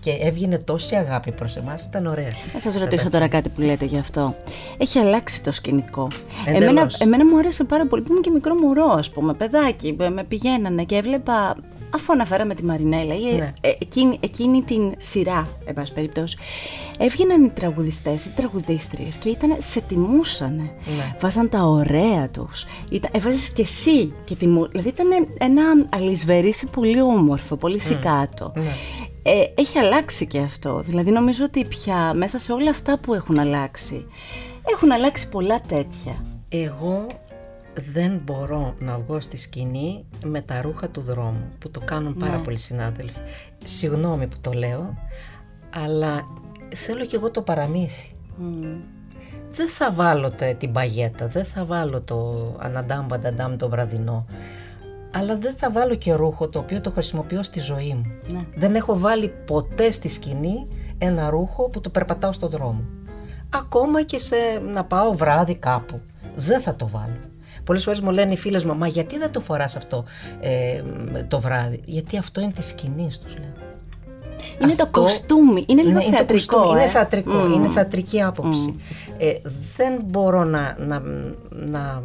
και 0.00 0.10
έβγαινε 0.20 0.58
τόση 0.58 0.94
αγάπη 0.94 1.32
προς 1.32 1.56
εμάς, 1.56 1.84
ήταν 1.84 2.06
ωραία. 2.06 2.28
Θα 2.52 2.60
σας 2.60 2.76
ρωτήσω 2.76 3.10
τώρα 3.10 3.28
κάτι 3.28 3.48
που 3.48 3.60
λέτε 3.60 3.84
γι' 3.84 3.98
αυτό. 3.98 4.34
Έχει 4.78 4.98
αλλάξει 4.98 5.42
το 5.42 5.52
σκηνικό. 5.52 6.08
Εμένα, 6.46 6.90
εμένα 6.98 7.26
μου 7.26 7.38
άρεσε 7.38 7.64
πάρα 7.64 7.86
πολύ, 7.86 8.02
που 8.02 8.08
ήμουν 8.10 8.22
και 8.22 8.30
μικρό 8.30 8.54
μωρό 8.54 8.94
ας 8.98 9.10
πούμε, 9.10 9.34
παιδάκι, 9.34 9.96
με 10.12 10.24
πηγαίνανε 10.28 10.84
και 10.84 10.96
έβλεπα 10.96 11.56
αφού 11.90 12.12
αναφέραμε 12.12 12.54
τη 12.54 12.64
Μαρινέλα 12.64 13.14
ή 13.14 13.34
ναι. 13.34 13.52
Ε, 13.60 13.70
εκείνη, 13.78 14.18
εκείνη 14.20 14.62
την 14.62 14.94
σειρά, 14.98 15.48
εν 15.64 15.74
πάση 15.74 15.92
περιπτώσει, 15.92 16.36
έβγαιναν 16.98 17.44
οι 17.44 17.50
τραγουδιστές, 17.50 18.24
οι 18.24 18.32
τραγουδίστριες 18.36 19.16
και 19.16 19.28
ήταν, 19.28 19.56
σε 19.58 19.80
τιμούσανε. 19.80 20.70
Ναι. 20.96 21.16
Βάζαν 21.20 21.48
τα 21.48 21.62
ωραία 21.62 22.28
τους. 22.30 22.64
Έβαζε 23.10 23.52
και 23.54 23.62
εσύ 23.62 24.12
και 24.24 24.34
τιμού. 24.34 24.68
Δηλαδή 24.68 24.88
ήταν 24.88 25.08
ένα 25.38 25.62
αλυσβερίσι 25.90 26.66
πολύ 26.66 27.02
όμορφο, 27.02 27.56
πολύ 27.56 27.80
σικάτο. 27.80 28.52
Ναι. 28.54 28.74
Ε, 29.22 29.44
έχει 29.54 29.78
αλλάξει 29.78 30.26
και 30.26 30.38
αυτό. 30.38 30.82
Δηλαδή 30.86 31.10
νομίζω 31.10 31.44
ότι 31.44 31.64
πια 31.64 32.14
μέσα 32.14 32.38
σε 32.38 32.52
όλα 32.52 32.70
αυτά 32.70 32.98
που 32.98 33.14
έχουν 33.14 33.38
αλλάξει, 33.38 34.06
έχουν 34.74 34.92
αλλάξει 34.92 35.28
πολλά 35.28 35.60
τέτοια. 35.60 36.24
Εγώ 36.48 37.06
δεν 37.92 38.20
μπορώ 38.24 38.74
να 38.80 38.98
βγω 38.98 39.20
στη 39.20 39.36
σκηνή 39.36 40.04
με 40.24 40.40
τα 40.40 40.60
ρούχα 40.60 40.88
του 40.88 41.00
δρόμου 41.00 41.48
που 41.58 41.70
το 41.70 41.80
κάνουν 41.84 42.14
πάρα 42.14 42.36
ναι. 42.36 42.42
πολλοί 42.42 42.58
συνάδελφοι. 42.58 43.20
Συγγνώμη 43.64 44.26
που 44.26 44.36
το 44.40 44.52
λέω, 44.52 44.98
αλλά 45.74 46.26
θέλω 46.74 47.04
κι 47.04 47.14
εγώ 47.14 47.30
το 47.30 47.42
παραμύθι. 47.42 48.10
Δεν 49.48 49.68
θα 49.68 49.92
βάλω 49.92 50.32
την 50.58 50.72
παγέτα, 50.72 51.26
δεν 51.26 51.44
θα 51.44 51.64
βάλω 51.64 52.00
το 52.00 52.50
αναντάμ 52.58 53.06
μπανταντάμ 53.06 53.56
το 53.56 53.68
βραδινό, 53.68 54.26
αλλά 55.14 55.36
δεν 55.36 55.54
θα 55.56 55.70
βάλω 55.70 55.94
και 55.94 56.14
ρούχο 56.14 56.48
το 56.48 56.58
οποίο 56.58 56.80
το 56.80 56.90
χρησιμοποιώ 56.90 57.42
στη 57.42 57.60
ζωή 57.60 57.94
μου. 57.94 58.32
Ναι. 58.32 58.44
Δεν 58.54 58.74
έχω 58.74 58.98
βάλει 58.98 59.28
ποτέ 59.28 59.90
στη 59.90 60.08
σκηνή 60.08 60.66
ένα 60.98 61.30
ρούχο 61.30 61.68
που 61.68 61.80
το 61.80 61.90
περπατάω 61.90 62.32
στο 62.32 62.48
δρόμο. 62.48 62.84
Ακόμα 63.54 64.02
και 64.02 64.18
σε 64.18 64.36
να 64.72 64.84
πάω 64.84 65.12
βράδυ 65.12 65.54
κάπου. 65.54 66.00
Δεν 66.36 66.60
θα 66.60 66.76
το 66.76 66.88
βάλω. 66.88 67.18
Πολλές 67.66 67.84
φορές 67.84 68.00
μου 68.00 68.10
λένε 68.10 68.32
οι 68.32 68.36
φίλες 68.36 68.64
μου, 68.64 68.76
Μα 68.76 68.86
γιατί 68.86 69.18
δεν 69.18 69.30
το 69.30 69.40
φοράς 69.40 69.76
αυτό 69.76 70.04
ε, 70.40 70.82
το 71.28 71.40
βράδυ; 71.40 71.80
Γιατί 71.84 72.18
αυτό 72.18 72.40
είναι 72.40 72.52
της 72.52 72.66
σκηνής 72.66 73.18
τους, 73.18 73.36
λέω. 73.38 73.52
Είναι 74.62 74.74
το 74.74 74.86
κοστούμι, 74.86 75.64
είναι 75.68 75.82
λίγο 75.82 76.00
είναι 76.00 76.16
θεατρικό. 76.16 76.70
Είναι 76.70 76.86
θεατρικό, 76.86 77.46
είναι 77.46 77.68
θεατρική 77.68 78.22
άποψη. 78.22 78.76
Ε, 79.18 79.32
δεν 79.76 80.00
μπορώ 80.04 80.44
να, 80.44 80.76
να, 80.78 81.02
να 81.50 82.02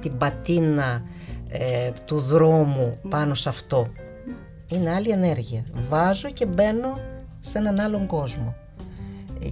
την 0.00 0.16
πατίνα 0.16 1.02
ε, 1.48 1.90
του 2.04 2.18
δρόμου 2.18 2.98
πάνω 3.08 3.34
σε 3.34 3.48
αυτό. 3.48 3.86
Είναι 4.72 4.92
άλλη 4.92 5.10
ενέργεια. 5.10 5.64
Βάζω 5.88 6.30
και 6.30 6.46
μπαίνω 6.46 7.00
σε 7.40 7.58
έναν 7.58 7.80
άλλον 7.80 8.06
κόσμο 8.06 8.54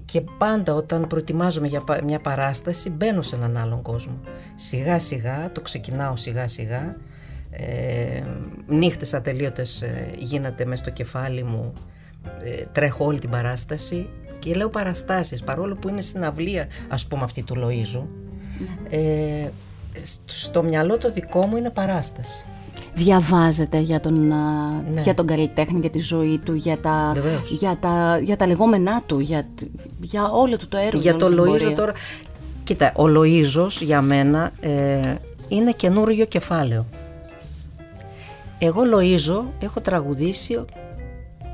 και 0.05 0.21
πάντα 0.39 0.75
όταν 0.75 1.07
προετοιμάζομαι 1.07 1.67
για 1.67 1.85
μια 2.05 2.21
παράσταση 2.21 2.91
μπαίνω 2.91 3.23
σε 3.23 3.37
έναν 3.37 3.57
άλλον 3.57 3.83
κόσμο. 3.83 4.21
Σιγά 4.55 4.99
σιγά, 4.99 5.53
το 5.53 5.61
ξεκινάω 5.61 6.17
σιγά 6.17 6.49
σιγά, 6.49 6.97
ε, 7.51 8.23
νύχτες 8.67 9.15
ατελείωτες 9.15 9.83
ε, 9.83 10.11
γίνεται 10.19 10.65
μέσα 10.65 10.83
στο 10.83 10.93
κεφάλι 10.93 11.43
μου, 11.43 11.73
ε, 12.43 12.65
τρέχω 12.73 13.05
όλη 13.05 13.19
την 13.19 13.31
παράσταση 13.31 14.09
και 14.39 14.55
λέω 14.55 14.69
παραστάσεις 14.69 15.43
παρόλο 15.43 15.77
που 15.77 15.89
είναι 15.89 16.01
συναυλία 16.01 16.67
ας 16.89 17.07
πούμε 17.07 17.25
αυτή 17.25 17.43
του 17.43 17.55
Λοΐζου. 17.55 18.07
Ναι. 18.59 18.97
Ε, 18.99 19.51
στο 20.25 20.63
μυαλό 20.63 20.99
το 20.99 21.13
δικό 21.13 21.47
μου 21.47 21.57
είναι 21.57 21.71
παράσταση 21.71 22.45
διαβάζετε 22.97 23.79
για 23.79 24.01
τον, 24.01 24.27
ναι. 24.95 25.01
για 25.03 25.15
τον 25.15 25.27
καλλιτέχνη, 25.27 25.81
για 25.81 25.91
τη 25.91 26.01
ζωή 26.01 26.41
του, 26.45 26.55
για 26.55 26.79
τα, 26.79 27.13
για 27.59 27.77
τα, 27.81 28.19
για 28.23 28.37
τα 28.37 28.47
λεγόμενά 28.47 29.03
του, 29.07 29.19
για, 29.19 29.47
για 30.01 30.29
όλο 30.31 30.57
του 30.57 30.69
το 30.69 30.77
έργο. 30.77 31.01
Για 31.01 31.17
το 31.17 31.27
Λοΐζο 31.27 31.73
τώρα, 31.75 31.93
κοίτα, 32.65 32.93
ο 32.97 33.05
Λοΐζος 33.07 33.81
για 33.81 34.03
μένα 34.03 34.53
ε, 34.61 35.15
είναι 35.49 35.73
καινούριο 35.73 36.25
κεφάλαιο. 36.25 36.87
Εγώ 38.59 38.83
Λοΐζο 38.95 39.45
έχω 39.59 39.81
τραγουδήσει 39.81 40.65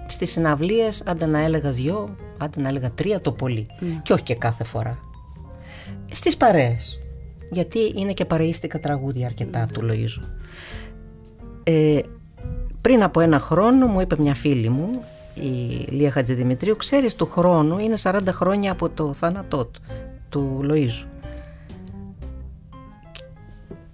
στις 0.07 0.31
συναυλίες, 0.31 1.03
άντε 1.07 1.27
να 1.27 1.39
έλεγα 1.39 1.71
δυο, 1.71 2.17
άντε 2.39 2.61
να 2.61 2.69
έλεγα 2.69 2.91
τρία 2.91 3.21
το 3.21 3.33
πολύ. 3.33 3.67
Ναι. 3.79 4.01
Και 4.03 4.13
όχι 4.13 4.23
και 4.23 4.35
κάθε 4.35 4.65
φορά. 4.65 4.99
Στις 6.13 6.37
παρέες. 6.37 7.01
Γιατί 7.51 7.79
είναι 7.97 8.13
και 8.13 8.25
παρεΐστικα 8.25 8.79
τραγούδια 8.79 9.27
αρκετά 9.27 9.69
του 9.73 9.81
Λοΐζου. 9.91 10.29
Ε, 11.63 12.01
πριν 12.81 13.03
από 13.03 13.21
ένα 13.21 13.39
χρόνο 13.39 13.87
μου 13.87 14.01
είπε 14.01 14.17
μια 14.19 14.35
φίλη 14.35 14.69
μου, 14.69 15.05
η 15.35 15.87
Λία 15.91 16.11
Χατζηδημητρίου, 16.11 16.77
ξέρεις 16.77 17.15
του 17.15 17.27
χρόνου 17.27 17.79
είναι 17.79 17.95
40 18.03 18.21
χρόνια 18.29 18.73
από 18.73 18.91
το 18.91 19.13
θάνατό 19.13 19.65
του, 19.67 19.81
του 20.29 20.61
Λοΐζου. 20.65 21.07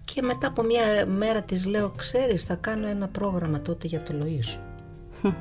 Και 0.05 0.23
μετά 0.23 0.47
από 0.47 0.63
μια 0.63 1.07
μέρα 1.07 1.43
της 1.43 1.67
λέω, 1.67 1.91
ξέρεις 1.97 2.45
θα 2.45 2.55
κάνω 2.55 2.87
ένα 2.87 3.09
πρόγραμμα 3.09 3.61
τότε 3.61 3.87
για 3.87 4.03
το 4.03 4.15
Λοΐζου. 4.21 4.61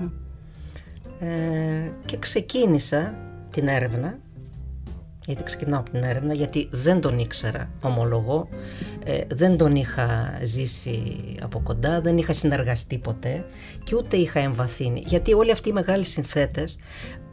ε, 1.19 1.91
και 2.05 2.17
ξεκίνησα 2.17 3.13
την 3.49 3.67
έρευνα 3.67 4.17
γιατί 5.27 5.43
ξεκινάω 5.43 5.79
από 5.79 5.89
την 5.89 6.03
έρευνα, 6.03 6.33
γιατί 6.33 6.67
δεν 6.71 7.01
τον 7.01 7.19
ήξερα, 7.19 7.69
ομολογώ, 7.81 8.47
ε, 9.05 9.21
δεν 9.33 9.57
τον 9.57 9.75
είχα 9.75 10.39
ζήσει 10.43 11.17
από 11.41 11.59
κοντά, 11.59 12.01
δεν 12.01 12.17
είχα 12.17 12.33
συνεργαστεί 12.33 12.97
ποτέ 12.97 13.45
και 13.83 13.95
ούτε 13.95 14.17
είχα 14.17 14.39
εμβαθύνει. 14.39 15.03
Γιατί 15.05 15.33
όλοι 15.33 15.51
αυτοί 15.51 15.69
οι 15.69 15.71
μεγάλοι 15.71 16.03
συνθέτες 16.03 16.77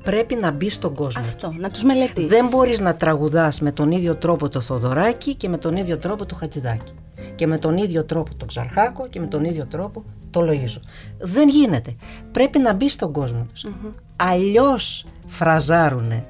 πρέπει 0.03 0.35
να 0.35 0.51
μπει 0.51 0.69
στον 0.69 0.95
κόσμο. 0.95 1.23
Αυτό, 1.23 1.53
να 1.59 1.71
τους 1.71 1.83
μελετήσεις. 1.83 2.31
Δεν 2.31 2.49
μπορείς 2.49 2.81
να 2.81 2.97
τραγουδάς 2.97 3.61
με 3.61 3.73
τον 3.73 3.91
ίδιο 3.91 4.17
τρόπο 4.17 4.49
το 4.49 4.61
Θοδωράκι 4.61 5.35
και 5.35 5.49
με 5.49 5.59
τον 5.59 5.77
ίδιο 5.77 5.99
τρόπο 5.99 6.27
το 6.27 6.35
Χατζηδάκι. 6.35 6.93
Και 7.35 7.47
με 7.47 7.59
τον 7.59 7.77
ίδιο 7.77 8.05
τρόπο 8.05 8.35
το 8.37 8.47
Ξαρχάκο 8.47 9.07
και 9.09 9.21
με 9.21 9.27
τον 9.27 9.45
ίδιο 9.45 9.67
τρόπο 9.67 10.05
το 10.31 10.41
Λοΐζο. 10.41 10.81
Δεν 11.19 11.49
γίνεται. 11.49 11.95
Πρέπει 12.33 12.59
να 12.59 12.73
μπει 12.73 12.89
στον 12.89 13.13
κόσμο 13.13 13.47
τους. 13.53 13.67
mm 13.69 13.93
Αλλιώς 14.17 15.07
φραζάρουνε 15.27 16.27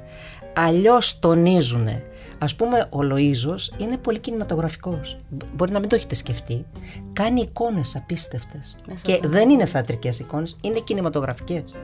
αλλιώς 0.56 1.18
τονίζουν. 1.18 1.88
Ας 2.38 2.54
πούμε 2.54 2.86
ο 2.90 2.98
Λοΐζος 3.02 3.80
είναι 3.80 3.96
πολύ 3.96 4.18
κινηματογραφικός. 4.18 5.18
Μπορεί 5.54 5.72
να 5.72 5.78
μην 5.78 5.88
το 5.88 5.94
έχετε 5.94 6.14
σκεφτεί. 6.14 6.64
Κάνει 7.12 7.40
εικόνες 7.40 7.96
απίστευτες. 7.96 8.76
και 9.02 9.20
δεν 9.24 9.50
είναι 9.50 9.64
θεατρικές 9.64 10.18
εικόνες, 10.18 10.56
είναι 10.60 10.78
κινηματογραφικές. 10.78 11.76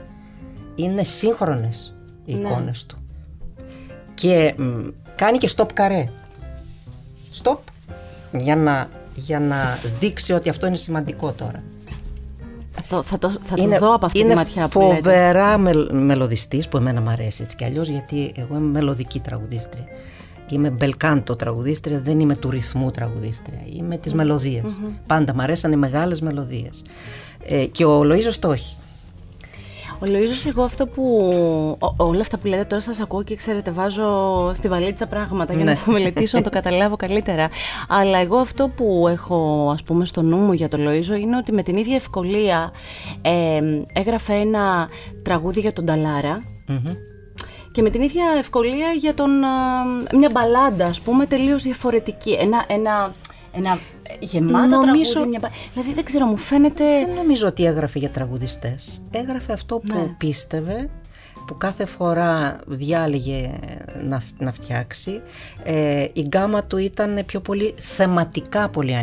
Είναι 0.75 1.03
σύγχρονες 1.03 1.95
οι 2.25 2.35
ναι. 2.35 2.49
εικόνες 2.49 2.87
του. 2.87 2.97
Και 4.15 4.55
κάνει 5.17 5.39
και 5.39 5.51
stop 5.57 5.73
καρέ. 5.75 6.09
Stop. 7.43 7.59
Για 8.33 8.57
να, 8.57 8.89
για 9.15 9.41
να 9.41 9.79
δείξει 10.01 10.33
ότι 10.33 10.49
αυτό 10.49 10.67
είναι 10.67 10.77
σημαντικό 10.77 11.33
τώρα. 11.33 11.63
Θα 12.73 12.83
το, 12.89 13.03
θα 13.03 13.19
το, 13.19 13.33
θα 13.43 13.55
το 13.55 13.79
δω 13.79 13.95
από 13.95 14.07
αυτή 14.07 14.19
είναι 14.19 14.29
τη 14.29 14.35
ματιά 14.35 14.69
που 14.69 14.81
φοβερά 14.81 15.59
με, 15.59 15.89
μελωδιστής 15.91 16.69
που 16.69 16.77
εμένα 16.77 17.01
μου 17.01 17.09
αρέσει 17.09 17.43
έτσι 17.43 17.57
κι 17.57 17.65
αλλιώς 17.65 17.89
γιατί 17.89 18.33
εγώ 18.37 18.57
είμαι 18.57 18.67
μελωδική 18.67 19.21
τραγουδίστρια. 19.21 19.85
Είμαι 20.51 20.71
μπελκάντο 20.71 21.37
τραγουδίστρια, 21.37 22.01
δεν 22.01 22.21
είμαι 22.21 22.37
του 22.37 22.51
ρυθμού 22.51 22.91
τραγουδίστρια. 22.91 23.61
Είμαι 23.77 23.97
της 23.97 24.15
μελωδίας. 24.15 24.81
Πάντα 25.07 25.35
μου 25.35 25.43
αρέσαν 25.43 25.73
οι 25.73 25.77
μεγάλες 25.77 26.21
μελωδίες. 26.21 26.85
Ε, 27.45 27.65
και 27.65 27.85
ο 27.85 28.01
Λοΐζος 28.03 28.39
το 28.39 28.53
έχει. 28.53 28.77
Ο 30.03 30.07
Λοΐζος 30.07 30.47
εγώ 30.47 30.63
αυτό 30.63 30.87
που, 30.87 31.03
όλα 31.97 32.21
αυτά 32.21 32.39
που 32.39 32.47
λέτε 32.47 32.65
τώρα 32.65 32.83
σας 32.83 33.01
ακούω 33.01 33.23
και 33.23 33.35
ξέρετε 33.37 33.71
βάζω 33.71 34.53
στη 34.55 34.69
βαλίτσα 34.69 35.07
πράγματα 35.07 35.53
για 35.53 35.65
να 35.65 35.75
το 35.75 35.93
μελετήσω 35.93 36.37
να 36.37 36.45
το 36.45 36.51
καταλάβω 36.51 36.97
καλύτερα. 36.97 37.49
Αλλά 37.89 38.19
εγώ 38.19 38.37
αυτό 38.37 38.69
που 38.69 39.09
έχω 39.09 39.71
ας 39.73 39.83
πούμε 39.83 40.05
στο 40.05 40.23
νου 40.23 40.37
μου 40.37 40.53
για 40.53 40.69
τον 40.69 40.81
Λοΐζο 40.83 41.21
είναι 41.21 41.37
ότι 41.37 41.53
με 41.53 41.63
την 41.63 41.77
ίδια 41.77 41.97
ευκολία 41.97 42.73
ε, 43.23 43.61
έγραφε 43.93 44.35
ένα 44.35 44.89
τραγούδι 45.23 45.61
για 45.61 45.73
τον 45.73 45.85
ταλαρα 45.85 46.43
και 47.73 47.83
με 47.83 47.91
την 47.91 48.03
ίδια 48.03 48.25
ευκολία 48.39 48.93
για 48.99 49.15
τον, 49.15 49.31
μια 50.15 50.31
μπαλάντα 50.33 50.87
ας 50.87 51.01
πούμε 51.01 51.27
τελείως 51.27 51.63
διαφορετική. 51.63 52.33
Ένα, 52.33 52.65
ένα, 52.69 53.13
ένα 53.53 53.79
γεμάτο 54.19 54.77
νομίζω... 54.77 55.13
τραγούδι. 55.13 55.39
Μια... 55.39 55.51
Δηλαδή 55.73 55.93
δεν 55.93 56.05
ξέρω, 56.05 56.27
μου 56.27 56.37
φαίνεται... 56.37 56.85
Δεν 56.85 57.15
νομίζω 57.15 57.47
ότι 57.47 57.65
έγραφε 57.65 57.99
για 57.99 58.11
τραγουδιστές. 58.11 59.03
Έγραφε 59.11 59.53
αυτό 59.53 59.79
που 59.79 59.95
ναι. 59.95 60.15
πίστευε 60.19 60.89
που 61.51 61.57
κάθε 61.57 61.85
φορά 61.85 62.61
διάλεγε 62.67 63.51
να, 64.05 64.21
να 64.39 64.53
φτιάξει 64.53 65.21
ε, 65.63 66.07
η 66.13 66.21
γκάμα 66.21 66.65
του 66.65 66.77
ήταν 66.77 67.23
πιο 67.27 67.41
πολύ 67.41 67.75
θεματικά 67.77 68.69
πολύ 68.69 68.95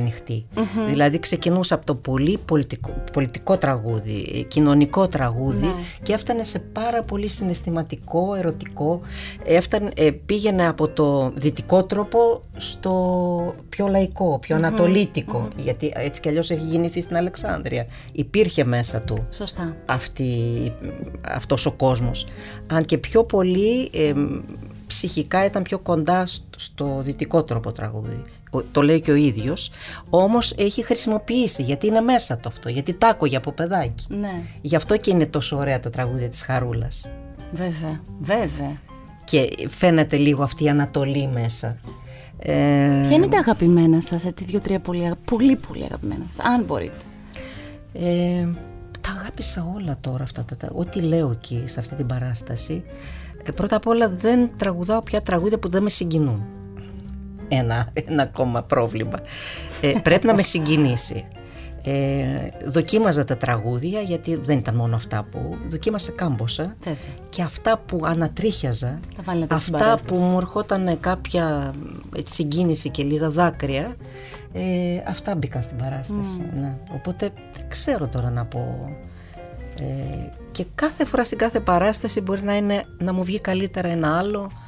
δηλαδή 0.87 1.19
ξεκινούσε 1.19 1.73
από 1.73 1.85
το 1.85 1.95
πολύ 1.95 2.39
πολιτικό, 2.45 3.03
πολιτικό 3.13 3.57
τραγούδι 3.57 4.45
κοινωνικό 4.47 5.07
τραγούδι 5.07 5.65
ναι. 5.65 5.73
και 6.03 6.13
έφτανε 6.13 6.43
σε 6.43 6.59
πάρα 6.59 7.03
πολύ 7.03 7.27
συναισθηματικό, 7.27 8.35
ερωτικό. 8.35 9.01
Έφτανε, 9.45 9.89
ε, 9.95 10.11
πήγαινε 10.11 10.67
από 10.67 10.87
το 10.87 11.31
δυτικό 11.35 11.83
τρόπο 11.83 12.41
στο 12.55 13.55
πιο 13.69 13.87
λαϊκό, 13.87 14.39
πιο 14.39 14.55
ανατολιτικο 14.55 15.47
γιατί 15.57 15.91
έτσι 15.95 16.21
κι 16.21 16.29
αλλιώς 16.29 16.51
έχει 16.51 16.65
γεννηθεί 16.65 17.01
στην 17.01 17.15
Αλεξάνδρεια. 17.15 17.87
Υπήρχε 18.11 18.63
μέσα 18.63 18.99
του 18.99 19.27
Σωστά. 19.31 19.75
Αυτή, 19.85 20.33
αυτός 21.21 21.65
ο 21.65 21.71
κόσμος 21.71 22.27
αν 22.67 22.85
και 22.85 22.97
πιο 22.97 23.23
πολύ 23.23 23.89
ψυχικά 24.87 25.45
ήταν 25.45 25.63
πιο 25.63 25.79
κοντά 25.79 26.25
στο, 26.55 27.01
δυτικό 27.03 27.43
τρόπο 27.43 27.71
τραγούδι. 27.71 28.23
Το 28.71 28.81
λέει 28.81 28.99
και 28.99 29.11
ο 29.11 29.15
ίδιος, 29.15 29.71
όμως 30.09 30.53
έχει 30.57 30.83
χρησιμοποιήσει 30.83 31.63
γιατί 31.63 31.87
είναι 31.87 32.01
μέσα 32.01 32.35
το 32.35 32.49
αυτό, 32.49 32.69
γιατί 32.69 32.97
τα 32.97 33.07
άκουγε 33.07 33.35
από 33.35 33.51
παιδάκι. 33.51 34.05
Ναι. 34.07 34.41
Γι' 34.61 34.75
αυτό 34.75 34.97
και 34.97 35.11
είναι 35.11 35.25
τόσο 35.25 35.57
ωραία 35.57 35.79
τα 35.79 35.89
τραγούδια 35.89 36.29
της 36.29 36.41
Χαρούλας. 36.41 37.09
Βέβαια, 37.51 38.01
βέβαια. 38.19 38.77
Και 39.23 39.49
φαίνεται 39.67 40.17
λίγο 40.17 40.43
αυτή 40.43 40.63
η 40.63 40.69
Ανατολή 40.69 41.29
μέσα. 41.33 41.79
Ε... 42.39 43.01
Ποια 43.07 43.15
είναι 43.15 43.27
τα 43.27 43.37
αγαπημένα 43.37 44.01
σας, 44.01 44.25
έτσι 44.25 44.45
δύο-τρία 44.45 44.79
πολύ, 44.79 45.11
πολύ 45.25 45.55
πολύ 45.55 45.83
αγαπημένα 45.83 46.23
σας, 46.31 46.45
αν 46.45 46.63
μπορείτε. 46.63 46.95
Ε, 47.93 48.47
τα 49.07 49.19
αγάπησα 49.19 49.67
όλα 49.75 49.97
τώρα 50.01 50.23
αυτά, 50.23 50.45
τα, 50.57 50.69
ό,τι 50.73 51.01
λέω 51.01 51.31
εκεί 51.31 51.63
σε 51.65 51.79
αυτή 51.79 51.95
την 51.95 52.05
παράσταση. 52.05 52.83
Ε, 53.43 53.51
πρώτα 53.51 53.75
απ' 53.75 53.87
όλα 53.87 54.09
δεν 54.09 54.49
τραγουδάω 54.57 55.01
πια 55.01 55.21
τραγούδια 55.21 55.59
που 55.59 55.69
δεν 55.69 55.83
με 55.83 55.89
συγκινούν. 55.89 56.45
Ένα, 57.47 57.89
ένα 57.93 58.23
ακόμα 58.23 58.63
πρόβλημα. 58.63 59.19
Ε, 59.81 59.93
πρέπει 60.03 60.27
να 60.27 60.33
με 60.33 60.41
συγκινήσει. 60.41 61.27
Ε, 61.83 62.49
δοκίμαζα 62.65 63.23
τα 63.23 63.37
τραγούδια 63.37 64.01
γιατί 64.01 64.35
δεν 64.35 64.57
ήταν 64.57 64.75
μόνο 64.75 64.95
αυτά 64.95 65.27
που 65.31 65.57
δοκίμασα 65.69 66.11
κάμποσα 66.11 66.75
και 67.29 67.41
αυτά 67.41 67.77
που 67.77 68.01
ανατρίχιαζα 68.03 68.99
αυτά 69.47 69.97
που 70.07 70.15
μου 70.15 70.37
ερχόταν 70.37 70.99
κάποια 70.99 71.73
συγκίνηση 72.23 72.89
και 72.89 73.03
λίγα 73.03 73.29
δάκρυα 73.29 73.95
ε, 74.57 75.03
αυτά 75.07 75.35
μπήκαν 75.35 75.61
στην 75.61 75.77
παράσταση. 75.77 76.49
Ναι. 76.59 76.77
Οπότε 76.93 77.31
δεν 77.53 77.69
ξέρω 77.69 78.07
τώρα 78.07 78.29
να 78.29 78.45
πω. 78.45 78.95
Ε, 79.79 80.29
και 80.51 80.65
κάθε 80.75 81.05
φορά 81.05 81.23
στην 81.23 81.37
κάθε 81.37 81.59
παράσταση 81.59 82.21
μπορεί 82.21 82.43
να, 82.43 82.55
είναι, 82.55 82.83
να 82.97 83.13
μου 83.13 83.23
βγει 83.23 83.39
καλύτερα 83.39 83.87
ένα 83.87 84.17
άλλο 84.17 84.41
ε, 84.43 84.65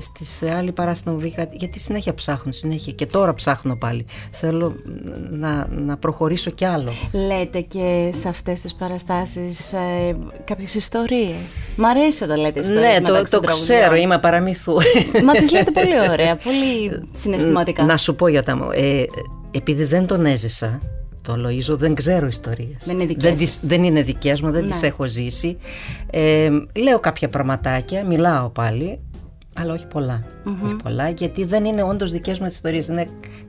στη 0.00 0.48
άλλη 0.48 0.72
παράσταση 0.72 1.08
να 1.08 1.12
μου 1.12 1.18
βγει 1.18 1.34
κάτι. 1.34 1.56
Γιατί 1.56 1.78
συνέχεια 1.78 2.14
ψάχνω 2.14 2.52
συνέχεια. 2.52 2.92
Και 2.92 3.06
τώρα 3.06 3.34
ψάχνω 3.34 3.76
πάλι. 3.76 4.06
Θέλω 4.30 4.74
να, 5.30 5.68
να 5.70 5.96
προχωρήσω 5.96 6.50
κι 6.50 6.64
άλλο. 6.64 6.92
Λέτε 7.12 7.60
και 7.60 8.10
σε 8.14 8.28
αυτές 8.28 8.60
τις 8.60 8.74
παραστάσεις 8.74 9.72
ε, 9.72 10.16
κάποιες 10.44 10.74
ιστορίες. 10.74 11.68
Μ' 11.76 11.84
αρέσει 11.84 12.24
όταν 12.24 12.40
λέτε 12.40 12.60
ιστορίες 12.60 13.00
Ναι 13.00 13.00
το, 13.00 13.40
το 13.40 13.40
ξέρω 13.40 13.94
είμαι 13.94 14.18
παραμύθου. 14.18 14.72
Μα 15.24 15.32
τις 15.32 15.52
λέτε 15.52 15.70
πολύ 15.70 16.00
ωραία 16.10 16.36
πολύ 16.36 17.02
συναισθηματικά. 17.14 17.84
Να 17.84 17.96
σου 17.96 18.14
πω 18.14 18.28
Γιώτα 18.28 18.56
μου 18.56 18.70
ε, 18.72 19.04
επειδή 19.50 19.84
δεν 19.84 20.06
τον 20.06 20.26
έζησα 20.26 20.80
το 21.24 21.34
Λοΐζο 21.46 21.76
δεν 21.78 21.94
ξέρω 21.94 22.26
ιστορίες. 22.26 22.76
Δεν 22.84 23.00
είναι 23.00 23.06
δικές, 23.06 23.58
δεν, 23.60 23.68
δεν 23.68 23.84
είναι 23.84 24.02
δικές 24.02 24.40
μου, 24.40 24.50
δεν 24.50 24.64
ναι. 24.64 24.70
τις 24.70 24.82
έχω 24.82 25.08
ζήσει. 25.08 25.56
Ε, 26.10 26.48
λέω 26.76 27.00
κάποια 27.00 27.28
πραγματάκια, 27.28 28.04
μιλάω 28.04 28.48
πάλι, 28.48 29.00
αλλά 29.54 29.72
όχι 29.72 29.86
Όχι 30.64 30.76
πολλά, 30.76 31.08
γιατί 31.08 31.44
δεν 31.44 31.64
είναι 31.64 31.82
όντως 31.82 32.10
δικές 32.10 32.38
μου 32.38 32.46
ιστορίες, 32.46 32.86
είναι 32.86 33.08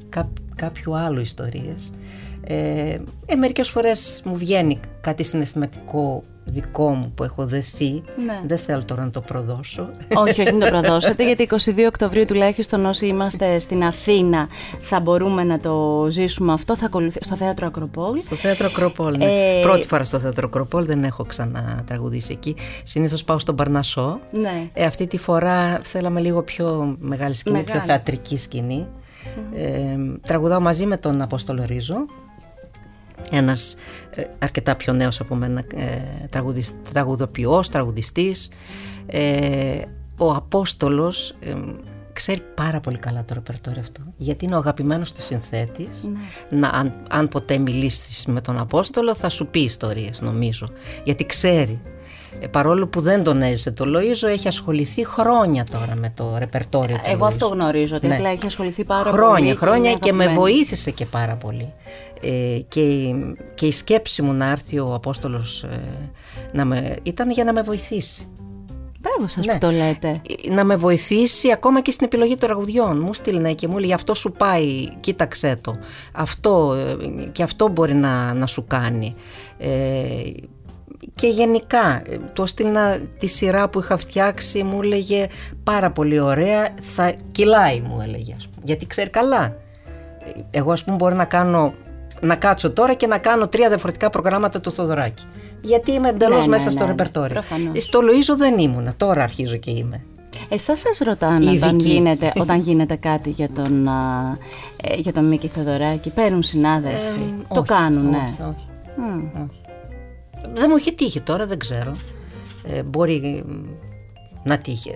κά, 0.09 0.29
κάποιου 0.55 0.95
άλλου 0.95 1.19
ιστορίες. 1.19 1.93
Ε, 2.41 2.97
ε, 3.25 3.35
μερικές 3.35 3.69
φορές 3.69 4.21
μου 4.25 4.35
βγαίνει 4.37 4.79
κάτι 5.01 5.23
συναισθηματικό 5.23 6.23
δικό 6.45 6.89
μου 6.89 7.11
που 7.15 7.23
έχω 7.23 7.45
δεθεί. 7.45 8.01
Ναι. 8.25 8.41
Δεν 8.45 8.57
θέλω 8.57 8.85
τώρα 8.85 9.03
να 9.03 9.09
το 9.09 9.21
προδώσω. 9.21 9.89
Όχι, 10.13 10.41
όχι, 10.41 10.53
να 10.53 10.59
το 10.59 10.67
προδώσετε, 10.77 11.25
γιατί 11.25 11.47
22 11.51 11.57
Οκτωβρίου 11.87 12.25
τουλάχιστον 12.25 12.85
όσοι 12.85 13.05
είμαστε 13.05 13.59
στην 13.59 13.83
Αθήνα 13.83 14.47
θα 14.81 14.99
μπορούμε 14.99 15.43
να 15.43 15.59
το 15.59 16.07
ζήσουμε 16.09 16.53
αυτό. 16.53 16.77
Θα 16.77 16.85
ακολουθεί 16.85 17.23
στο 17.23 17.35
θέατρο 17.35 17.67
Ακροπόλ. 17.67 18.21
Στο 18.21 18.35
θέατρο 18.35 18.65
Ακροπόλ, 18.65 19.17
ναι. 19.17 19.25
Ε... 19.25 19.61
Πρώτη 19.61 19.87
φορά 19.87 20.03
στο 20.03 20.19
θέατρο 20.19 20.47
Ακροπόλ, 20.47 20.85
δεν 20.85 21.03
έχω 21.03 21.23
ξανατραγουδήσει 21.23 22.33
εκεί. 22.33 22.55
Συνήθως 22.83 23.23
πάω 23.23 23.39
στον 23.39 23.55
Παρνασό. 23.55 24.19
Ναι. 24.31 24.69
Ε, 24.73 24.85
αυτή 24.85 25.07
τη 25.07 25.17
φορά 25.17 25.79
θέλαμε 25.83 26.19
λίγο 26.19 26.43
πιο 26.43 26.95
μεγάλη 26.99 27.35
σκηνή, 27.35 27.63
πιο 27.63 27.79
θεατρική 27.79 28.37
σκηνή. 28.37 28.87
Ε, 29.53 29.97
τραγουδάω 30.21 30.59
μαζί 30.59 30.85
με 30.85 30.97
τον 30.97 31.21
Απόστολο 31.21 31.63
Ρίζο 31.65 32.05
ένας 33.31 33.75
ε, 34.09 34.23
αρκετά 34.39 34.75
πιο 34.75 34.93
νέος 34.93 35.19
από 35.19 35.35
μένα 35.35 35.63
ε, 35.75 36.01
τραγουδοποιός, 36.91 37.69
τραγουδιστής. 37.69 38.49
Ε, 39.05 39.81
ο 40.17 40.31
Απόστολος 40.31 41.35
ε, 41.39 41.53
ξέρει 42.13 42.41
πάρα 42.55 42.79
πολύ 42.79 42.97
καλά 42.97 43.25
το 43.25 43.33
ρεπερτόριο 43.33 43.81
αυτό 43.81 44.01
γιατί 44.17 44.45
είναι 44.45 44.55
ο 44.55 44.57
αγαπημένος 44.57 45.13
του 45.13 45.21
συνθέτης. 45.21 46.09
Ναι. 46.49 46.59
να, 46.59 46.67
αν, 46.67 46.93
αν 47.09 47.27
ποτέ 47.27 47.57
μιλήσεις 47.57 48.25
με 48.25 48.41
τον 48.41 48.59
Απόστολο 48.59 49.15
θα 49.15 49.29
σου 49.29 49.47
πει 49.47 49.59
ιστορίες 49.59 50.21
νομίζω. 50.21 50.69
Γιατί 51.03 51.25
ξέρει 51.25 51.79
ε, 51.83 51.94
παρόλο 52.51 52.87
που 52.87 53.01
δεν 53.01 53.23
τον 53.23 53.41
έζησε 53.41 53.71
το 53.71 53.85
Λοΐζο 53.87 54.27
έχει 54.27 54.47
ασχοληθεί 54.47 55.05
χρόνια 55.05 55.65
τώρα 55.71 55.95
με 55.95 56.11
το 56.15 56.35
ρεπερτόριο 56.37 56.95
του 56.95 57.01
Εγώ 57.05 57.25
αυτό 57.25 57.47
γνωρίζω 57.47 57.95
ότι 57.95 58.07
ναι. 58.07 58.15
απλά 58.15 58.29
έχει 58.29 58.45
ασχοληθεί 58.45 58.83
πάρα 58.83 59.11
χρόνια, 59.11 59.37
πολύ 59.37 59.55
Χρόνια 59.55 59.91
και, 59.91 59.99
και 59.99 60.13
με 60.13 60.27
βοήθησε 60.27 60.91
και 60.91 61.05
πάρα 61.05 61.33
πολύ 61.33 61.73
ε, 62.21 62.59
και, 62.67 63.15
και 63.53 63.65
η 63.65 63.71
σκέψη 63.71 64.21
μου 64.21 64.33
να 64.33 64.51
έρθει 64.51 64.79
ο 64.79 64.93
Απόστολος 64.93 65.63
ε, 65.63 65.79
να 66.51 66.65
με, 66.65 66.95
ήταν 67.03 67.29
για 67.31 67.43
να 67.43 67.53
με 67.53 67.61
βοηθήσει 67.61 68.27
Μπράβο 69.05 69.27
σας 69.27 69.45
ναι. 69.45 69.53
που 69.53 69.59
το 69.59 69.71
λέτε. 69.71 70.21
Ε, 70.47 70.53
να 70.53 70.63
με 70.63 70.75
βοηθήσει 70.75 71.51
ακόμα 71.51 71.81
και 71.81 71.91
στην 71.91 72.05
επιλογή 72.05 72.35
των 72.35 72.49
τραγουδιών. 72.49 72.99
Μου 72.99 73.13
στείλνε 73.13 73.53
και 73.53 73.67
μου 73.67 73.77
λέει 73.77 73.93
αυτό 73.93 74.13
σου 74.13 74.31
πάει, 74.31 74.89
κοίταξέ 74.99 75.55
το. 75.61 75.77
Αυτό 76.11 76.73
ε, 76.73 77.27
και 77.31 77.43
αυτό 77.43 77.67
μπορεί 77.67 77.93
να, 77.93 78.33
να 78.33 78.45
σου 78.45 78.65
κάνει. 78.67 79.15
Ε, 79.57 79.69
και 81.15 81.27
γενικά 81.27 82.01
το 82.33 82.45
στείλνα 82.45 82.99
τη 83.17 83.27
σειρά 83.27 83.69
που 83.69 83.79
είχα 83.79 83.97
φτιάξει 83.97 84.63
μου 84.63 84.81
έλεγε 84.81 85.27
πάρα 85.63 85.91
πολύ 85.91 86.19
ωραία 86.19 86.67
θα 86.81 87.13
κυλάει 87.31 87.79
μου 87.79 88.01
έλεγε 88.01 88.33
ας 88.37 88.47
πούμε. 88.47 88.61
γιατί 88.63 88.87
ξέρει 88.87 89.09
καλά 89.09 89.55
εγώ 90.51 90.71
ας 90.71 90.83
πούμε 90.83 90.95
μπορεί 90.95 91.15
να 91.15 91.25
κάνω 91.25 91.73
να 92.21 92.35
κάτσω 92.35 92.71
τώρα 92.71 92.93
και 92.93 93.07
να 93.07 93.17
κάνω 93.17 93.47
τρία 93.47 93.67
διαφορετικά 93.67 94.09
προγράμματα 94.09 94.61
του 94.61 94.71
Θοδωράκη. 94.71 95.23
Γιατί 95.61 95.91
είμαι 95.91 96.09
εντελώς 96.09 96.45
ναι, 96.45 96.51
μέσα 96.51 96.65
ναι, 96.65 96.71
στο 96.71 96.83
ναι, 96.83 96.89
ρεπερτόριο. 96.89 97.41
στο 97.77 97.99
Λοΐζο 98.01 98.37
δεν 98.37 98.57
ήμουνα 98.59 98.93
τώρα 98.97 99.23
αρχίζω 99.23 99.57
και 99.57 99.71
είμαι. 99.71 100.05
Εσάς 100.49 100.79
σας 100.79 100.97
ρωτάνε 100.97 101.51
όταν 101.51 101.77
γίνεται, 101.79 102.31
όταν 102.43 102.59
γίνεται 102.59 102.95
κάτι 102.95 103.29
για 103.29 103.49
τον, 103.49 103.87
ε, 104.81 104.95
για 104.95 105.13
τον 105.13 105.25
Μίκη 105.25 105.47
Θοδωράκη. 105.47 106.09
Παίρνουν 106.09 106.43
συνάδελφοι, 106.43 107.19
ε, 107.49 107.53
το 107.53 107.61
κάνουν 107.61 108.13
όχι, 108.13 108.41
όχι, 108.41 108.67
όχι. 109.33 109.61
Δεν 110.53 110.65
μου 110.69 110.75
έχει 110.75 110.93
τύχει 110.93 111.21
τώρα, 111.21 111.45
δεν 111.45 111.59
ξέρω. 111.59 111.91
Ε, 112.63 112.83
μπορεί 112.83 113.45
να 114.43 114.57
τύχει. 114.57 114.91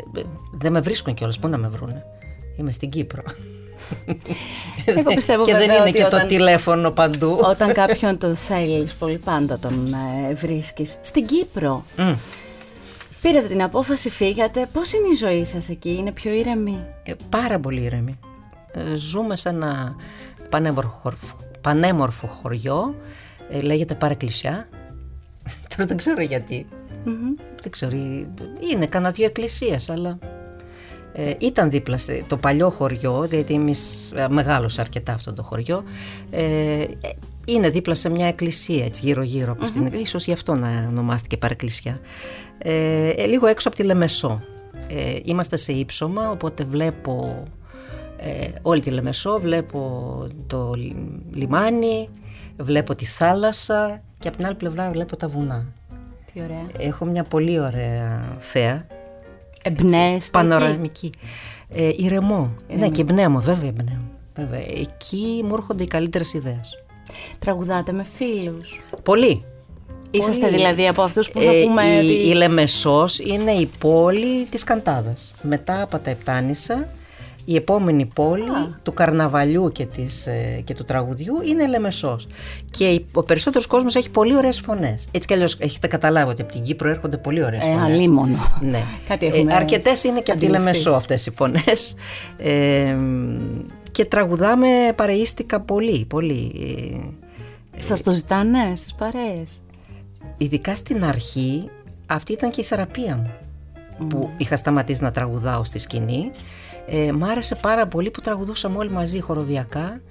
Δεν 0.52 0.72
με 0.72 0.80
βρίσκουν 0.80 1.14
κιόλας. 1.14 1.40
Πού 1.40 1.48
να 1.48 1.58
με 1.58 1.68
βρούνε; 1.68 2.04
Είμαι 2.56 2.72
στην 2.72 2.90
Κύπρο. 2.90 3.22
Εγώ 4.86 5.14
πιστεύω 5.14 5.44
και 5.48 5.56
δεν 5.56 5.72
είναι 5.72 5.92
και 5.92 6.04
το 6.04 6.26
τηλέφωνο 6.28 6.92
παντού. 6.92 7.40
Όταν 7.42 7.74
κάποιον 7.82 8.18
το 8.18 8.36
θέλεις 8.36 8.94
πολύ 8.94 9.18
πάντα 9.18 9.60
τον 9.60 9.94
ε, 10.30 10.34
βρίσκεις. 10.34 10.98
Στην 11.02 11.26
Κύπρο. 11.26 11.86
Mm. 11.98 12.16
Πήρατε 13.22 13.48
την 13.48 13.64
απόφαση, 13.64 14.10
φύγατε. 14.10 14.70
Πώς 14.74 14.94
είναι 14.94 15.08
η 15.08 15.16
ζωή 15.16 15.46
σας 15.46 15.70
εκεί, 15.70 15.90
είναι 15.90 16.12
πιο 16.12 16.32
ήρεμη; 16.32 16.86
Ε, 17.04 17.14
πάρα 17.30 17.60
πολύ 17.60 17.82
ήρεμη. 17.82 18.20
Ε, 18.72 18.96
ζούμε 18.96 19.36
σε 19.36 19.50
ένα 19.50 19.96
πανέμορφο, 20.50 21.14
πανέμορφο 21.62 22.28
χωριό, 22.28 22.96
ε, 23.50 23.60
λέγεται 23.60 23.96
Παρακλησιά. 23.96 24.68
Τώρα 25.76 25.86
δεν 25.86 25.98
ξέρω 25.98 26.16
Δεν 27.62 27.72
ξέρω, 27.72 27.96
είναι 28.72 28.86
κανένα 28.90 29.12
δύο 29.12 29.26
εκκλησίες, 29.26 29.90
αλλά 29.90 30.20
ε, 31.14 31.34
ήταν 31.40 31.70
δίπλα 31.70 32.00
το 32.28 32.38
παλιό 32.38 32.70
χωριό, 32.70 33.28
γιατί 33.30 33.54
εμείς 33.54 34.12
ε, 34.16 34.28
μεγάλωσε 34.30 34.82
αρκετά 34.82 35.14
αυτό 35.14 35.34
το 35.34 35.44
χωριό, 35.44 35.84
ε, 36.32 36.86
είναι 37.46 37.70
δίπλα 37.70 37.96
σε 37.96 38.10
μια 38.10 38.28
εκκλησία 38.28 38.86
έτσι 38.86 39.02
γύρω 39.06 39.22
γύρω 39.22 39.52
από 39.52 39.66
αυτήν, 39.66 39.88
mm-hmm. 39.88 39.94
ίσως 40.02 40.26
γι' 40.26 40.32
αυτό 40.32 40.56
να 40.56 40.86
ονομάστηκε 40.90 41.38
παρεκκλησιά. 41.38 42.00
Ε, 42.58 43.26
λίγο 43.26 43.48
έξω 43.48 43.68
από 43.68 43.78
τη 43.78 43.84
Λεμεσό. 43.84 44.42
Ε, 44.88 45.20
είμαστε 45.24 45.58
σε 45.58 45.72
ύψωμα, 45.72 46.30
οπότε 46.30 46.64
βλέπω 46.64 47.44
ε, 48.18 48.48
όλη 48.62 48.82
τη 48.82 48.90
Λεμεσό, 48.90 49.40
βλέπω 49.40 50.28
το 50.48 50.74
λιμάνι, 51.32 52.10
βλέπω 52.60 52.96
τη 52.96 53.06
θάλασσα 53.06 54.04
και 54.20 54.28
από 54.28 54.38
την 54.38 54.46
άλλη 54.46 54.56
πλευρά 54.56 54.92
βλέπω 54.92 55.16
τα 55.18 55.28
βουνά. 55.28 55.66
Τι 56.34 56.42
ωραία. 56.42 56.66
Έχω 56.78 57.06
μια 57.06 57.24
πολύ 57.24 57.60
ωραία 57.60 58.36
θέα 58.40 58.86
Εμπνέστε. 59.64 60.30
Πανοραμική. 60.32 61.10
Ε, 61.70 61.92
ηρεμό. 61.98 62.54
Ναι, 62.78 62.90
και 62.90 63.02
εμπνέω, 63.02 63.40
βέβαια 63.40 63.70
εμπνέω. 63.70 64.02
Βέβαια. 64.36 64.60
Εκεί 64.60 65.44
μου 65.46 65.54
έρχονται 65.54 65.84
οι 65.84 65.88
καλύτερες 65.88 66.34
ιδέες. 66.34 66.84
Τραγουδάτε 67.40 67.92
με 67.92 68.06
φίλους. 68.14 68.82
Πολύ. 69.04 69.44
Είσαστε 70.12 70.48
δηλαδή 70.48 70.88
από 70.88 71.02
αυτούς 71.02 71.30
που 71.30 71.40
θα 71.40 71.52
ε, 71.52 71.64
πούμε... 71.64 71.84
Η, 71.86 72.30
η 72.30 72.34
Λεμεσός 72.34 73.20
είναι 73.20 73.52
η 73.52 73.70
πόλη 73.78 74.46
της 74.46 74.64
Καντάδας. 74.64 75.36
Μετά 75.42 75.82
από 75.82 76.00
τα 76.00 76.10
Επτάνησα 76.10 76.88
η 77.50 77.56
επόμενη 77.56 78.08
πόλη 78.16 78.76
του 78.84 78.94
καρναβαλιού 78.94 79.72
και, 79.72 79.86
της, 79.86 80.28
ε, 80.28 80.62
και 80.64 80.74
του 80.74 80.84
τραγουδιού 80.84 81.34
είναι 81.44 81.68
Λεμεσός. 81.68 82.28
Και 82.72 83.02
ο 83.14 83.24
περισσότερος 83.24 83.68
κόσμος 83.68 83.96
έχει 83.96 84.10
πολύ 84.10 84.36
ωραίες 84.36 84.60
φωνές. 84.60 85.08
Έτσι 85.12 85.28
κι 85.28 85.34
αλλιώς 85.34 85.58
έχετε 85.60 85.88
καταλάβει 85.88 86.30
ότι 86.30 86.42
από 86.42 86.52
την 86.52 86.62
Κύπρο 86.62 86.90
έρχονται 86.90 87.18
πολύ 87.18 87.44
ωραίες 87.44 87.64
ε, 87.64 87.66
φωνές. 87.66 87.94
Αλίμονο. 87.94 88.58
Ναι. 88.62 88.82
Κάτι 89.10 89.26
ε, 89.26 89.56
αρκετές 89.56 90.04
είναι 90.04 90.22
και 90.22 90.32
από 90.32 90.40
τη 90.40 90.48
Λεμεσό 90.48 90.92
αυτές 90.92 91.26
οι 91.26 91.32
φωνές. 91.32 91.96
Ε, 92.38 92.96
και 93.92 94.06
τραγουδάμε 94.06 94.68
παρεΐστικα 94.96 95.60
πολύ, 95.60 96.06
πολύ. 96.06 96.52
Σας 97.78 98.02
το 98.02 98.12
ζητάνε 98.12 98.74
στις 98.76 98.94
παρέες; 98.94 99.62
Ειδικά 100.38 100.76
στην 100.76 101.06
αρχή 101.06 101.70
αυτή 102.08 102.32
ήταν 102.32 102.50
και 102.50 102.62
η 102.62 102.64
θεραπεία 102.64 103.18
μου. 103.18 103.32
Που 104.08 104.30
είχα 104.38 104.56
σταματήσει 104.56 105.04
να 105.04 105.12
τραγουδάω 105.12 105.64
στη 105.64 105.80
σκηνή 105.80 106.32
ε, 106.92 107.12
μ' 107.12 107.24
άρεσε 107.24 107.56
πάρα 107.56 107.88
πολύ 107.88 108.12
που 108.12 108.22
τραγουδούσαμε 108.22 108.78
όλοι 108.78 108.92
μαζί 108.92 109.20
χοροδιακά. 109.20 110.02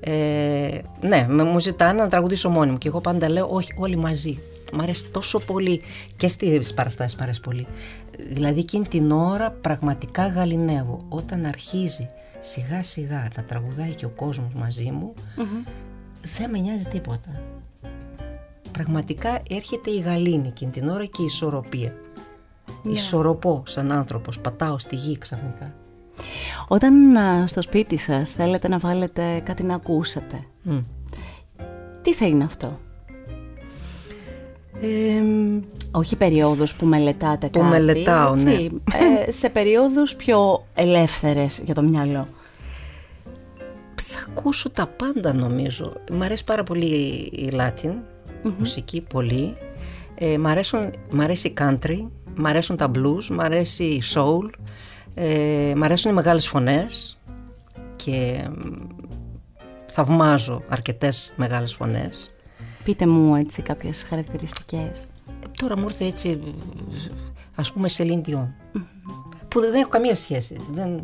Ε, 0.00 0.78
ναι, 1.00 1.26
μου 1.28 1.60
ζητάνε 1.60 2.02
να 2.02 2.08
τραγουδήσω 2.08 2.48
μόνη 2.50 2.70
μου 2.70 2.78
και 2.78 2.88
εγώ 2.88 3.00
πάντα 3.00 3.30
λέω 3.30 3.48
όχι 3.50 3.74
όλοι 3.76 3.96
μαζί. 3.96 4.38
Μ' 4.72 4.80
αρέσει 4.80 5.08
τόσο 5.08 5.38
πολύ 5.38 5.80
και 6.16 6.28
στις 6.28 6.74
παραστάσεις 6.74 7.16
μ' 7.18 7.22
αρέσει 7.22 7.40
πολύ. 7.40 7.66
Δηλαδή 8.28 8.60
εκείνη 8.60 8.88
την 8.88 9.10
ώρα 9.10 9.50
πραγματικά 9.50 10.26
γαλινεύω. 10.26 11.04
Όταν 11.08 11.44
αρχίζει 11.44 12.10
σιγά 12.38 12.82
σιγά 12.82 13.28
να 13.36 13.44
τραγουδάει 13.44 13.94
και 13.94 14.04
ο 14.04 14.08
κόσμος 14.08 14.52
μαζί 14.54 14.90
μου 14.90 15.14
δεν 16.38 16.50
με 16.50 16.58
νοιάζει 16.58 16.84
τίποτα. 16.84 17.42
Πραγματικά 18.72 19.42
έρχεται 19.50 19.90
η 19.90 19.98
γαλήνη 19.98 20.48
εκείνη 20.48 20.70
την 20.70 20.88
ώρα 20.88 21.04
και 21.04 21.22
η 21.22 21.24
ισορροπία. 21.24 21.94
Yeah. 22.68 22.90
Ισορροπώ 22.90 23.62
σαν 23.66 23.92
άνθρωπος, 23.92 24.38
πατάω 24.38 24.78
στη 24.78 24.96
γη 24.96 25.18
ξαφνικά. 25.18 25.74
Όταν 26.68 26.94
στο 27.46 27.62
σπίτι 27.62 27.96
σας 27.96 28.30
θέλετε 28.30 28.68
να 28.68 28.78
βάλετε 28.78 29.42
κάτι 29.44 29.62
να 29.62 29.74
ακούσετε, 29.74 30.44
τι 32.02 32.14
θα 32.14 32.26
είναι 32.26 32.44
αυτό; 32.44 32.80
Όχι 35.90 36.16
περίοδους 36.16 36.74
που 36.74 36.86
μελετάτε 36.86 37.46
που 37.46 37.58
κάτι, 37.58 37.70
μελετάω, 37.70 38.34
ναι. 38.34 38.52
ε, 38.52 39.30
σε 39.30 39.48
περίοδους 39.48 40.14
πιο 40.14 40.66
ελεύθερες 40.74 41.62
για 41.64 41.74
το 41.74 41.82
μυαλό. 41.82 42.28
Θα 43.94 44.26
ακούσω 44.30 44.70
τα 44.70 44.86
πάντα 44.86 45.34
νομίζω. 45.34 45.92
Μ' 46.12 46.22
αρέσει 46.22 46.44
πάρα 46.44 46.62
πολύ 46.62 46.86
η 47.32 47.52
Latin 47.52 47.92
μουσική, 48.58 49.00
πολύ. 49.00 49.56
Ε, 50.14 50.38
μ, 50.38 50.46
αρέσουν, 50.46 50.90
μ' 51.10 51.20
αρέσει 51.20 51.48
η 51.48 51.54
country, 51.58 52.08
μ' 52.34 52.46
αρέσουν 52.46 52.76
τα 52.76 52.90
blues, 52.94 53.24
μ' 53.30 53.40
αρέσει 53.40 53.84
η 53.84 54.02
soul. 54.14 54.50
Ε, 55.14 55.72
μ' 55.76 55.82
αρέσουν 55.82 56.10
οι 56.10 56.14
μεγάλες 56.14 56.48
φωνές 56.48 57.18
και 57.96 58.48
θαυμάζω 59.86 60.62
αρκετές 60.68 61.32
μεγάλες 61.36 61.74
φωνές. 61.74 62.32
Πείτε 62.84 63.06
μου 63.06 63.34
έτσι 63.34 63.62
κάποιες 63.62 64.02
χαρακτηριστικές. 64.08 65.10
Ε, 65.42 65.46
τώρα 65.56 65.78
μου 65.78 65.84
ήρθε 65.84 66.04
έτσι 66.04 66.40
ας 67.54 67.72
πούμε 67.72 67.88
σε 67.88 68.22
Dion 68.26 68.48
που 69.48 69.60
δεν 69.60 69.74
έχω 69.74 69.88
καμία 69.88 70.14
σχέση. 70.14 70.56
Δεν, 70.70 71.02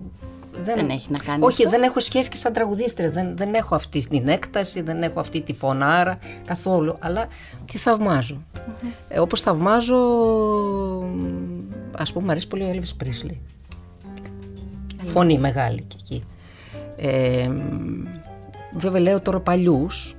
δεν, 0.53 0.75
δεν 0.75 0.91
έχει 0.91 1.11
να 1.11 1.19
κάνει 1.19 1.45
Όχι, 1.45 1.67
δεν 1.69 1.83
έχω 1.83 2.01
σχέση 2.01 2.31
και 2.31 2.37
σαν 2.37 2.53
τραγουδίστρια. 2.53 3.11
Δεν, 3.11 3.37
δεν 3.37 3.55
έχω 3.55 3.75
αυτή 3.75 4.09
την 4.09 4.29
έκταση, 4.29 4.83
δεν 4.83 5.03
έχω 5.03 5.21
αυτή 5.21 5.43
τη 5.43 5.53
φωνάρα 5.53 6.19
καθόλου. 6.45 6.97
Αλλά 6.99 7.27
τη 7.65 7.79
θαυμάζω. 7.79 8.43
Ε, 9.09 9.21
όπως 9.21 9.41
θαυμάζω, 9.41 9.97
ας 11.99 12.13
πούμε, 12.13 12.25
μου 12.25 12.31
αρέσει 12.31 12.49
πολύ 12.49 12.63
ο 12.63 12.71
Elvis 12.75 13.05
Presley 13.05 13.37
φωνή 15.01 15.39
μεγάλη 15.39 15.83
και 15.83 15.97
εκεί. 16.01 16.25
Ε, 16.97 17.51
βέβαια 18.73 19.01
λέω 19.01 19.21
τώρα 19.21 19.41
παλιούς, 19.41 20.17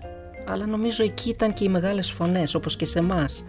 αλλά 0.47 0.65
νομίζω 0.65 1.03
εκεί 1.03 1.29
ήταν 1.29 1.53
και 1.53 1.63
οι 1.63 1.69
μεγάλες 1.69 2.11
φωνές 2.11 2.55
όπως 2.55 2.75
και 2.75 2.85
σε 2.85 2.99
εμάς. 2.99 3.43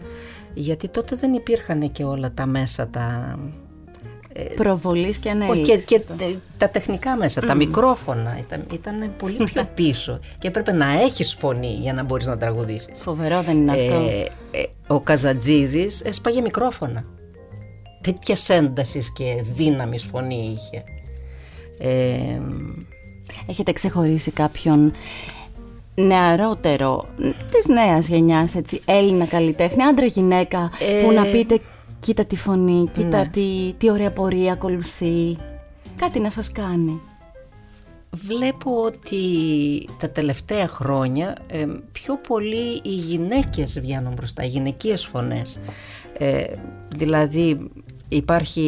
Γιατί 0.54 0.88
τότε 0.88 1.16
δεν 1.16 1.32
υπήρχαν 1.32 1.92
και 1.92 2.04
όλα 2.04 2.32
τα 2.32 2.46
μέσα 2.46 2.88
τα... 2.88 3.36
Ε, 4.34 4.42
Προβολής 4.42 5.18
και 5.18 5.30
ανέλυξης. 5.30 5.84
Και, 5.84 5.98
και 5.98 6.04
τα 6.56 6.70
τεχνικά 6.70 7.16
μέσα, 7.16 7.40
τα 7.40 7.54
μικρόφωνα 7.54 8.38
ήταν, 8.40 8.64
ήταν 8.72 9.12
πολύ 9.18 9.44
πιο 9.44 9.68
πίσω 9.74 10.20
και 10.38 10.48
έπρεπε 10.48 10.72
να 10.72 11.00
έχεις 11.00 11.34
φωνή 11.34 11.72
για 11.80 11.92
να 11.92 12.02
μπορείς 12.02 12.26
να 12.26 12.38
τραγουδήσεις. 12.38 13.02
Φοβερό 13.02 13.42
δεν 13.42 13.56
είναι 13.56 13.72
αυτό. 13.72 13.94
Ε, 13.94 14.30
ε, 14.50 14.64
ο 14.86 15.00
Καζατζίδης 15.00 16.00
έσπαγε 16.00 16.40
μικρόφωνα. 16.40 17.04
Τέτοια 18.00 18.56
ένταση 18.56 19.12
και 19.14 19.44
δύναμης 19.54 20.04
φωνή 20.04 20.58
είχε. 20.58 20.84
Έχετε 23.46 23.72
ξεχωρίσει 23.72 24.30
κάποιον 24.30 24.92
νεαρότερο 25.94 27.06
της 27.50 27.68
νέας 27.68 28.08
γενιάς 28.08 28.54
έτσι, 28.54 28.80
Έλληνα 28.84 29.26
καλλιτέχνη, 29.26 29.82
άντρα 29.82 30.06
γυναίκα 30.06 30.70
που 31.04 31.12
να 31.12 31.26
ε, 31.26 31.30
πείτε 31.32 31.60
κοίτα 32.00 32.24
τη 32.24 32.36
φωνή, 32.36 32.88
κοίτα 32.92 33.18
ναι. 33.18 33.26
τι, 33.26 33.74
τι 33.78 33.90
ωραία 33.90 34.10
πορεία 34.10 34.52
ακολουθεί 34.52 35.36
κάτι 35.96 36.20
να 36.20 36.30
σας 36.30 36.52
κάνει 36.52 37.00
Βλέπω 38.14 38.82
ότι 38.82 39.18
τα 39.98 40.10
τελευταία 40.10 40.68
χρόνια 40.68 41.36
πιο 41.92 42.16
πολύ 42.28 42.80
οι 42.82 42.94
γυναίκες 42.94 43.80
βγαίνουν 43.80 44.12
μπροστά, 44.12 44.44
οι 44.44 44.48
γυναικείες 44.48 45.04
φωνές. 45.04 45.60
Ε, 46.18 46.44
δηλαδή 46.96 47.70
υπάρχει 48.08 48.60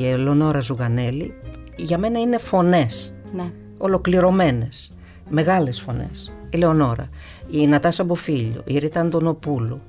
η 0.00 0.06
Ελονόρα 0.06 0.60
Ζουγανέλη 0.60 1.34
για 1.82 1.98
μένα 1.98 2.20
είναι 2.20 2.38
φωνές, 2.38 3.14
ναι. 3.32 3.52
ολοκληρωμένες, 3.78 4.92
μεγάλες 5.28 5.80
φωνές. 5.80 6.32
Η 6.50 6.56
Λεωνόρα, 6.56 7.08
η 7.50 7.66
Νατάσα 7.66 8.04
Μποφίλιο, 8.04 8.62
η 8.64 8.78
Ρίτα 8.78 9.00
Αντωνοπούλου, 9.00 9.80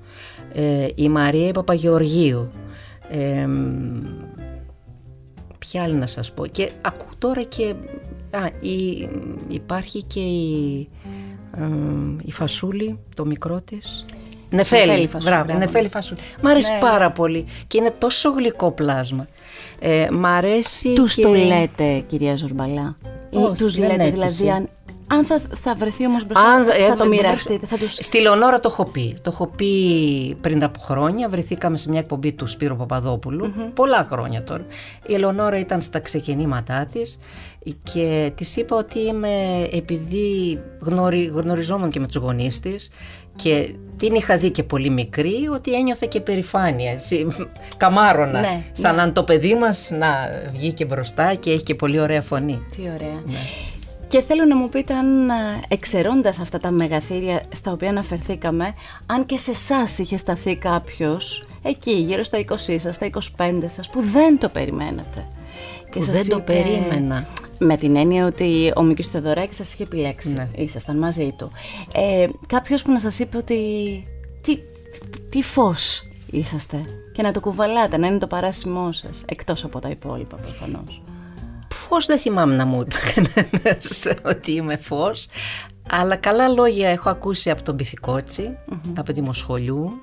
ε, 0.53 0.87
η 0.95 1.09
Μαρία 1.09 1.51
Παπαγεωργίου, 1.51 2.49
ε, 3.09 3.47
ποια 5.59 5.83
άλλη 5.83 5.95
να 5.95 6.07
σας 6.07 6.31
πω. 6.31 6.45
Και 6.45 6.71
ακούω 6.81 7.09
τώρα 7.17 7.43
και 7.43 7.73
α, 8.31 8.45
η, 8.61 9.09
υπάρχει 9.47 10.03
και 10.03 10.19
η, 10.19 10.87
ε, 11.57 11.65
η 12.21 12.31
Φασούλη, 12.31 12.99
το 13.15 13.25
μικρό 13.25 13.61
της. 13.61 14.05
Νεφέλη, 14.51 14.85
Νεφέλη 14.85 15.07
Φασούλη. 15.07 15.33
Μπράβο, 15.33 15.57
Νεφέλη 15.57 15.89
Φασούλη. 15.89 16.19
Μ' 16.41 16.47
αρέσει 16.47 16.71
ναι. 16.71 16.79
πάρα 16.79 17.11
πολύ 17.11 17.45
και 17.67 17.77
είναι 17.77 17.93
τόσο 17.97 18.31
γλυκό 18.31 18.71
πλάσμα. 18.71 19.27
Ε, 19.79 20.07
μ' 20.11 20.25
αρέσει 20.25 20.93
Τους 20.93 21.15
και... 21.15 21.21
το 21.21 21.33
λέτε 21.33 22.03
κυρία 22.07 22.35
Ζορμπαλά; 22.35 22.97
Ή 23.29 23.37
τους 23.57 23.77
λέτε 23.77 24.09
δηλαδή 24.09 24.49
αν, 24.49 24.69
Αν 25.07 25.25
θα, 25.25 25.41
θα 25.61 25.75
βρεθεί 25.75 26.05
όμως 26.05 26.25
μπροστά, 26.25 26.49
Αν, 26.49 26.65
θα, 26.65 26.73
θα 26.73 26.95
το 26.95 27.05
μοιραστείτε. 27.05 27.65
Θα 27.65 27.77
τους... 27.77 27.93
Στη 27.93 28.21
Λεωνόρα 28.21 28.59
το 28.59 28.69
έχω 28.71 28.85
πει. 28.85 29.17
Το 29.21 29.29
έχω 29.33 29.47
πει 29.47 30.37
πριν 30.41 30.63
από 30.63 30.79
χρόνια. 30.79 31.29
Βρεθήκαμε 31.29 31.77
σε 31.77 31.89
μια 31.89 31.99
εκπομπή 31.99 32.33
του 32.33 32.47
Σπύρου 32.47 32.75
Παπαδόπουλου. 32.75 33.53
Πολλά 33.73 34.07
χρόνια 34.09 34.43
τώρα. 34.43 34.65
Η 35.07 35.13
Λεωνόρα 35.13 35.59
ήταν 35.59 35.81
στα 35.81 35.99
ξεκινήματά 35.99 36.85
της 36.91 37.19
και 37.93 38.31
της 38.35 38.55
είπα 38.55 38.77
ότι 38.77 38.99
είμαι, 38.99 39.29
επειδή 39.71 40.59
γνωρι, 40.79 41.31
γνωριζόμουν 41.33 41.89
και 41.89 41.99
με 41.99 42.07
τους 42.07 42.15
γονείς 42.15 42.59
της 42.59 42.91
και 43.35 43.75
την 43.97 44.13
είχα 44.13 44.37
δει 44.37 44.51
και 44.51 44.63
πολύ 44.63 44.89
μικρή, 44.89 45.47
ότι 45.53 45.73
ένιωθε 45.73 46.07
και 46.09 46.21
περηφάνεια. 46.21 46.91
Έτσι, 46.91 47.27
καμάρωνα. 47.77 48.39
Ναι, 48.39 48.61
σαν 48.71 48.95
ναι. 48.95 49.01
αν 49.01 49.13
το 49.13 49.23
παιδί 49.23 49.55
μας 49.55 49.89
να 49.91 50.07
βγει 50.51 50.73
και 50.73 50.85
μπροστά 50.85 51.33
και 51.33 51.51
έχει 51.51 51.63
και 51.63 51.75
πολύ 51.75 51.99
ωραία 51.99 52.21
φωνή. 52.21 52.61
Τι 52.75 52.81
ωραία. 52.81 53.21
Ναι. 53.25 53.39
Και 54.07 54.21
θέλω 54.21 54.45
να 54.45 54.55
μου 54.55 54.69
πείτε 54.69 54.93
αν 54.93 55.29
εξαιρώντας 55.67 56.39
αυτά 56.39 56.59
τα 56.59 56.71
μεγαθύρια 56.71 57.41
στα 57.53 57.71
οποία 57.71 57.89
αναφερθήκαμε, 57.89 58.73
αν 59.05 59.25
και 59.25 59.37
σε 59.37 59.51
εσάς 59.51 59.97
είχε 59.97 60.17
σταθεί 60.17 60.55
κάποιος 60.55 61.43
εκεί 61.63 61.91
γύρω 61.91 62.23
στα 62.23 62.37
20 62.37 62.75
σας, 62.77 62.95
στα 62.95 63.09
25 63.37 63.65
σας, 63.65 63.89
που 63.89 64.01
δεν 64.01 64.37
το 64.39 64.49
περιμένατε. 64.49 65.27
Και 65.91 65.99
που 65.99 66.05
δεν 66.05 66.29
το 66.29 66.39
περίμενα. 66.39 67.27
Με 67.57 67.77
την 67.77 67.95
έννοια 67.95 68.25
ότι 68.25 68.73
ο 68.75 68.81
Μίκης 68.81 69.07
Θεοδωράκης 69.07 69.55
σας 69.55 69.73
είχε 69.73 69.83
επιλέξει, 69.83 70.33
ναι. 70.33 70.49
ήσασταν 70.55 70.97
μαζί 70.97 71.33
του. 71.37 71.51
Ε, 71.93 72.27
κάποιος 72.47 72.81
που 72.81 72.91
να 72.91 72.99
σας 72.99 73.19
είπε 73.19 73.37
ότι 73.37 73.57
τι, 74.41 74.57
τι 75.29 75.41
φως 75.43 76.07
είσαστε 76.31 76.85
και 77.13 77.21
να 77.21 77.31
το 77.31 77.39
κουβαλάτε, 77.39 77.97
να 77.97 78.07
είναι 78.07 78.17
το 78.17 78.27
παράσιμό 78.27 78.91
σας, 78.91 79.23
εκτός 79.27 79.63
από 79.63 79.79
τα 79.79 79.89
υπόλοιπα 79.89 80.37
προφανώς. 80.37 81.01
Φως 81.73 82.05
δεν 82.05 82.19
θυμάμαι 82.19 82.55
να 82.55 82.65
μου 82.65 82.81
είπε 82.81 82.95
κανένας 83.13 84.07
ότι 84.25 84.51
είμαι 84.51 84.77
φως, 84.77 85.27
αλλά 85.89 86.15
καλά 86.15 86.47
λόγια 86.47 86.89
έχω 86.89 87.09
ακούσει 87.09 87.49
από 87.49 87.61
τον 87.63 87.75
πυθικοτσι 87.75 88.57
από 88.97 89.13
τη 89.13 89.21
Μοσχολιού. 89.21 90.01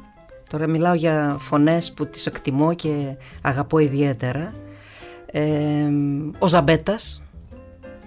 Τώρα 0.50 0.66
μιλάω 0.66 0.94
για 0.94 1.36
φωνές 1.38 1.92
που 1.92 2.06
τις 2.06 2.26
εκτιμώ 2.26 2.74
και 2.74 3.16
αγαπώ 3.42 3.78
ιδιαίτερα. 3.78 4.52
Ε, 5.30 5.88
ο 6.38 6.48
Ζαμπέτας. 6.48 7.22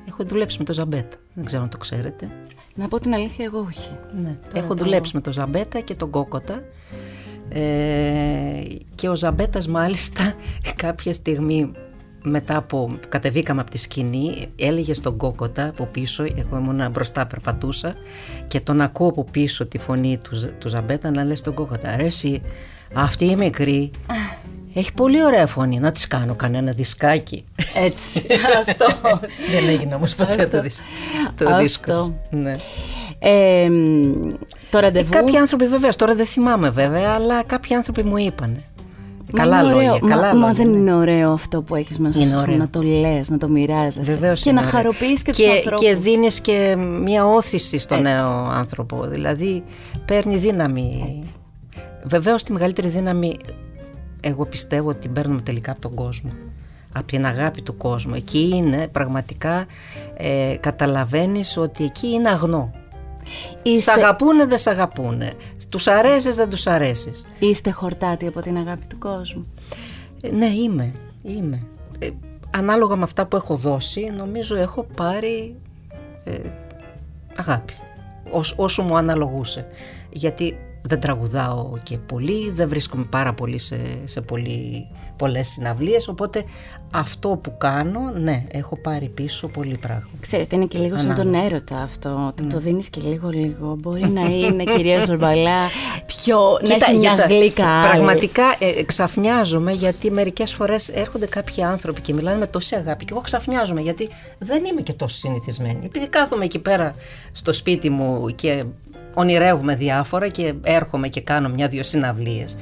Έχω 0.07 0.23
δουλέψει 0.23 0.57
με 0.57 0.63
τον 0.63 0.75
Ζαμπέτα. 0.75 1.17
Δεν 1.33 1.45
ξέρω 1.45 1.63
αν 1.63 1.69
το 1.69 1.77
ξέρετε. 1.77 2.31
Να 2.75 2.87
πω 2.87 2.99
την 2.99 3.13
αλήθεια, 3.13 3.45
εγώ 3.45 3.59
όχι. 3.59 3.91
Ναι. 4.21 4.37
Έχω 4.53 4.73
δουλέψει 4.73 5.15
με 5.15 5.21
τον 5.21 5.33
Ζαμπέτα 5.33 5.79
και 5.79 5.95
τον 5.95 6.09
Κόκοτα. 6.09 6.63
Ε, 7.49 8.63
και 8.95 9.09
ο 9.09 9.15
Ζαμπέτας 9.15 9.67
μάλιστα 9.67 10.33
κάποια 10.83 11.13
στιγμή 11.13 11.71
μετά 12.23 12.61
που 12.61 12.99
κατεβήκαμε 13.09 13.61
από 13.61 13.71
τη 13.71 13.77
σκηνή 13.77 14.47
έλεγε 14.55 14.93
στον 14.93 15.17
Κόκοτα 15.17 15.67
από 15.67 15.85
πίσω, 15.85 16.23
εγώ 16.23 16.57
ήμουν 16.57 16.91
μπροστά 16.91 17.27
περπατούσα 17.27 17.93
και 18.47 18.59
τον 18.59 18.81
ακούω 18.81 19.07
από 19.07 19.23
πίσω 19.23 19.65
τη 19.65 19.77
φωνή 19.77 20.17
του, 20.17 20.55
του 20.57 20.69
Ζαμπέτα 20.69 21.11
να 21.11 21.23
λέει 21.23 21.35
στον 21.35 21.53
Κόκοτα 21.53 21.89
αρέσει 21.89 22.41
αυτή 22.93 23.25
η 23.25 23.35
μικρή 23.35 23.91
έχει 24.73 24.93
πολύ 24.93 25.23
ωραία 25.23 25.47
φωνή. 25.47 25.79
Να 25.79 25.91
της 25.91 26.07
κάνω 26.07 26.35
κανένα 26.35 26.71
δισκάκι. 26.71 27.45
Έτσι. 27.75 28.25
Αυτό. 28.67 28.85
Δεν 29.51 29.67
έγινε 29.67 29.95
όμως 29.95 30.15
ποτέ 30.15 30.47
το, 30.47 30.63
το 31.35 31.57
δίσκος. 31.57 32.11
Ναι. 32.29 32.55
Ε, 33.19 33.69
το 34.71 34.79
ραντεβού. 34.79 35.11
Κάποιοι 35.11 35.37
άνθρωποι 35.37 35.67
βέβαια, 35.67 35.89
τώρα 35.89 36.15
δεν 36.15 36.25
θυμάμαι 36.25 36.69
βέβαια, 36.69 37.09
αλλά 37.09 37.43
κάποιοι 37.43 37.75
άνθρωποι 37.75 38.03
μου 38.03 38.17
είπαν. 38.17 38.57
Καλά 39.33 39.63
λόγια, 39.63 39.99
καλά 40.05 40.35
μα, 40.35 40.47
Μα 40.47 40.53
δεν 40.53 40.73
είναι 40.73 40.93
ωραίο 40.93 41.31
αυτό 41.31 41.61
που 41.61 41.75
έχεις 41.75 41.99
μέσα 41.99 42.21
σου, 42.21 42.57
να 42.57 42.69
το 42.69 42.81
λες, 42.81 43.29
να 43.29 43.37
το 43.37 43.47
μοιράζεσαι 43.47 44.11
Βεβαίως 44.11 44.41
και 44.41 44.51
να 44.51 44.61
χαροποιείς 44.61 45.21
και, 45.21 45.31
και 45.31 45.43
τους 45.43 45.55
ανθρώπους. 45.55 45.81
Και 45.81 45.95
δίνεις 45.95 46.41
και 46.41 46.75
μια 46.77 47.25
όθηση 47.25 47.79
στον 47.79 48.01
νέο 48.01 48.49
άνθρωπο, 48.51 49.07
δηλαδή 49.07 49.63
παίρνει 50.05 50.37
δύναμη. 50.37 51.23
Βεβαίως 52.03 52.43
τη 52.43 52.51
μεγαλύτερη 52.51 52.87
δύναμη 52.87 53.37
εγώ 54.21 54.45
πιστεύω 54.45 54.89
ότι 54.89 54.99
την 54.99 55.13
παίρνουμε 55.13 55.41
τελικά 55.41 55.71
από 55.71 55.81
τον 55.81 55.93
κόσμο. 55.93 56.31
Από 56.93 57.07
την 57.07 57.25
αγάπη 57.25 57.61
του 57.61 57.77
κόσμου. 57.77 58.13
Εκεί 58.15 58.51
είναι 58.53 58.87
πραγματικά 58.87 59.65
ε, 60.17 60.55
καταλαβαίνεις 60.59 61.57
ότι 61.57 61.83
εκεί 61.83 62.07
είναι 62.07 62.29
αγνό. 62.29 62.73
Είστε... 63.63 63.91
Σ' 63.91 63.95
αγαπούνε 63.95 64.45
δεν 64.45 64.57
σ' 64.57 64.67
αγαπούνε. 64.67 65.31
Τους 65.69 65.87
αρέσεις 65.87 66.35
δεν 66.35 66.49
τους 66.49 66.67
αρέσεις. 66.67 67.25
Είστε 67.39 67.71
χορτάτοι 67.71 68.27
από 68.27 68.41
την 68.41 68.57
αγάπη 68.57 68.85
του 68.85 68.97
κόσμου. 68.97 69.45
Ε, 70.21 70.31
Ναι 70.31 70.45
είμαι, 70.45 70.93
είμαι. 71.23 71.61
Ε, 71.99 72.09
Ανάλογα 72.53 72.95
με 72.95 73.03
αυτά 73.03 73.25
που 73.25 73.35
έχω 73.35 73.55
δώσει 73.55 74.13
Νομίζω 74.17 74.55
έχω 74.55 74.87
πάρει 74.95 75.55
ε, 76.23 76.39
αγάπη. 77.35 77.73
Όσο 78.55 78.83
μου 78.83 78.97
αναλογούσε. 78.97 79.67
Γιατί 80.09 80.57
δεν 80.81 80.99
τραγουδάω 80.99 81.77
και 81.83 81.97
πολύ, 81.97 82.51
δεν 82.51 82.69
βρίσκομαι 82.69 83.05
πάρα 83.09 83.33
πολύ 83.33 83.59
σε, 83.59 83.77
σε 84.03 84.21
πολύ, 84.21 84.87
πολλές 85.15 85.47
συναυλίες, 85.47 86.07
οπότε 86.07 86.43
αυτό 86.93 87.29
που 87.29 87.57
κάνω, 87.57 88.11
ναι, 88.19 88.43
έχω 88.51 88.77
πάρει 88.77 89.09
πίσω 89.09 89.47
πολύ 89.47 89.77
πράγμα. 89.77 90.09
Ξέρετε, 90.19 90.55
είναι 90.55 90.65
και 90.65 90.79
λίγο 90.79 90.97
σαν 90.99 91.15
τον 91.15 91.33
έρωτα 91.33 91.81
αυτό, 91.81 92.33
ναι. 92.41 92.47
το 92.47 92.59
δίνεις 92.59 92.89
και 92.89 93.01
λίγο-λίγο, 93.01 93.75
μπορεί 93.79 94.09
να 94.09 94.21
είναι 94.21 94.63
κυρία 94.63 95.05
Ζορμπαλά 95.05 95.67
πιο, 96.05 96.59
Κοίτα, 96.61 96.77
να 96.77 96.85
έχει 96.85 96.99
μια 96.99 97.13
γλύκα 97.13 97.81
Πραγματικά 97.89 98.55
ε, 98.59 98.83
ξαφνιάζομαι 98.83 99.71
γιατί 99.71 100.11
μερικές 100.11 100.53
φορές 100.53 100.89
έρχονται 100.89 101.25
κάποιοι 101.25 101.63
άνθρωποι 101.63 102.01
και 102.01 102.13
μιλάνε 102.13 102.37
με 102.37 102.47
τόση 102.47 102.75
αγάπη 102.75 103.05
και 103.05 103.13
εγώ 103.13 103.21
ξαφνιάζομαι 103.21 103.81
γιατί 103.81 104.09
δεν 104.39 104.65
είμαι 104.65 104.81
και 104.81 104.93
τόσο 104.93 105.17
συνηθισμένη. 105.17 105.79
Επειδή 105.85 106.07
κάθομαι 106.07 106.43
εκεί 106.43 106.59
πέρα 106.59 106.95
στο 107.31 107.53
σπίτι 107.53 107.89
μου 107.89 108.29
και 108.35 108.65
ονειρεύουμε 109.13 109.75
διάφορα 109.75 110.27
και 110.27 110.53
έρχομαι 110.63 111.07
και 111.07 111.21
κάνω 111.21 111.49
μια-δυο 111.49 111.83
συναυλίες. 111.83 112.57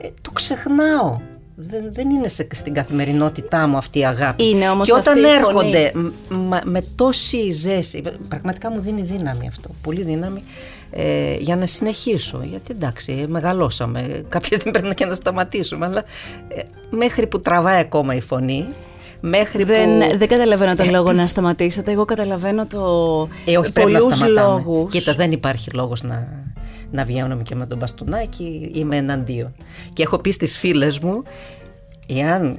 Ε, 0.00 0.08
το 0.22 0.30
ξεχνάω. 0.30 1.20
Δεν, 1.62 1.92
δεν 1.92 2.10
είναι 2.10 2.28
σε, 2.28 2.46
στην 2.52 2.72
καθημερινότητά 2.72 3.66
μου 3.66 3.76
αυτή 3.76 3.98
η 3.98 4.06
αγάπη. 4.06 4.48
Είναι 4.48 4.68
όμως 4.68 4.86
και 4.86 4.94
όταν 4.94 5.24
έρχονται 5.24 5.92
με 6.64 6.80
τόση 6.94 7.50
ζέση, 7.50 8.02
πραγματικά 8.28 8.70
μου 8.70 8.80
δίνει 8.80 9.02
δύναμη 9.02 9.48
αυτό, 9.48 9.70
πολύ 9.82 10.02
δύναμη 10.02 10.42
ε, 10.90 11.34
για 11.34 11.56
να 11.56 11.66
συνεχίσω. 11.66 12.40
Γιατί 12.44 12.72
εντάξει, 12.76 13.24
μεγαλώσαμε, 13.28 14.24
κάποια 14.28 14.56
στιγμή 14.56 14.72
πρέπει 14.72 14.94
και 14.94 15.06
να 15.06 15.14
σταματήσουμε, 15.14 15.86
αλλά 15.86 16.04
ε, 16.48 16.60
μέχρι 16.90 17.26
που 17.26 17.40
τραβάει 17.40 17.80
ακόμα 17.80 18.14
η 18.14 18.20
φωνή, 18.20 18.68
Μέχρι 19.20 19.64
δεν, 19.64 19.98
που... 19.98 20.18
δεν 20.18 20.28
καταλαβαίνω 20.28 20.74
τον 20.74 20.90
λόγο 20.90 21.12
να 21.12 21.26
σταματήσετε. 21.26 21.92
Εγώ 21.92 22.04
καταλαβαίνω 22.04 22.66
το. 22.66 22.78
Ε, 23.44 23.58
όχι, 23.58 23.72
πρέπει 23.72 23.90
να 23.90 24.00
σταματάμε. 24.00 24.86
Κοίτα, 24.90 25.14
δεν 25.14 25.30
υπάρχει 25.30 25.70
λόγος 25.70 26.02
να, 26.02 26.46
να 26.90 27.04
βγαίνουμε 27.04 27.42
και 27.42 27.54
με 27.54 27.66
τον 27.66 27.78
μπαστούνάκι. 27.78 28.70
Είμαι 28.74 28.96
εναντίον. 28.96 29.54
Και 29.92 30.02
έχω 30.02 30.18
πει 30.18 30.30
στις 30.30 30.58
φίλες 30.58 30.98
μου, 30.98 31.22
εάν 32.06 32.58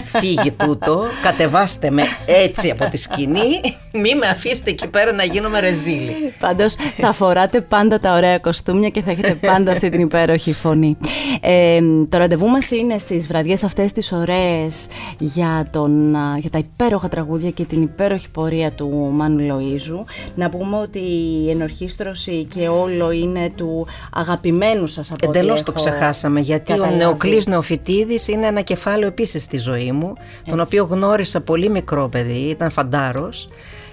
φύγει 0.00 0.52
τούτο, 0.52 1.04
κατεβάστε 1.22 1.90
με 1.90 2.02
έτσι 2.26 2.70
από 2.70 2.88
τη 2.88 2.96
σκηνή, 2.96 3.60
μη 3.92 4.14
με 4.14 4.26
αφήσετε 4.26 4.70
εκεί 4.70 4.86
πέρα 4.86 5.12
να 5.12 5.24
γίνομαι 5.24 5.60
ρεζίλη. 5.60 6.14
Πάντως 6.40 6.76
θα 6.96 7.12
φοράτε 7.12 7.60
πάντα 7.60 8.00
τα 8.00 8.14
ωραία 8.14 8.38
κοστούμια 8.38 8.88
και 8.88 9.02
θα 9.02 9.10
έχετε 9.10 9.34
πάντα 9.34 9.72
αυτή 9.72 9.88
την 9.88 10.00
υπέροχη 10.00 10.52
φωνή. 10.52 10.96
Ε, 11.40 11.80
το 12.08 12.18
ραντεβού 12.18 12.48
μας 12.48 12.70
είναι 12.70 12.98
στις 12.98 13.26
βραδιές 13.26 13.64
αυτές 13.64 13.92
τις 13.92 14.12
ωραίες 14.12 14.86
για, 15.18 15.66
τον, 15.70 16.14
για 16.38 16.50
τα 16.50 16.58
υπέροχα 16.58 17.08
τραγούδια 17.08 17.50
και 17.50 17.64
την 17.64 17.82
υπέροχη 17.82 18.28
πορεία 18.30 18.70
του 18.70 19.10
Μάνου 19.12 19.38
Λοΐζου. 19.40 20.04
Να 20.34 20.48
πούμε 20.48 20.76
ότι 20.76 20.98
η 20.98 21.50
ενορχίστρωση 21.50 22.46
και 22.54 22.68
όλο 22.68 23.10
είναι 23.10 23.50
του 23.56 23.86
αγαπημένου 24.12 24.86
σας 24.86 25.12
από 25.12 25.30
Εντελώς 25.30 25.62
το 25.62 25.72
ξεχάσαμε 25.72 26.40
γιατί 26.40 26.72
ο 26.72 26.86
Νεοκλής 26.96 27.46
Νεοφυτίδης 27.46 28.28
είναι 28.28 28.46
ένα 28.46 28.60
κεφάλαιο 28.60 29.08
επίσης 29.08 29.42
στη 29.42 29.58
ζωή 29.58 29.83
μου, 29.92 30.12
τον 30.46 30.60
οποίο 30.60 30.84
γνώρισα 30.84 31.40
πολύ 31.40 31.68
μικρό 31.68 32.08
παιδί, 32.08 32.40
ήταν 32.48 32.70
φαντάρος. 32.70 33.48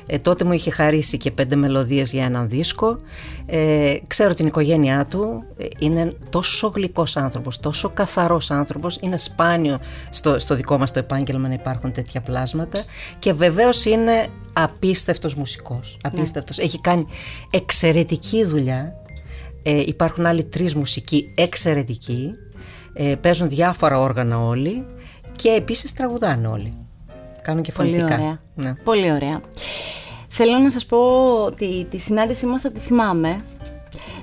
Ε, 0.08 0.20
τότε 0.20 0.44
μου 0.44 0.52
είχε 0.52 0.72
χαρίσει 0.72 1.18
και 1.18 1.32
πέντε 1.32 1.56
μελωδίες 1.56 2.12
για 2.12 2.26
έναν 2.26 2.50
δίσκο. 2.50 2.98
Ε, 3.48 3.94
ξέρω 4.08 4.34
την 4.34 4.46
οικογένειά 4.48 5.06
του, 5.06 5.44
ε, 5.58 5.66
είναι 5.80 6.14
τόσο 6.30 6.68
γλυκός 6.68 7.18
άνθρωπος, 7.18 7.60
τόσο 7.60 7.90
καθαρός 7.90 8.52
άνθρωπος. 8.52 8.98
Είναι 9.02 9.18
σπάνιο 9.18 9.80
στο, 10.10 10.40
στο 10.40 10.56
δικό 10.56 10.78
μας 10.78 10.92
το 10.92 11.00
επάγγελμα 11.00 11.48
να 11.48 11.54
υπάρχουν 11.54 11.92
τέτοια 11.92 12.22
πλάσματα. 12.22 12.84
Και 13.20 13.34
βεβαίως 13.34 13.86
είναι 13.86 14.28
απίστευτος 14.54 15.36
μουσικός. 15.36 15.98
Ναι. 16.04 16.10
Απίστευτος. 16.14 16.58
Έχει 16.58 16.82
κάνει 16.82 17.06
εξαιρετική 17.50 18.46
δουλειά. 18.46 18.94
Ε, 19.64 19.82
υπάρχουν 19.86 20.26
άλλοι 20.26 20.44
τρεις 20.44 20.76
μουσικοί 20.76 21.32
εξαιρετικοί. 21.36 22.32
Ε, 22.94 23.16
παίζουν 23.16 23.50
διάφορα 23.50 24.00
όργανα 24.00 24.40
όλοι 24.40 24.86
και 25.36 25.50
επίσης 25.50 25.94
τραγουδάνε 25.94 26.48
όλοι. 26.48 26.74
Κάνουν 27.42 27.64
και 27.64 27.72
φωνητικά. 27.72 28.06
Πολύ 28.06 28.22
ωραία. 28.22 28.40
Ναι. 28.56 28.74
Πολύ 28.84 29.12
ωραία. 29.12 29.42
Θέλω 30.28 30.58
να 30.58 30.70
σας 30.70 30.86
πω 30.86 30.98
ότι 31.46 31.88
τη 31.92 31.98
συνάντησή 31.98 32.46
μας 32.46 32.62
θα 32.62 32.72
τη 32.72 32.80
θυμάμαι. 32.80 33.42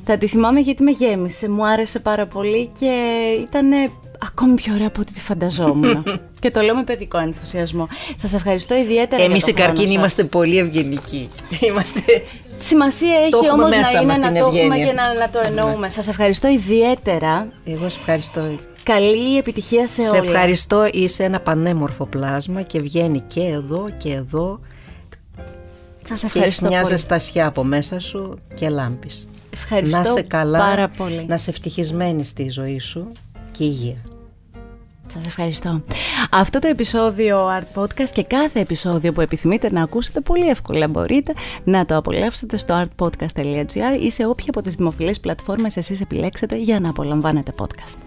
Θα 0.05 0.19
τη 0.19 0.27
θυμάμαι 0.27 0.61
γιατί 0.61 0.83
με 0.83 0.91
γέμισε, 0.91 1.49
μου 1.49 1.67
άρεσε 1.67 1.99
πάρα 1.99 2.27
πολύ 2.27 2.71
και 2.79 2.93
ήταν 3.41 3.71
ακόμη 4.19 4.55
πιο 4.55 4.75
ωραία 4.75 4.87
από 4.87 5.01
ό,τι 5.01 5.13
τη 5.13 5.21
φανταζόμουν. 5.21 6.05
και 6.41 6.51
το 6.51 6.61
λέω 6.61 6.75
με 6.75 6.85
παιδικό 6.85 7.19
ενθουσιασμό. 7.19 7.89
Σας 8.17 8.35
ευχαριστώ 8.35 8.75
ιδιαίτερα. 8.75 9.23
Εμείς 9.23 9.47
οι 9.47 9.53
καρκίνοι 9.53 9.93
είμαστε 9.93 10.25
πολύ 10.25 10.59
ευγενικοί. 10.59 11.31
Είμαστε... 11.69 12.01
Σημασία 12.59 13.15
έχει 13.19 13.51
όμως 13.51 13.71
να 13.71 14.01
είναι 14.01 14.17
να 14.17 14.33
το 14.33 14.47
έχουμε 14.47 14.77
και 14.77 14.93
να, 14.93 15.15
να 15.15 15.31
το 15.31 15.41
εννοούμε. 15.45 15.79
Ναι. 15.79 15.89
Σας 15.89 16.09
ευχαριστώ 16.09 16.49
ιδιαίτερα. 16.49 17.49
Εγώ 17.65 17.89
σε 17.89 17.99
ευχαριστώ. 17.99 18.43
Καλή 18.89 19.37
επιτυχία 19.37 19.87
σε, 19.87 20.03
σε 20.03 20.09
όλα. 20.09 20.23
Σε 20.23 20.29
ευχαριστώ. 20.29 20.89
Είσαι 20.93 21.25
ένα 21.25 21.41
πανέμορφο 21.41 22.07
πλάσμα 22.07 22.63
και 22.63 22.81
βγαίνει 22.81 23.21
και 23.21 23.41
εδώ 23.41 23.87
και 23.97 24.13
εδώ. 24.13 24.61
Σας 26.05 26.23
ευχαριστώ 26.25 26.39
και 26.39 26.45
έχει 26.45 26.65
μια 26.65 26.83
ζεστασιά 26.83 27.47
από 27.47 27.65
μέσα 27.65 27.99
σου 28.01 28.39
και 28.55 28.69
λάμπεις. 28.69 29.29
Ευχαριστώ 29.53 29.99
να 29.99 30.05
σε 30.05 30.23
καλά, 30.23 30.59
πάρα 30.59 30.89
πολύ. 30.89 31.27
να 31.29 31.39
σε 31.39 31.51
ευτυχισμένη 31.51 32.25
στη 32.25 32.51
ζωή 32.51 32.79
σου 32.79 33.13
και 33.51 33.65
υγεία. 33.65 34.05
Σας 35.13 35.27
ευχαριστώ. 35.27 35.83
Αυτό 36.31 36.59
το 36.59 36.69
επεισόδιο 36.69 37.47
Art 37.47 37.83
Podcast 37.83 38.11
και 38.13 38.23
κάθε 38.23 38.61
επεισόδιο 38.61 39.13
που 39.13 39.21
επιθυμείτε 39.21 39.73
να 39.73 39.83
ακούσετε 39.83 40.21
πολύ 40.21 40.49
εύκολα 40.49 40.89
μπορείτε 40.89 41.33
να 41.65 41.85
το 41.85 41.97
απολαύσετε 41.97 42.57
στο 42.57 42.85
artpodcast.gr 42.85 44.03
ή 44.03 44.11
σε 44.11 44.27
όποια 44.27 44.47
από 44.49 44.63
τις 44.63 44.75
δημοφιλές 44.75 45.21
πλατφόρμες 45.21 45.77
εσείς 45.77 46.01
επιλέξετε 46.01 46.57
για 46.57 46.81
να 46.81 46.89
απολαμβάνετε 46.89 47.53
podcast. 47.57 47.99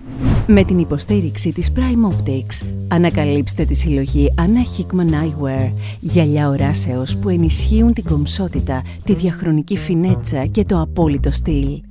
Με 0.47 0.64
την 0.64 0.80
υποστήριξη 0.80 1.52
της 1.52 1.72
Prime 1.76 2.12
Optics 2.12 2.68
ανακαλύψτε 2.88 3.66
τη 3.66 3.74
συλλογή 3.74 4.34
Anna 4.38 4.80
Hickman 4.80 5.12
Eyewear 5.12 5.72
γυαλιά 5.99 6.49
οράσεως 6.49 7.16
που 7.18 7.30
ενισχύουν 7.30 7.93
την 7.93 8.04
κομψότητα, 8.04 8.82
τη 9.04 9.14
διαχρονική 9.14 9.78
φινέτσα 9.78 10.45
και 10.45 10.64
το 10.64 10.82
απόλυτο 10.82 11.32
στυλ. 11.32 11.91